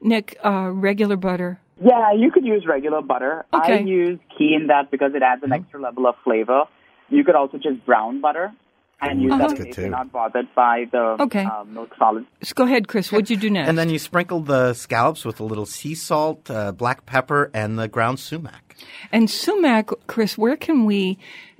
Nick, 0.00 0.38
uh, 0.44 0.70
regular 0.72 1.16
butter? 1.16 1.60
Yeah, 1.82 2.12
you 2.12 2.30
could 2.30 2.44
use 2.44 2.66
regular 2.66 3.00
butter. 3.00 3.46
Okay. 3.54 3.78
I 3.78 3.80
use 3.80 4.18
ghee 4.38 4.54
in 4.54 4.66
that 4.66 4.90
because 4.90 5.12
it 5.14 5.22
adds 5.22 5.42
an 5.42 5.52
extra 5.52 5.80
level 5.80 6.06
of 6.06 6.14
flavor. 6.22 6.64
You 7.10 7.24
could 7.24 7.34
also 7.34 7.58
just 7.58 7.84
brown 7.84 8.20
butter. 8.20 8.52
and 9.02 9.22
use 9.22 9.32
Uh-huh. 9.32 9.38
that 9.38 9.48
That's 9.48 9.60
if 9.60 9.66
good, 9.68 9.76
you're 9.78 9.86
too. 9.86 9.90
not 9.90 10.12
bothered 10.12 10.54
by 10.54 10.84
the 10.92 11.16
Okay. 11.22 11.42
um, 11.44 11.72
milk 11.72 11.88
solids. 11.98 12.26
So 12.42 12.52
go 12.54 12.64
ahead, 12.64 12.86
Chris. 12.86 13.10
What'd 13.10 13.30
you 13.30 13.38
do 13.38 13.48
next? 13.48 13.66
And 13.70 13.78
then 13.78 13.88
you 13.88 13.98
sprinkle 13.98 14.40
the 14.40 14.74
scallops 14.74 15.24
with 15.24 15.40
a 15.40 15.42
little 15.44 15.64
sea 15.64 15.94
salt, 15.94 16.50
uh, 16.50 16.72
black 16.72 17.06
pepper, 17.06 17.50
and 17.54 17.78
the 17.78 17.88
ground 17.88 18.18
sumac. 18.20 18.76
And 19.10 19.30
sumac, 19.30 19.88
Chris, 20.06 20.36
where 20.36 20.54
can 20.54 20.84
we 20.84 21.16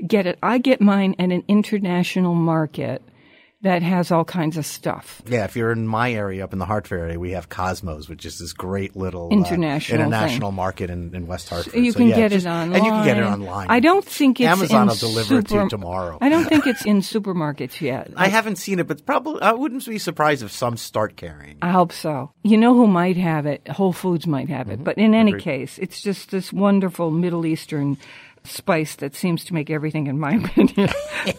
get 0.07 0.27
it? 0.27 0.39
I 0.43 0.59
get 0.59 0.83
mine 0.83 1.15
at 1.19 1.31
an 1.33 1.43
international 1.49 2.35
market 2.35 3.01
that 3.63 3.83
has 3.83 4.11
all 4.11 4.25
kinds 4.25 4.57
of 4.57 4.65
stuff. 4.65 5.21
Yeah, 5.27 5.45
if 5.45 5.55
you're 5.55 5.71
in 5.73 5.87
my 5.87 6.13
area, 6.13 6.43
up 6.45 6.53
in 6.55 6.59
the 6.59 6.65
Hartford 6.65 7.01
area, 7.01 7.19
we 7.19 7.33
have 7.33 7.49
Cosmos, 7.51 8.09
which 8.09 8.25
is 8.25 8.39
this 8.39 8.53
great 8.55 8.97
little 8.97 9.27
uh, 9.27 9.37
International 9.37 10.01
international 10.01 10.51
market 10.53 10.89
in, 10.89 11.15
in 11.15 11.27
West 11.27 11.49
Hartford. 11.51 11.75
You 11.75 11.93
So, 11.93 11.99
can 11.99 12.09
yeah, 12.09 12.17
get 12.17 12.31
just- 12.33 12.47
it 12.47 12.49
online. 12.49 12.73
and 12.77 12.85
you 12.85 12.91
can 12.91 13.05
get 13.05 13.19
it 13.19 13.25
online. 13.25 13.67
I 13.69 13.81
don't 13.81 14.05
think 14.05 14.41
it's 14.41 14.49
Amazon 14.49 14.83
in 14.83 14.89
will 14.89 14.95
deliver 14.95 15.39
it 15.41 15.49
to 15.49 15.55
you 15.57 15.69
tomorrow. 15.69 16.17
I 16.21 16.29
don't 16.31 16.47
think 16.47 16.67
it's 16.67 16.85
in 16.87 17.01
supermarkets 17.01 17.81
yet. 17.81 18.11
I 18.17 18.29
haven't 18.29 18.57
seen 18.57 18.79
it, 18.79 18.87
but 18.89 19.05
probably 19.05 19.43
I 19.43 19.53
wouldn't 19.53 19.85
be 19.87 19.99
surprised 19.99 20.43
if 20.43 20.51
some 20.53 20.77
start 20.79 21.17
carrying. 21.17 21.59
I 21.61 21.71
hope 21.71 21.93
so. 21.93 22.33
You 22.43 22.57
know 22.57 22.75
who 22.75 22.87
might 22.87 23.17
have 23.19 23.45
it? 23.47 23.69
Whole 23.69 23.93
Foods 23.93 24.27
might 24.27 24.49
have 24.49 24.71
it. 24.71 24.83
But 24.83 24.97
in 24.97 25.15
any 25.15 25.33
Agreed. 25.33 25.43
case, 25.45 25.79
it's 25.79 26.01
just 26.01 26.31
this 26.31 26.53
wonderful 26.53 27.11
Middle 27.11 27.45
Eastern 27.45 27.99
spice 28.45 28.97
that 28.97 29.15
seems 29.15 29.45
to 29.45 29.55
make 29.55 29.71
everything, 29.71 30.07
in 30.07 30.19
my 30.19 30.33
opinion, 30.45 30.89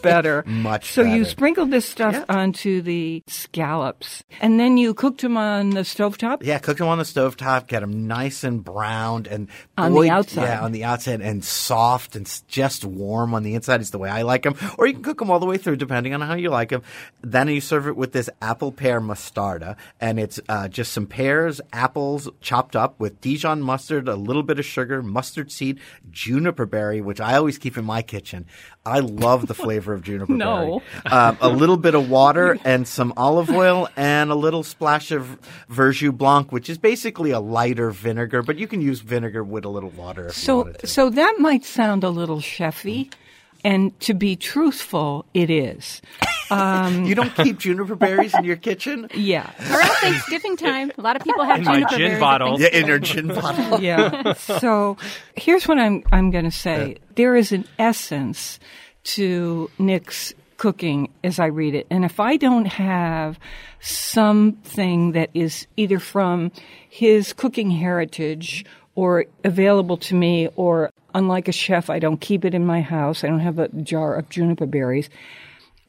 better. 0.02 0.44
Much 0.46 0.90
So 0.90 1.02
you 1.02 1.22
better. 1.22 1.24
sprinkled 1.30 1.70
this 1.70 1.88
stuff 1.88 2.24
onto 2.28 2.80
the 2.82 3.22
scallops, 3.26 4.24
and 4.40 4.58
then 4.58 4.76
you 4.76 4.94
cooked 4.94 5.20
them 5.22 5.36
on 5.36 5.70
the 5.70 5.80
stovetop. 5.80 6.42
Yeah, 6.42 6.58
cook 6.58 6.78
them 6.78 6.88
on 6.88 6.98
the 6.98 7.04
stovetop, 7.04 7.66
get 7.66 7.80
them 7.80 8.06
nice 8.06 8.44
and 8.44 8.64
browned 8.64 9.26
and 9.26 9.48
On 9.76 9.92
the 9.94 10.10
outside. 10.10 10.42
Yeah, 10.44 10.60
on 10.62 10.72
the 10.72 10.84
outside 10.84 11.20
and 11.20 11.44
soft 11.44 12.16
and 12.16 12.26
just 12.48 12.84
warm 12.84 13.34
on 13.34 13.42
the 13.42 13.54
inside 13.54 13.80
is 13.80 13.90
the 13.90 13.98
way 13.98 14.08
I 14.08 14.22
like 14.22 14.42
them. 14.42 14.54
Or 14.78 14.86
you 14.86 14.94
can 14.94 15.02
cook 15.02 15.18
them 15.18 15.30
all 15.30 15.40
the 15.40 15.46
way 15.46 15.58
through, 15.58 15.76
depending 15.76 16.14
on 16.14 16.20
how 16.20 16.34
you 16.34 16.50
like 16.50 16.70
them. 16.70 16.82
Then 17.22 17.48
you 17.48 17.60
serve 17.60 17.86
it 17.88 17.96
with 17.96 18.12
this 18.12 18.28
apple 18.40 18.72
pear 18.72 19.00
mostarda, 19.00 19.76
and 20.00 20.18
it's 20.20 20.40
uh, 20.48 20.68
just 20.68 20.92
some 20.92 21.06
pears, 21.06 21.60
apples 21.72 22.28
chopped 22.40 22.76
up 22.76 22.98
with 23.00 23.20
Dijon 23.20 23.62
mustard, 23.62 24.08
a 24.08 24.16
little 24.16 24.42
bit 24.42 24.58
of 24.58 24.64
sugar, 24.64 25.02
mustard 25.02 25.50
seed, 25.50 25.80
juniper 26.10 26.66
berry, 26.66 26.91
which 27.00 27.20
I 27.20 27.36
always 27.36 27.58
keep 27.58 27.78
in 27.78 27.84
my 27.84 28.02
kitchen. 28.02 28.46
I 28.84 28.98
love 28.98 29.46
the 29.46 29.54
flavor 29.54 29.92
of 29.92 30.02
juniper 30.08 30.32
No. 30.32 30.82
berry. 31.04 31.12
Um, 31.12 31.38
a 31.40 31.48
little 31.48 31.76
bit 31.76 31.94
of 31.94 32.10
water 32.10 32.58
and 32.64 32.86
some 32.86 33.12
olive 33.16 33.50
oil 33.50 33.88
and 33.96 34.30
a 34.30 34.34
little 34.34 34.62
splash 34.62 35.10
of 35.10 35.38
Verjus 35.70 36.16
Blanc, 36.16 36.52
which 36.52 36.68
is 36.68 36.78
basically 36.78 37.30
a 37.30 37.40
lighter 37.40 37.90
vinegar, 37.90 38.42
but 38.42 38.58
you 38.58 38.66
can 38.66 38.80
use 38.80 39.00
vinegar 39.00 39.42
with 39.44 39.64
a 39.64 39.68
little 39.68 39.90
water 39.90 40.28
if 40.28 40.34
So, 40.34 40.72
so 40.84 41.10
that 41.10 41.36
might 41.38 41.64
sound 41.64 42.04
a 42.04 42.10
little 42.10 42.40
chefy, 42.40 43.12
and 43.64 43.98
to 44.00 44.14
be 44.14 44.34
truthful, 44.36 45.24
it 45.34 45.48
is. 45.50 46.02
Um, 46.50 47.04
you 47.04 47.14
don't 47.14 47.34
keep 47.34 47.58
juniper 47.58 47.94
berries 47.94 48.34
in 48.34 48.44
your 48.44 48.56
kitchen? 48.56 49.08
Yeah. 49.14 49.50
Around 49.70 49.90
Thanksgiving 50.00 50.56
time, 50.56 50.92
a 50.98 51.00
lot 51.02 51.16
of 51.16 51.22
people 51.22 51.44
have 51.44 51.58
In 51.60 51.64
my 51.64 51.74
juniper 51.74 51.90
gin 51.90 51.98
berries 52.00 52.14
at 52.14 52.20
bottle. 52.20 52.60
Yeah, 52.60 52.68
in 52.68 52.86
your 52.86 52.98
gin 52.98 53.28
bottle. 53.28 53.80
yeah. 53.80 54.32
So 54.34 54.96
here's 55.36 55.66
what 55.68 55.78
I'm 55.78 56.02
I'm 56.12 56.30
going 56.30 56.44
to 56.44 56.50
say. 56.50 56.98
There 57.14 57.36
is 57.36 57.52
an 57.52 57.64
essence 57.78 58.58
to 59.04 59.70
Nick's 59.78 60.32
cooking 60.58 61.10
as 61.24 61.38
I 61.40 61.46
read 61.46 61.74
it, 61.74 61.86
and 61.90 62.04
if 62.04 62.20
I 62.20 62.36
don't 62.36 62.66
have 62.66 63.38
something 63.80 65.12
that 65.12 65.30
is 65.34 65.66
either 65.76 65.98
from 65.98 66.52
his 66.88 67.32
cooking 67.32 67.70
heritage 67.70 68.64
or 68.94 69.24
available 69.44 69.96
to 69.96 70.14
me, 70.14 70.48
or 70.56 70.90
unlike 71.14 71.48
a 71.48 71.52
chef, 71.52 71.88
I 71.90 71.98
don't 71.98 72.20
keep 72.20 72.44
it 72.44 72.54
in 72.54 72.66
my 72.66 72.80
house. 72.82 73.24
I 73.24 73.28
don't 73.28 73.40
have 73.40 73.58
a 73.58 73.68
jar 73.68 74.14
of 74.16 74.28
juniper 74.28 74.66
berries. 74.66 75.08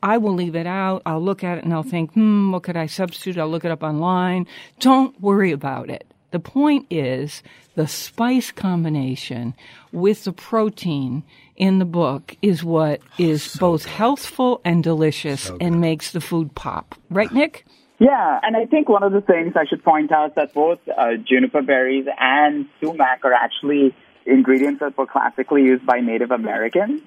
I 0.04 0.18
will 0.18 0.34
leave 0.34 0.56
it 0.56 0.68
out. 0.68 1.01
I'll 1.06 1.24
look 1.24 1.45
at 1.45 1.58
it 1.58 1.64
and 1.64 1.74
I'll 1.74 1.82
think, 1.82 2.12
hmm, 2.12 2.51
what 2.51 2.64
could 2.64 2.76
I 2.76 2.88
substitute? 2.88 3.38
I'll 3.38 3.49
look 3.49 3.64
it 3.64 3.72
up 3.72 3.84
online. 3.84 4.47
Don't 4.82 5.20
worry 5.22 5.54
about 5.54 5.89
it. 5.89 6.06
The 6.32 6.39
point 6.39 6.88
is 6.89 7.41
the 7.76 7.88
spice 7.88 8.51
combination 8.51 9.54
with 9.93 10.26
the 10.26 10.34
protein 10.34 11.24
in 11.56 11.80
the 11.80 11.86
book 11.86 12.36
is 12.41 12.64
what 12.64 12.99
is 13.18 13.56
both 13.56 13.86
healthful 13.86 14.60
and 14.66 14.84
delicious 14.84 15.49
and 15.62 15.80
makes 15.80 16.12
the 16.12 16.20
food 16.20 16.54
pop. 16.54 16.95
Right, 17.10 17.32
Nick? 17.32 17.66
Yeah, 17.99 18.39
and 18.43 18.58
I 18.58 18.66
think 18.66 18.89
one 18.89 19.04
of 19.04 19.14
the 19.14 19.22
things 19.22 19.54
I 19.56 19.66
should 19.66 19.84
point 19.86 20.12
out 20.12 20.32
is 20.32 20.36
that 20.36 20.54
both 20.54 20.80
uh, 20.89 21.12
juniper 21.24 21.62
berries 21.62 22.08
and 22.20 22.68
sumac 22.82 23.24
are 23.24 23.32
actually 23.32 23.95
ingredients 24.26 24.82
that 24.82 24.97
were 24.97 25.06
classically 25.06 25.62
used 25.62 25.86
by 25.86 26.01
Native 26.01 26.32
Americans. 26.32 27.01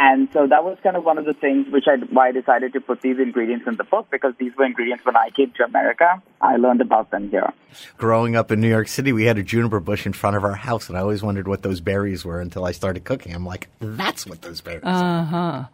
And 0.00 0.28
so 0.32 0.46
that 0.46 0.62
was 0.62 0.78
kind 0.84 0.96
of 0.96 1.02
one 1.04 1.18
of 1.18 1.24
the 1.24 1.34
things 1.34 1.66
which 1.72 1.84
I 1.88 1.96
why 2.12 2.28
I 2.28 2.32
decided 2.32 2.72
to 2.74 2.80
put 2.80 3.00
these 3.02 3.18
ingredients 3.18 3.66
in 3.66 3.76
the 3.76 3.82
book 3.84 4.06
because 4.12 4.32
these 4.38 4.52
were 4.56 4.64
ingredients 4.64 5.04
when 5.04 5.16
I 5.16 5.30
came 5.30 5.50
to 5.56 5.64
America. 5.64 6.22
I 6.40 6.56
learned 6.56 6.80
about 6.80 7.10
them 7.10 7.30
here. 7.30 7.52
Growing 7.96 8.36
up 8.36 8.52
in 8.52 8.60
New 8.60 8.68
York 8.68 8.86
City, 8.86 9.12
we 9.12 9.24
had 9.24 9.38
a 9.38 9.42
juniper 9.42 9.80
bush 9.80 10.06
in 10.06 10.12
front 10.12 10.36
of 10.36 10.44
our 10.44 10.54
house, 10.54 10.88
and 10.88 10.96
I 10.96 11.00
always 11.00 11.22
wondered 11.22 11.48
what 11.48 11.62
those 11.62 11.80
berries 11.80 12.24
were 12.24 12.40
until 12.40 12.64
I 12.64 12.70
started 12.72 13.04
cooking. 13.04 13.34
I'm 13.34 13.44
like, 13.44 13.68
that's 13.80 14.24
what 14.24 14.42
those 14.42 14.60
berries 14.60 14.84
are. 14.84 15.20
Uh 15.20 15.24
huh. 15.24 15.64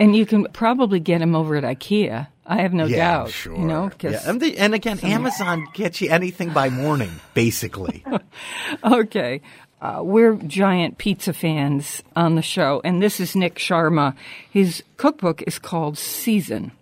And 0.00 0.14
you 0.16 0.26
can 0.26 0.44
probably 0.52 0.98
get 1.00 1.18
them 1.18 1.34
over 1.36 1.54
at 1.56 1.62
IKEA. 1.64 2.26
I 2.46 2.62
have 2.62 2.74
no 2.74 2.84
yeah, 2.86 2.96
doubt. 2.96 3.30
sure. 3.30 3.56
You 3.56 3.64
know, 3.64 3.90
'cause- 3.96 4.12
yeah. 4.12 4.28
and, 4.30 4.40
the, 4.40 4.58
and 4.58 4.74
again, 4.74 4.98
Amazon 5.00 5.66
gets 5.72 6.00
you 6.00 6.10
anything 6.10 6.50
by 6.52 6.68
morning, 6.68 7.10
basically. 7.34 8.04
Okay. 8.84 9.40
Uh, 9.80 10.00
we're 10.02 10.36
giant 10.36 10.96
pizza 10.96 11.32
fans 11.32 12.02
on 12.16 12.36
the 12.36 12.42
show, 12.42 12.80
and 12.84 13.02
this 13.02 13.20
is 13.20 13.36
Nick 13.36 13.56
Sharma. 13.56 14.14
His 14.50 14.82
cookbook 14.96 15.42
is 15.42 15.58
called 15.58 15.98
Season. 15.98 16.72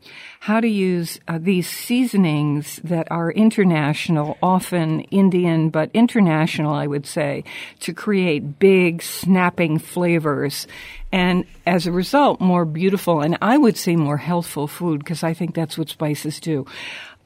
How 0.41 0.61
to 0.61 0.69
use 0.69 1.21
uh, 1.29 1.39
these 1.41 1.69
seasonings 1.69 2.81
that 2.83 3.07
are 3.11 3.31
international, 3.31 4.39
often 4.43 5.01
Indian, 5.03 5.71
but 5.71 5.91
international, 5.95 6.75
I 6.75 6.87
would 6.87 7.07
say, 7.07 7.45
to 7.81 7.93
create 7.93 8.59
big, 8.59 9.03
snapping 9.03 9.79
flavors. 9.79 10.67
And 11.13 11.45
as 11.65 11.87
a 11.87 11.93
result, 11.93 12.41
more 12.41 12.65
beautiful 12.65 13.21
and 13.21 13.39
I 13.41 13.57
would 13.57 13.77
say 13.77 13.95
more 13.95 14.17
healthful 14.17 14.67
food, 14.67 14.99
because 14.99 15.23
I 15.23 15.33
think 15.33 15.55
that's 15.55 15.79
what 15.79 15.89
spices 15.89 16.41
do. 16.41 16.67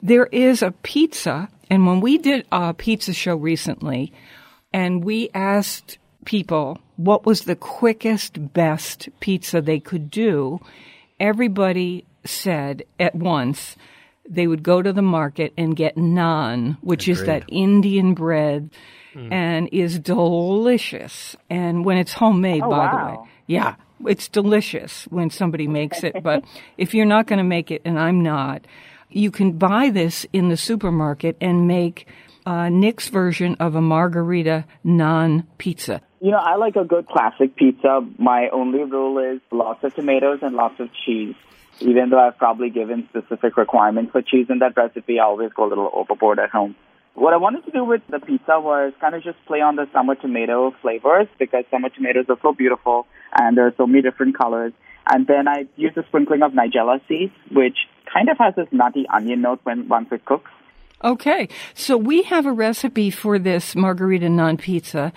There 0.02 0.26
is 0.26 0.62
a 0.62 0.72
pizza, 0.82 1.48
and 1.70 1.86
when 1.86 2.00
we 2.00 2.18
did 2.18 2.46
a 2.52 2.74
pizza 2.74 3.14
show 3.14 3.34
recently, 3.36 4.12
and 4.72 5.04
we 5.04 5.30
asked 5.34 5.98
people 6.24 6.78
what 6.96 7.24
was 7.24 7.42
the 7.42 7.56
quickest, 7.56 8.52
best 8.52 9.08
pizza 9.20 9.60
they 9.60 9.80
could 9.80 10.10
do. 10.10 10.60
Everybody 11.20 12.04
said 12.24 12.84
at 12.98 13.14
once 13.14 13.76
they 14.28 14.46
would 14.46 14.62
go 14.62 14.82
to 14.82 14.92
the 14.92 15.02
market 15.02 15.52
and 15.56 15.76
get 15.76 15.96
naan, 15.96 16.76
which 16.80 17.08
is 17.08 17.24
that 17.24 17.44
Indian 17.48 18.14
bread 18.14 18.70
hmm. 19.12 19.32
and 19.32 19.68
is 19.72 19.98
delicious. 19.98 21.36
And 21.48 21.84
when 21.84 21.96
it's 21.96 22.12
homemade, 22.12 22.62
Oh, 22.64 22.70
by 22.70 22.90
the 22.90 22.96
way. 23.06 23.28
Yeah, 23.46 23.76
it's 24.04 24.28
delicious 24.28 25.04
when 25.04 25.30
somebody 25.30 25.68
makes 25.68 26.02
it. 26.02 26.22
But 26.22 26.44
if 26.76 26.94
you're 26.94 27.06
not 27.06 27.26
going 27.26 27.38
to 27.38 27.44
make 27.44 27.70
it, 27.70 27.82
and 27.84 27.98
I'm 27.98 28.22
not, 28.22 28.66
you 29.08 29.30
can 29.30 29.52
buy 29.52 29.90
this 29.90 30.26
in 30.32 30.48
the 30.48 30.56
supermarket 30.56 31.36
and 31.40 31.68
make 31.68 32.06
uh, 32.46 32.68
Nick's 32.68 33.08
version 33.08 33.56
of 33.58 33.74
a 33.74 33.80
margarita 33.82 34.64
naan 34.84 35.44
pizza. 35.58 36.00
You 36.20 36.30
know, 36.30 36.38
I 36.38 36.56
like 36.56 36.76
a 36.76 36.84
good 36.84 37.06
classic 37.08 37.56
pizza. 37.56 38.00
My 38.18 38.48
only 38.52 38.84
rule 38.84 39.18
is 39.18 39.40
lots 39.50 39.84
of 39.84 39.94
tomatoes 39.94 40.38
and 40.42 40.56
lots 40.56 40.80
of 40.80 40.88
cheese. 41.04 41.34
Even 41.80 42.08
though 42.08 42.18
I've 42.18 42.38
probably 42.38 42.70
given 42.70 43.06
specific 43.10 43.58
requirements 43.58 44.12
for 44.12 44.22
cheese 44.22 44.46
in 44.48 44.60
that 44.60 44.76
recipe, 44.76 45.20
I 45.20 45.24
always 45.24 45.50
go 45.54 45.66
a 45.66 45.68
little 45.68 45.90
overboard 45.92 46.38
at 46.38 46.48
home. 46.48 46.74
What 47.14 47.34
I 47.34 47.36
wanted 47.36 47.64
to 47.66 47.70
do 47.70 47.84
with 47.84 48.02
the 48.08 48.18
pizza 48.18 48.60
was 48.60 48.92
kind 49.00 49.14
of 49.14 49.22
just 49.22 49.36
play 49.46 49.60
on 49.60 49.76
the 49.76 49.86
summer 49.92 50.14
tomato 50.14 50.74
flavors 50.82 51.28
because 51.38 51.64
summer 51.70 51.88
tomatoes 51.90 52.26
are 52.28 52.38
so 52.40 52.52
beautiful 52.52 53.06
and 53.38 53.56
there 53.56 53.66
are 53.66 53.74
so 53.76 53.86
many 53.86 54.02
different 54.02 54.38
colors. 54.38 54.72
And 55.06 55.26
then 55.26 55.48
I 55.48 55.66
used 55.76 55.96
a 55.96 56.04
sprinkling 56.08 56.42
of 56.42 56.52
nigella 56.52 57.00
seeds, 57.08 57.32
which 57.50 57.76
kind 58.12 58.28
of 58.28 58.36
has 58.38 58.54
this 58.54 58.68
nutty 58.72 59.06
onion 59.12 59.42
note 59.42 59.60
when 59.64 59.88
once 59.88 60.08
it 60.12 60.24
cooks. 60.24 60.50
Okay, 61.04 61.50
so 61.74 61.98
we 61.98 62.22
have 62.22 62.46
a 62.46 62.52
recipe 62.52 63.10
for 63.10 63.38
this 63.38 63.76
margarita 63.76 64.28
naan 64.28 64.58
pizza, 64.58 65.12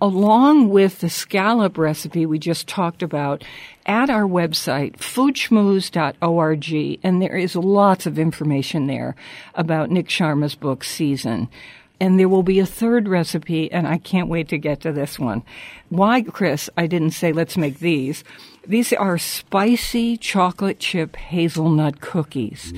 along 0.00 0.68
with 0.68 1.00
the 1.00 1.10
scallop 1.10 1.76
recipe 1.76 2.24
we 2.24 2.38
just 2.38 2.68
talked 2.68 3.02
about, 3.02 3.42
at 3.84 4.10
our 4.10 4.22
website, 4.22 4.98
foodschmooze.org, 4.98 7.00
and 7.02 7.20
there 7.20 7.36
is 7.36 7.56
lots 7.56 8.06
of 8.06 8.16
information 8.16 8.86
there 8.86 9.16
about 9.56 9.90
Nick 9.90 10.06
Sharma's 10.06 10.54
book, 10.54 10.84
Season. 10.84 11.48
And 12.00 12.18
there 12.18 12.28
will 12.28 12.42
be 12.42 12.58
a 12.58 12.66
third 12.66 13.08
recipe, 13.08 13.70
and 13.70 13.86
I 13.86 13.98
can't 13.98 14.28
wait 14.28 14.48
to 14.48 14.58
get 14.58 14.80
to 14.80 14.92
this 14.92 15.18
one. 15.18 15.42
Why, 15.90 16.22
Chris, 16.22 16.68
I 16.76 16.86
didn't 16.86 17.12
say 17.12 17.32
let's 17.32 17.56
make 17.56 17.78
these. 17.78 18.24
These 18.66 18.94
are 18.94 19.18
spicy 19.18 20.16
chocolate 20.16 20.78
chip 20.78 21.16
hazelnut 21.16 22.00
cookies. 22.00 22.72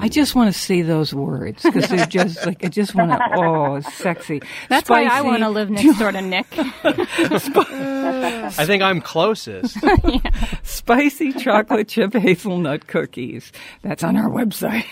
I 0.00 0.08
just 0.08 0.34
want 0.34 0.52
to 0.52 0.58
say 0.58 0.82
those 0.82 1.14
words 1.14 1.62
because 1.62 1.88
they're 1.88 2.06
just 2.06 2.44
like, 2.44 2.64
I 2.64 2.68
just 2.68 2.94
want 2.94 3.12
to, 3.12 3.20
oh, 3.36 3.80
sexy. 3.80 4.42
That's 4.68 4.90
why 4.90 5.04
I 5.04 5.22
want 5.22 5.44
to 5.44 5.48
live 5.48 5.70
next 5.70 5.98
door 5.98 6.10
to 6.10 6.20
Nick. 6.20 6.46
I 6.58 8.64
think 8.66 8.82
I'm 8.82 9.00
closest. 9.00 9.78
spicy 10.64 11.32
chocolate 11.32 11.88
chip 11.88 12.14
hazelnut 12.14 12.88
cookies. 12.88 13.52
That's 13.82 14.02
on 14.02 14.16
our 14.16 14.28
website. 14.28 14.86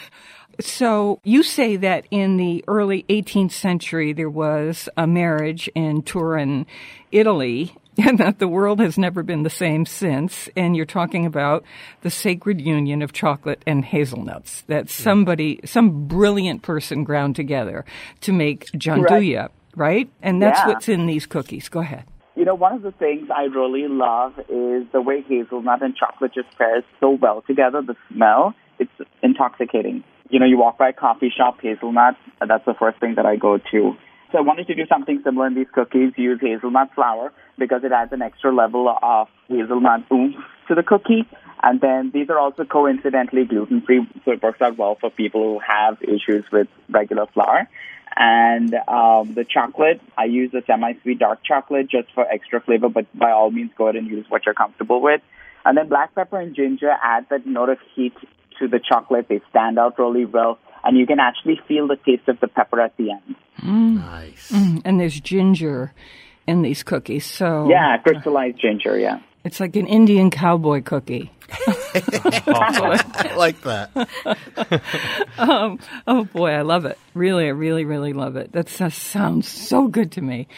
So 0.61 1.21
you 1.25 1.43
say 1.43 1.77
that 1.77 2.07
in 2.11 2.37
the 2.37 2.65
early 2.69 3.05
18th 3.09 3.53
century 3.53 4.13
there 4.13 4.31
was 4.31 4.89
a 4.97 5.07
marriage 5.07 5.69
in 5.75 6.03
Turin, 6.03 6.67
Italy, 7.13 7.75
and 7.99 8.19
that 8.19 8.39
the 8.39 8.49
world 8.49 8.81
has 8.81 8.99
never 8.99 9.23
been 9.23 9.43
the 9.43 9.51
same 9.51 9.87
since. 9.87 10.49
And 10.57 10.77
you're 10.77 10.85
talking 10.85 11.25
about 11.25 11.65
the 12.03 12.11
sacred 12.11 12.61
union 12.61 13.03
of 13.03 13.13
chocolate 13.13 13.63
and 13.67 13.85
hazelnuts 13.85 14.63
that 14.63 14.91
somebody, 14.91 15.61
some 15.65 16.07
brilliant 16.07 16.63
person 16.63 17.05
ground 17.05 17.37
together 17.37 17.85
to 18.21 18.33
make 18.33 18.67
gianduja, 18.73 19.49
right? 19.75 20.11
And 20.23 20.43
that's 20.43 20.61
Yeah. 20.61 20.69
what's 20.69 20.89
in 20.89 21.07
these 21.07 21.27
cookies. 21.27 21.69
Go 21.69 21.81
ahead. 21.81 22.05
You 22.35 22.45
know, 22.45 22.55
one 22.55 22.75
of 22.75 22.83
the 22.83 22.93
things 22.93 23.31
I 23.35 23.45
really 23.45 23.89
love 23.89 24.39
is 24.51 24.87
the 24.93 25.01
way 25.01 25.23
hazelnut 25.23 25.81
and 25.83 25.97
chocolate 25.97 26.35
just 26.35 26.57
pairs 26.59 26.85
so 27.01 27.11
well 27.11 27.43
together. 27.47 27.81
The 27.81 27.97
smell, 28.13 28.55
it's 28.79 28.93
intoxicating. 29.23 30.05
You 30.29 30.41
know, 30.41 30.47
you 30.47 30.59
walk 30.59 30.79
by 30.79 30.89
a 30.89 30.93
coffee 30.93 31.33
shop, 31.37 31.61
hazelnut, 31.61 32.17
that's 32.47 32.65
the 32.65 32.75
first 32.75 32.99
thing 33.01 33.15
that 33.15 33.27
I 33.27 33.37
go 33.37 33.59
to. 33.59 33.97
So 34.33 34.39
I 34.39 34.41
wanted 34.41 34.67
to 34.67 34.75
do 34.75 34.87
something 34.87 35.21
similar 35.23 35.47
in 35.47 35.55
these 35.55 35.69
cookies, 35.73 36.13
use 36.17 36.41
hazelnut 36.41 36.95
flour 36.95 37.33
because 37.59 37.85
it 37.85 37.93
adds 37.93 38.13
an 38.13 38.23
extra 38.23 38.53
level 38.53 38.93
of 39.03 39.29
hazelnut 39.49 40.03
oomph 40.13 40.37
to 40.69 40.75
the 40.75 40.83
cookie. 40.83 41.25
And 41.63 41.81
then 41.81 42.11
these 42.13 42.29
are 42.29 42.39
also 42.39 42.65
coincidentally 42.65 43.45
gluten 43.45 43.83
free, 43.83 44.07
so 44.25 44.33
it 44.33 44.43
works 44.43 44.61
out 44.61 44.77
well 44.77 44.97
for 45.01 45.11
people 45.11 45.43
who 45.43 45.61
have 45.61 46.03
issues 46.03 46.45
with 46.53 46.69
regular 46.89 47.27
flour. 47.27 47.69
And 48.17 48.75
um, 48.89 49.35
the 49.35 49.45
chocolate, 49.45 50.01
I 50.17 50.25
use 50.25 50.53
a 50.55 50.63
semi-sweet 50.67 51.19
dark 51.19 51.41
chocolate 51.45 51.89
just 51.89 52.13
for 52.15 52.27
extra 52.27 52.61
flavor, 52.61 52.89
but 52.89 53.07
by 53.17 53.31
all 53.31 53.51
means, 53.51 53.71
go 53.77 53.85
ahead 53.85 53.97
and 53.97 54.07
use 54.07 54.27
what 54.29 54.45
you're 54.45 54.55
comfortable 54.55 55.01
with. 55.01 55.21
And 55.65 55.77
then 55.77 55.89
black 55.89 56.15
pepper 56.15 56.41
and 56.41 56.55
ginger 56.55 56.91
add 57.03 57.27
that 57.31 57.47
note 57.47 57.69
of 57.69 57.79
heat 57.95 58.15
to 58.59 58.69
the 58.69 58.79
chocolate. 58.81 59.27
They 59.29 59.41
stand 59.51 59.79
out 59.79 59.99
really 59.99 60.25
well, 60.25 60.59
and 60.85 60.97
you 60.97 61.07
can 61.07 61.21
actually 61.21 61.61
feel 61.69 61.87
the 61.89 61.97
taste 61.97 62.29
of 62.29 62.41
the 62.41 62.49
pepper 62.49 62.81
at 62.81 62.97
the 62.97 63.11
end. 63.13 63.37
Nice. 63.63 64.51
Mm, 64.53 64.83
and 64.85 65.01
there's 65.01 65.19
ginger 65.21 65.93
in 66.47 66.63
these 66.63 66.83
cookies. 66.83 67.27
So 67.27 67.69
Yeah, 67.69 67.97
crystallized 67.99 68.59
ginger, 68.61 68.99
yeah. 68.99 69.21
it's 69.45 69.59
like 69.61 69.75
an 69.77 69.87
Indian 69.87 70.31
cowboy 70.31 70.83
cookie. 70.83 71.33
I 71.67 73.35
like 73.37 73.61
that. 73.63 73.91
um, 75.39 75.79
oh 76.07 76.25
boy, 76.25 76.51
I 76.51 76.63
love 76.63 76.85
it. 76.85 76.99
Really, 77.15 77.47
I 77.47 77.51
really, 77.51 77.85
really 77.85 78.13
love 78.13 78.37
it. 78.37 78.53
That 78.53 78.69
s- 78.81 78.95
sounds 78.97 79.49
so 79.49 79.89
good 79.89 80.13
to 80.13 80.23
me. 80.23 80.49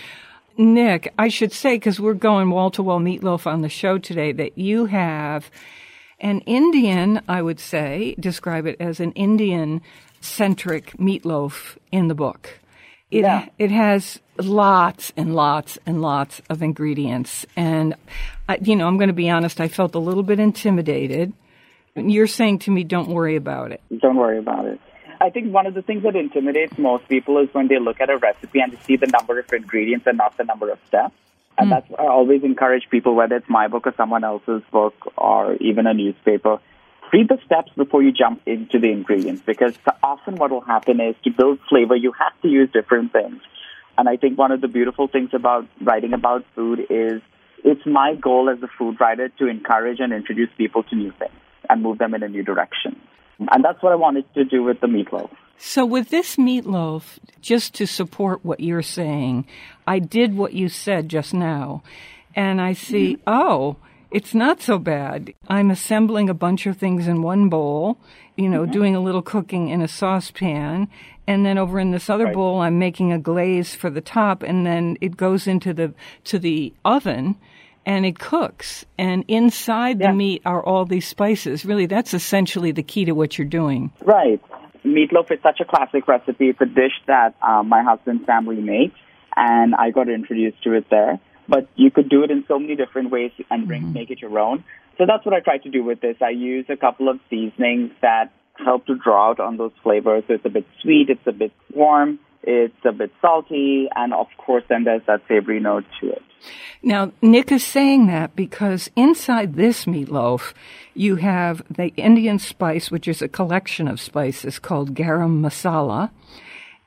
Nick, 0.57 1.13
I 1.19 1.29
should 1.29 1.53
say, 1.53 1.77
because 1.77 2.01
we're 2.01 2.15
going 2.15 2.51
wall 2.51 2.71
to 2.73 2.83
wall 2.83 2.99
meatloaf 3.01 3.47
on 3.47 3.61
the 3.63 3.69
show 3.69 3.97
today, 3.99 4.33
that 4.33 4.59
you 4.59 4.87
have 4.87 5.51
an 6.21 6.41
Indian, 6.41 7.21
I 7.29 7.43
would 7.43 7.61
say, 7.61 8.15
describe 8.19 8.67
it 8.67 8.77
as 8.81 9.01
an 9.01 9.13
Indian 9.13 9.83
centric 10.21 10.93
meatloaf 10.97 11.77
in 11.93 12.09
the 12.09 12.15
book. 12.15 12.59
It, 13.11 13.21
Yeah. 13.23 13.47
it 13.59 13.71
has 13.71 14.21
lots 14.37 15.13
and 15.17 15.35
lots 15.35 15.79
and 15.87 16.03
lots 16.03 16.43
of 16.51 16.63
ingredients. 16.63 17.47
And, 17.57 17.95
I, 18.49 18.59
you 18.61 18.77
know, 18.77 18.87
I'm 18.87 18.99
going 18.99 19.09
to 19.09 19.15
be 19.15 19.31
honest, 19.31 19.61
I 19.61 19.69
felt 19.69 19.95
a 19.95 19.99
little 19.99 20.23
bit 20.23 20.41
intimidated. 20.41 21.33
You're 21.95 22.27
saying 22.27 22.61
to 22.61 22.71
me, 22.71 22.85
don't 22.85 23.09
worry 23.09 23.37
about 23.37 23.73
it. 23.73 23.81
Don't 23.99 24.17
worry 24.17 24.39
about 24.39 24.67
it. 24.67 24.81
I 25.21 25.31
think 25.31 25.53
one 25.53 25.67
of 25.67 25.75
the 25.75 25.83
things 25.83 26.05
that 26.05 26.15
intimidates 26.15 26.79
most 26.79 27.09
people 27.09 27.39
is 27.39 27.49
when 27.53 27.67
they 27.67 27.79
look 27.81 28.01
at 28.01 28.09
a 28.11 28.19
recipe 28.19 28.61
and 28.61 28.73
they 28.73 28.77
see 28.83 28.97
the 28.97 29.09
number 29.09 29.39
of 29.41 29.53
ingredients 29.53 30.07
and 30.07 30.17
not 30.17 30.37
the 30.37 30.45
number 30.45 30.71
of 30.71 30.79
steps. 30.87 31.15
And 31.59 31.67
hmm. 31.67 31.71
that's 31.71 31.91
why 31.91 32.05
I 32.05 32.09
always 32.09 32.43
encourage 32.45 32.89
people, 32.91 33.15
whether 33.15 33.37
it's 33.37 33.49
my 33.49 33.69
book 33.69 33.87
or 33.87 33.95
someone 33.97 34.25
else's 34.25 34.63
book 34.71 34.95
or 35.17 35.55
even 35.57 35.87
a 35.87 35.95
newspaper, 35.95 36.61
read 37.13 37.29
the 37.29 37.39
steps 37.45 37.71
before 37.77 38.03
you 38.03 38.13
jump 38.13 38.41
into 38.47 38.79
the 38.79 38.91
ingredients 38.91 39.43
because 39.45 39.75
often 40.03 40.37
what 40.37 40.51
will 40.51 40.61
happen 40.61 41.01
is 41.01 41.17
to 41.25 41.31
build 41.31 41.59
flavor, 41.69 41.97
you 41.97 42.13
have 42.13 42.39
to 42.43 42.49
use 42.49 42.71
different 42.73 43.13
things. 43.13 43.41
And 43.97 44.09
I 44.09 44.17
think 44.17 44.39
one 44.39 44.53
of 44.53 44.61
the 44.61 44.69
beautiful 44.69 45.09
things 45.09 45.31
about 45.33 45.67
writing 45.81 46.13
about 46.13 46.45
food 46.55 46.81
is 46.89 47.21
it's 47.65 47.85
my 47.85 48.15
goal 48.15 48.49
as 48.49 48.63
a 48.63 48.69
food 48.79 49.01
writer 49.01 49.29
to 49.39 49.49
encourage 49.49 49.99
and 50.01 50.13
introduce 50.13 50.51
people 50.57 50.85
to 50.85 50.95
new 50.95 51.13
things 51.19 51.33
and 51.69 51.83
move 51.83 51.99
them 51.99 52.15
in 52.15 52.23
a 52.23 52.29
new 52.29 52.45
direction. 52.45 53.01
And 53.39 53.65
that's 53.65 53.83
what 53.83 53.93
I 53.93 53.97
wanted 53.97 54.33
to 54.35 54.45
do 54.45 54.63
with 54.63 54.81
the 54.81 54.87
meatloaf. 54.87 55.31
So 55.59 55.85
with 55.85 56.11
this 56.11 56.37
meatloaf, 56.37 57.19
just 57.41 57.75
to 57.75 57.87
support 57.87 58.45
what 58.45 58.61
you're 58.61 58.83
saying, 58.83 59.47
I 59.87 59.99
did 59.99 60.37
what 60.37 60.53
you 60.53 60.69
said 60.69 61.09
just 61.09 61.35
now, 61.35 61.83
and 62.35 62.61
I 62.61 62.75
see, 62.75 63.17
mm-hmm. 63.17 63.23
oh, 63.27 63.77
it's 64.11 64.35
not 64.35 64.63
so 64.63 64.79
bad. 64.79 65.35
I'm 65.49 65.71
assembling 65.71 66.31
a 66.31 66.35
bunch 66.35 66.67
of 66.67 66.79
things 66.79 67.09
in 67.09 67.23
one 67.23 67.49
bowl, 67.49 67.99
you 68.37 68.49
know, 68.49 68.63
mm-hmm. 68.63 68.73
doing 68.73 68.97
a 68.97 69.01
little 69.01 69.23
cooking 69.23 69.69
in 69.69 69.83
a 69.83 69.89
saucepan, 69.89 70.89
and 71.27 71.45
then 71.45 71.59
over 71.59 71.81
in 71.81 71.91
this 71.91 72.09
other 72.09 72.33
bowl, 72.33 72.61
I'm 72.61 72.79
making 72.79 73.13
a 73.13 73.19
glaze 73.19 73.75
for 73.75 73.91
the 73.91 74.01
top, 74.01 74.45
and 74.45 74.65
then 74.65 74.97
it 75.01 75.17
goes 75.17 75.47
into 75.49 75.75
the 75.75 75.93
to 76.25 76.39
the 76.39 76.73
oven. 76.85 77.37
And 77.87 78.05
it 78.05 78.19
cooks, 78.19 78.85
and 78.99 79.25
inside 79.29 79.99
the 79.99 80.13
meat 80.13 80.43
are 80.45 80.63
all 80.63 80.85
these 80.85 81.09
spices. 81.09 81.65
Really, 81.65 81.87
that's 81.87 82.13
essentially 82.13 82.71
the 82.71 82.83
key 82.83 83.07
to 83.07 83.13
what 83.13 83.39
you're 83.39 83.47
doing. 83.47 83.91
Right. 84.03 84.43
Meatloaf 84.85 85.31
is 85.33 85.41
such 85.43 85.61
a 85.61 85.65
classic 85.65 86.07
recipe. 86.07 86.51
It's 86.51 86.61
a 86.61 86.67
dish 86.67 86.93
that 87.07 87.35
um, 87.43 87.69
my 87.69 87.83
husband's 87.83 88.27
family 88.27 88.61
makes, 88.61 88.99
and 89.35 89.75
I 89.75 89.91
got 89.91 90.09
introduced 90.09 90.63
to 90.65 90.75
it 90.75 90.91
there. 90.91 91.19
But 91.49 91.69
you 91.77 91.91
could 91.91 92.11
do 92.11 92.25
it 92.25 92.31
in 92.31 92.45
so 92.47 92.59
many 92.59 92.77
different 92.77 93.11
ways 93.11 93.33
and 93.51 93.67
bring, 93.67 93.93
make 93.95 94.11
it 94.11 94.21
your 94.21 94.39
own. 94.39 94.65
So 94.99 95.05
that's 95.07 95.25
what 95.25 95.35
I 95.35 95.41
try 95.41 95.59
to 95.59 95.71
do 95.71 95.83
with 95.83 96.01
this. 96.01 96.17
I 96.21 96.31
use 96.31 96.67
a 96.69 96.77
couple 96.77 97.09
of 97.09 97.21
seasonings 97.31 97.93
that 98.03 98.33
help 98.55 98.87
to 98.87 98.97
draw 98.97 99.31
out 99.31 99.41
on 99.41 99.57
those 99.57 99.73
flavors. 99.83 100.25
So 100.29 100.35
it's 100.35 100.45
a 100.45 100.51
bit 100.51 100.67
sweet, 100.83 101.09
it's 101.09 101.27
a 101.27 101.33
bit 101.33 101.53
warm, 101.73 102.19
it's 102.43 102.85
a 102.85 102.93
bit 102.93 103.13
salty, 103.21 103.89
and 103.95 104.15
of 104.15 104.27
course, 104.39 104.65
then 104.69 104.85
there's 104.85 105.03
that 105.07 105.23
savory 105.29 105.61
note 105.61 105.85
to 106.01 106.11
it. 106.11 106.23
Now, 106.83 107.13
Nick 107.21 107.51
is 107.51 107.65
saying 107.65 108.07
that 108.07 108.37
because 108.37 108.91
inside 108.95 109.55
this 109.55 109.85
meatloaf, 109.87 110.53
you 110.95 111.17
have 111.17 111.63
the 111.69 111.89
Indian 111.97 112.39
spice, 112.39 112.91
which 112.91 113.09
is 113.09 113.21
a 113.21 113.29
collection 113.29 113.89
of 113.89 114.01
spices 114.01 114.59
called 114.59 114.95
garam 114.95 115.41
masala. 115.41 116.11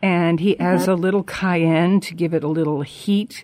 And 0.02 0.40
he 0.40 0.58
adds 0.60 0.84
mm-hmm. 0.84 0.92
a 0.92 0.96
little 0.96 1.24
cayenne 1.24 2.00
to 2.02 2.16
give 2.16 2.34
it 2.34 2.44
a 2.44 2.48
little 2.48 2.82
heat 2.82 3.44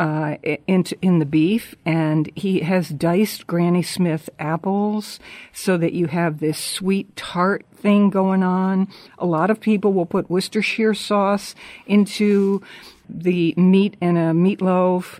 uh, 0.00 0.36
into 0.66 0.96
in 1.02 1.18
the 1.18 1.26
beef, 1.26 1.74
and 1.84 2.30
he 2.34 2.60
has 2.60 2.88
diced 2.88 3.46
Granny 3.46 3.82
Smith 3.82 4.30
apples 4.38 5.20
so 5.52 5.76
that 5.76 5.92
you 5.92 6.06
have 6.06 6.40
this 6.40 6.58
sweet 6.58 7.14
tart 7.16 7.66
thing 7.76 8.08
going 8.08 8.42
on. 8.42 8.88
A 9.18 9.26
lot 9.26 9.50
of 9.50 9.60
people 9.60 9.92
will 9.92 10.06
put 10.06 10.30
Worcestershire 10.30 10.94
sauce 10.94 11.54
into 11.86 12.62
the 13.10 13.52
meat 13.58 13.98
in 14.00 14.16
a 14.16 14.32
meatloaf, 14.32 15.18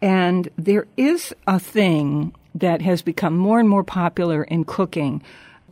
and 0.00 0.48
there 0.56 0.86
is 0.96 1.34
a 1.48 1.58
thing 1.58 2.32
that 2.54 2.82
has 2.82 3.02
become 3.02 3.36
more 3.36 3.58
and 3.58 3.68
more 3.68 3.84
popular 3.84 4.44
in 4.44 4.64
cooking. 4.64 5.22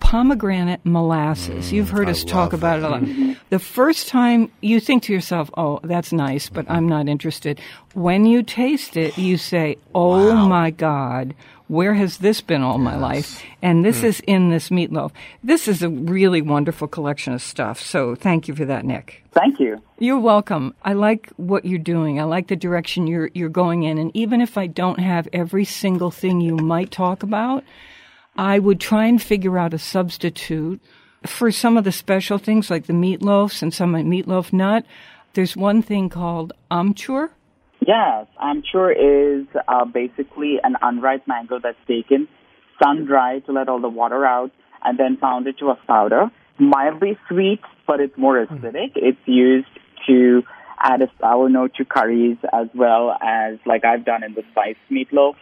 Pomegranate 0.01 0.81
molasses. 0.85 1.73
You've 1.73 1.91
heard 1.91 2.09
us 2.09 2.25
talk 2.25 2.53
about 2.53 2.79
it 2.79 2.85
a 2.85 2.89
lot. 2.89 3.37
The 3.51 3.59
first 3.59 4.09
time 4.09 4.51
you 4.61 4.81
think 4.81 5.03
to 5.05 5.13
yourself, 5.13 5.51
oh, 5.57 5.81
that's 5.83 6.13
nice, 6.13 6.49
but 6.49 6.71
I'm 6.71 6.89
not 6.89 7.09
interested. 7.09 7.61
When 7.95 8.27
you 8.27 8.43
taste 8.43 8.97
it, 8.97 9.19
you 9.19 9.37
say, 9.37 9.77
oh 9.95 10.47
my 10.49 10.71
God, 10.71 11.35
where 11.69 11.93
has 11.95 12.19
this 12.19 12.41
been 12.41 12.63
all 12.63 12.79
my 12.79 12.97
life? 12.97 13.43
And 13.61 13.85
this 13.85 14.03
is 14.03 14.21
in 14.21 14.49
this 14.51 14.71
meatloaf. 14.71 15.13
This 15.45 15.69
is 15.69 15.83
a 15.83 15.91
really 15.91 16.41
wonderful 16.41 16.89
collection 16.89 17.35
of 17.35 17.43
stuff. 17.43 17.81
So 17.81 18.15
thank 18.15 18.49
you 18.49 18.55
for 18.55 18.65
that, 18.65 18.85
Nick. 18.85 19.23
Thank 19.33 19.61
you. 19.61 19.83
You're 19.99 20.19
welcome. 20.19 20.75
I 20.83 20.95
like 20.95 21.31
what 21.37 21.65
you're 21.65 21.79
doing. 21.79 22.19
I 22.21 22.25
like 22.25 22.49
the 22.49 22.57
direction 22.57 23.07
you're 23.07 23.31
you're 23.35 23.51
going 23.51 23.83
in. 23.83 23.99
And 23.99 24.11
even 24.17 24.41
if 24.41 24.57
I 24.57 24.67
don't 24.67 24.99
have 24.99 25.29
every 25.33 25.65
single 25.65 26.11
thing 26.11 26.41
you 26.41 26.57
might 26.57 26.91
talk 26.91 27.23
about, 27.23 27.65
I 28.39 28.61
would 28.61 28.79
try 28.79 29.07
and 29.07 29.21
figure 29.21 29.59
out 29.59 29.75
a 29.75 29.79
substitute 29.79 30.81
for 31.27 31.51
some 31.51 31.77
of 31.77 31.83
the 31.83 31.91
special 31.91 32.39
things 32.39 32.71
like 32.71 32.87
the 32.87 32.93
meatloafs 32.93 33.63
and 33.63 33.75
some 33.75 33.95
meatloaf 33.95 34.53
nut. 34.53 34.87
There's 35.35 35.57
one 35.57 35.83
thing 35.83 36.09
called 36.09 36.53
amchur. 36.71 37.31
Yes, 37.85 38.27
amchur 38.41 38.93
is 38.93 39.47
uh, 39.67 39.85
basically 39.87 40.61
an 40.63 40.77
unripe 40.81 41.27
mango 41.27 41.59
that's 41.61 41.79
taken, 41.89 42.29
sun 42.81 43.07
dried 43.07 43.45
to 43.47 43.53
let 43.53 43.69
all 43.69 43.81
the 43.81 43.89
water 43.89 44.25
out, 44.25 44.53
and 44.85 44.97
then 44.97 45.17
pounded 45.17 45.59
to 45.59 45.71
a 45.71 45.75
powder. 45.89 46.31
Mildly 46.61 47.19
sweet, 47.29 47.61
but 47.89 47.99
it's 47.99 48.17
more 48.17 48.47
acidic. 48.47 48.93
It's 48.95 49.19
used 49.27 49.69
to 50.07 50.43
add 50.81 51.03
a 51.03 51.11
sour 51.21 51.49
note 51.49 51.75
to 51.79 51.85
curries 51.85 52.37
as 52.53 52.69
well 52.73 53.17
as 53.21 53.59
like 53.67 53.85
I've 53.85 54.05
done 54.05 54.23
in 54.23 54.35
the 54.35 54.45
spiced 54.53 54.79
meatloaf. 54.93 55.35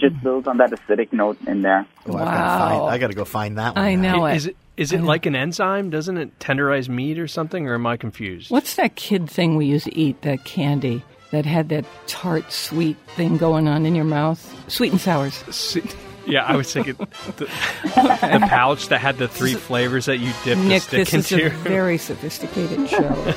Just 0.00 0.20
builds 0.22 0.46
on 0.48 0.58
that 0.58 0.70
acidic 0.70 1.12
note 1.12 1.38
in 1.46 1.62
there. 1.62 1.86
Oh, 2.06 2.16
I've 2.16 2.24
gotta 2.24 2.74
find- 2.78 2.82
I 2.94 2.98
got 2.98 3.06
to 3.08 3.14
go 3.14 3.24
find 3.24 3.58
that 3.58 3.76
one. 3.76 3.84
I 3.84 3.94
now. 3.94 4.16
know 4.16 4.26
it. 4.26 4.36
Is 4.36 4.46
it 4.46 4.56
is 4.76 4.92
it 4.92 5.02
like 5.02 5.24
an 5.26 5.36
enzyme? 5.36 5.90
Doesn't 5.90 6.16
it 6.18 6.36
tenderize 6.40 6.88
meat 6.88 7.18
or 7.18 7.28
something? 7.28 7.68
Or 7.68 7.74
am 7.74 7.86
I 7.86 7.96
confused? 7.96 8.50
What's 8.50 8.74
that 8.74 8.96
kid 8.96 9.30
thing 9.30 9.56
we 9.56 9.66
used 9.66 9.84
to 9.84 9.96
eat? 9.96 10.20
That 10.22 10.44
candy 10.44 11.04
that 11.30 11.46
had 11.46 11.68
that 11.68 11.84
tart, 12.08 12.50
sweet 12.52 12.96
thing 13.14 13.36
going 13.36 13.68
on 13.68 13.86
in 13.86 13.94
your 13.94 14.04
mouth? 14.04 14.40
Sweet 14.68 14.90
and 14.92 15.00
sours. 15.00 15.78
Yeah, 16.26 16.44
I 16.44 16.56
was 16.56 16.72
thinking 16.72 16.94
the, 17.36 17.44
the 17.44 18.46
pouch 18.48 18.88
that 18.88 18.98
had 19.00 19.18
the 19.18 19.28
three 19.28 19.54
flavors 19.54 20.06
that 20.06 20.16
you 20.18 20.32
dip 20.42 20.58
Nick, 20.58 20.82
the 20.84 21.04
stick 21.04 21.08
this 21.08 21.30
into. 21.32 21.46
is 21.46 21.52
a 21.52 21.56
very 21.56 21.98
sophisticated 21.98 22.88
show. 22.88 23.32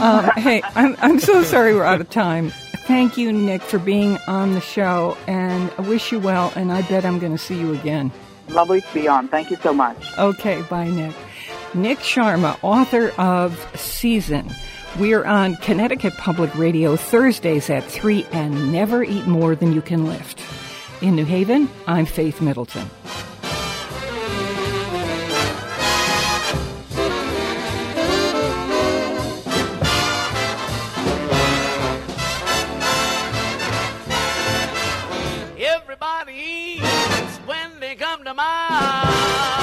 um, 0.00 0.30
hey, 0.36 0.62
I'm, 0.74 0.96
I'm 1.00 1.18
so 1.18 1.42
sorry 1.42 1.74
we're 1.74 1.82
out 1.84 2.00
of 2.00 2.08
time. 2.08 2.52
Thank 2.86 3.16
you, 3.16 3.32
Nick, 3.32 3.62
for 3.62 3.78
being 3.78 4.18
on 4.26 4.52
the 4.52 4.60
show, 4.60 5.16
and 5.26 5.70
I 5.78 5.82
wish 5.82 6.10
you 6.10 6.18
well, 6.18 6.52
and 6.56 6.72
I 6.72 6.82
bet 6.82 7.04
I'm 7.04 7.18
going 7.18 7.32
to 7.32 7.38
see 7.38 7.58
you 7.58 7.72
again. 7.72 8.10
Lovely 8.48 8.80
to 8.80 8.94
be 8.94 9.06
on. 9.08 9.28
Thank 9.28 9.50
you 9.50 9.56
so 9.56 9.72
much. 9.72 9.96
Okay, 10.18 10.62
bye, 10.62 10.88
Nick. 10.88 11.14
Nick 11.74 11.98
Sharma, 11.98 12.58
author 12.62 13.10
of 13.18 13.66
Season. 13.78 14.50
We're 14.98 15.24
on 15.24 15.56
Connecticut 15.56 16.14
Public 16.18 16.54
Radio 16.56 16.96
Thursdays 16.96 17.70
at 17.70 17.84
3 17.84 18.26
and 18.32 18.72
never 18.72 19.02
eat 19.02 19.26
more 19.26 19.54
than 19.54 19.72
you 19.72 19.80
can 19.80 20.04
lift. 20.06 20.42
In 21.00 21.16
New 21.16 21.24
Haven, 21.24 21.70
I'm 21.86 22.04
Faith 22.04 22.40
Middleton. 22.40 22.90
come 38.02 38.24
to 38.24 38.34
mind. 38.34 39.61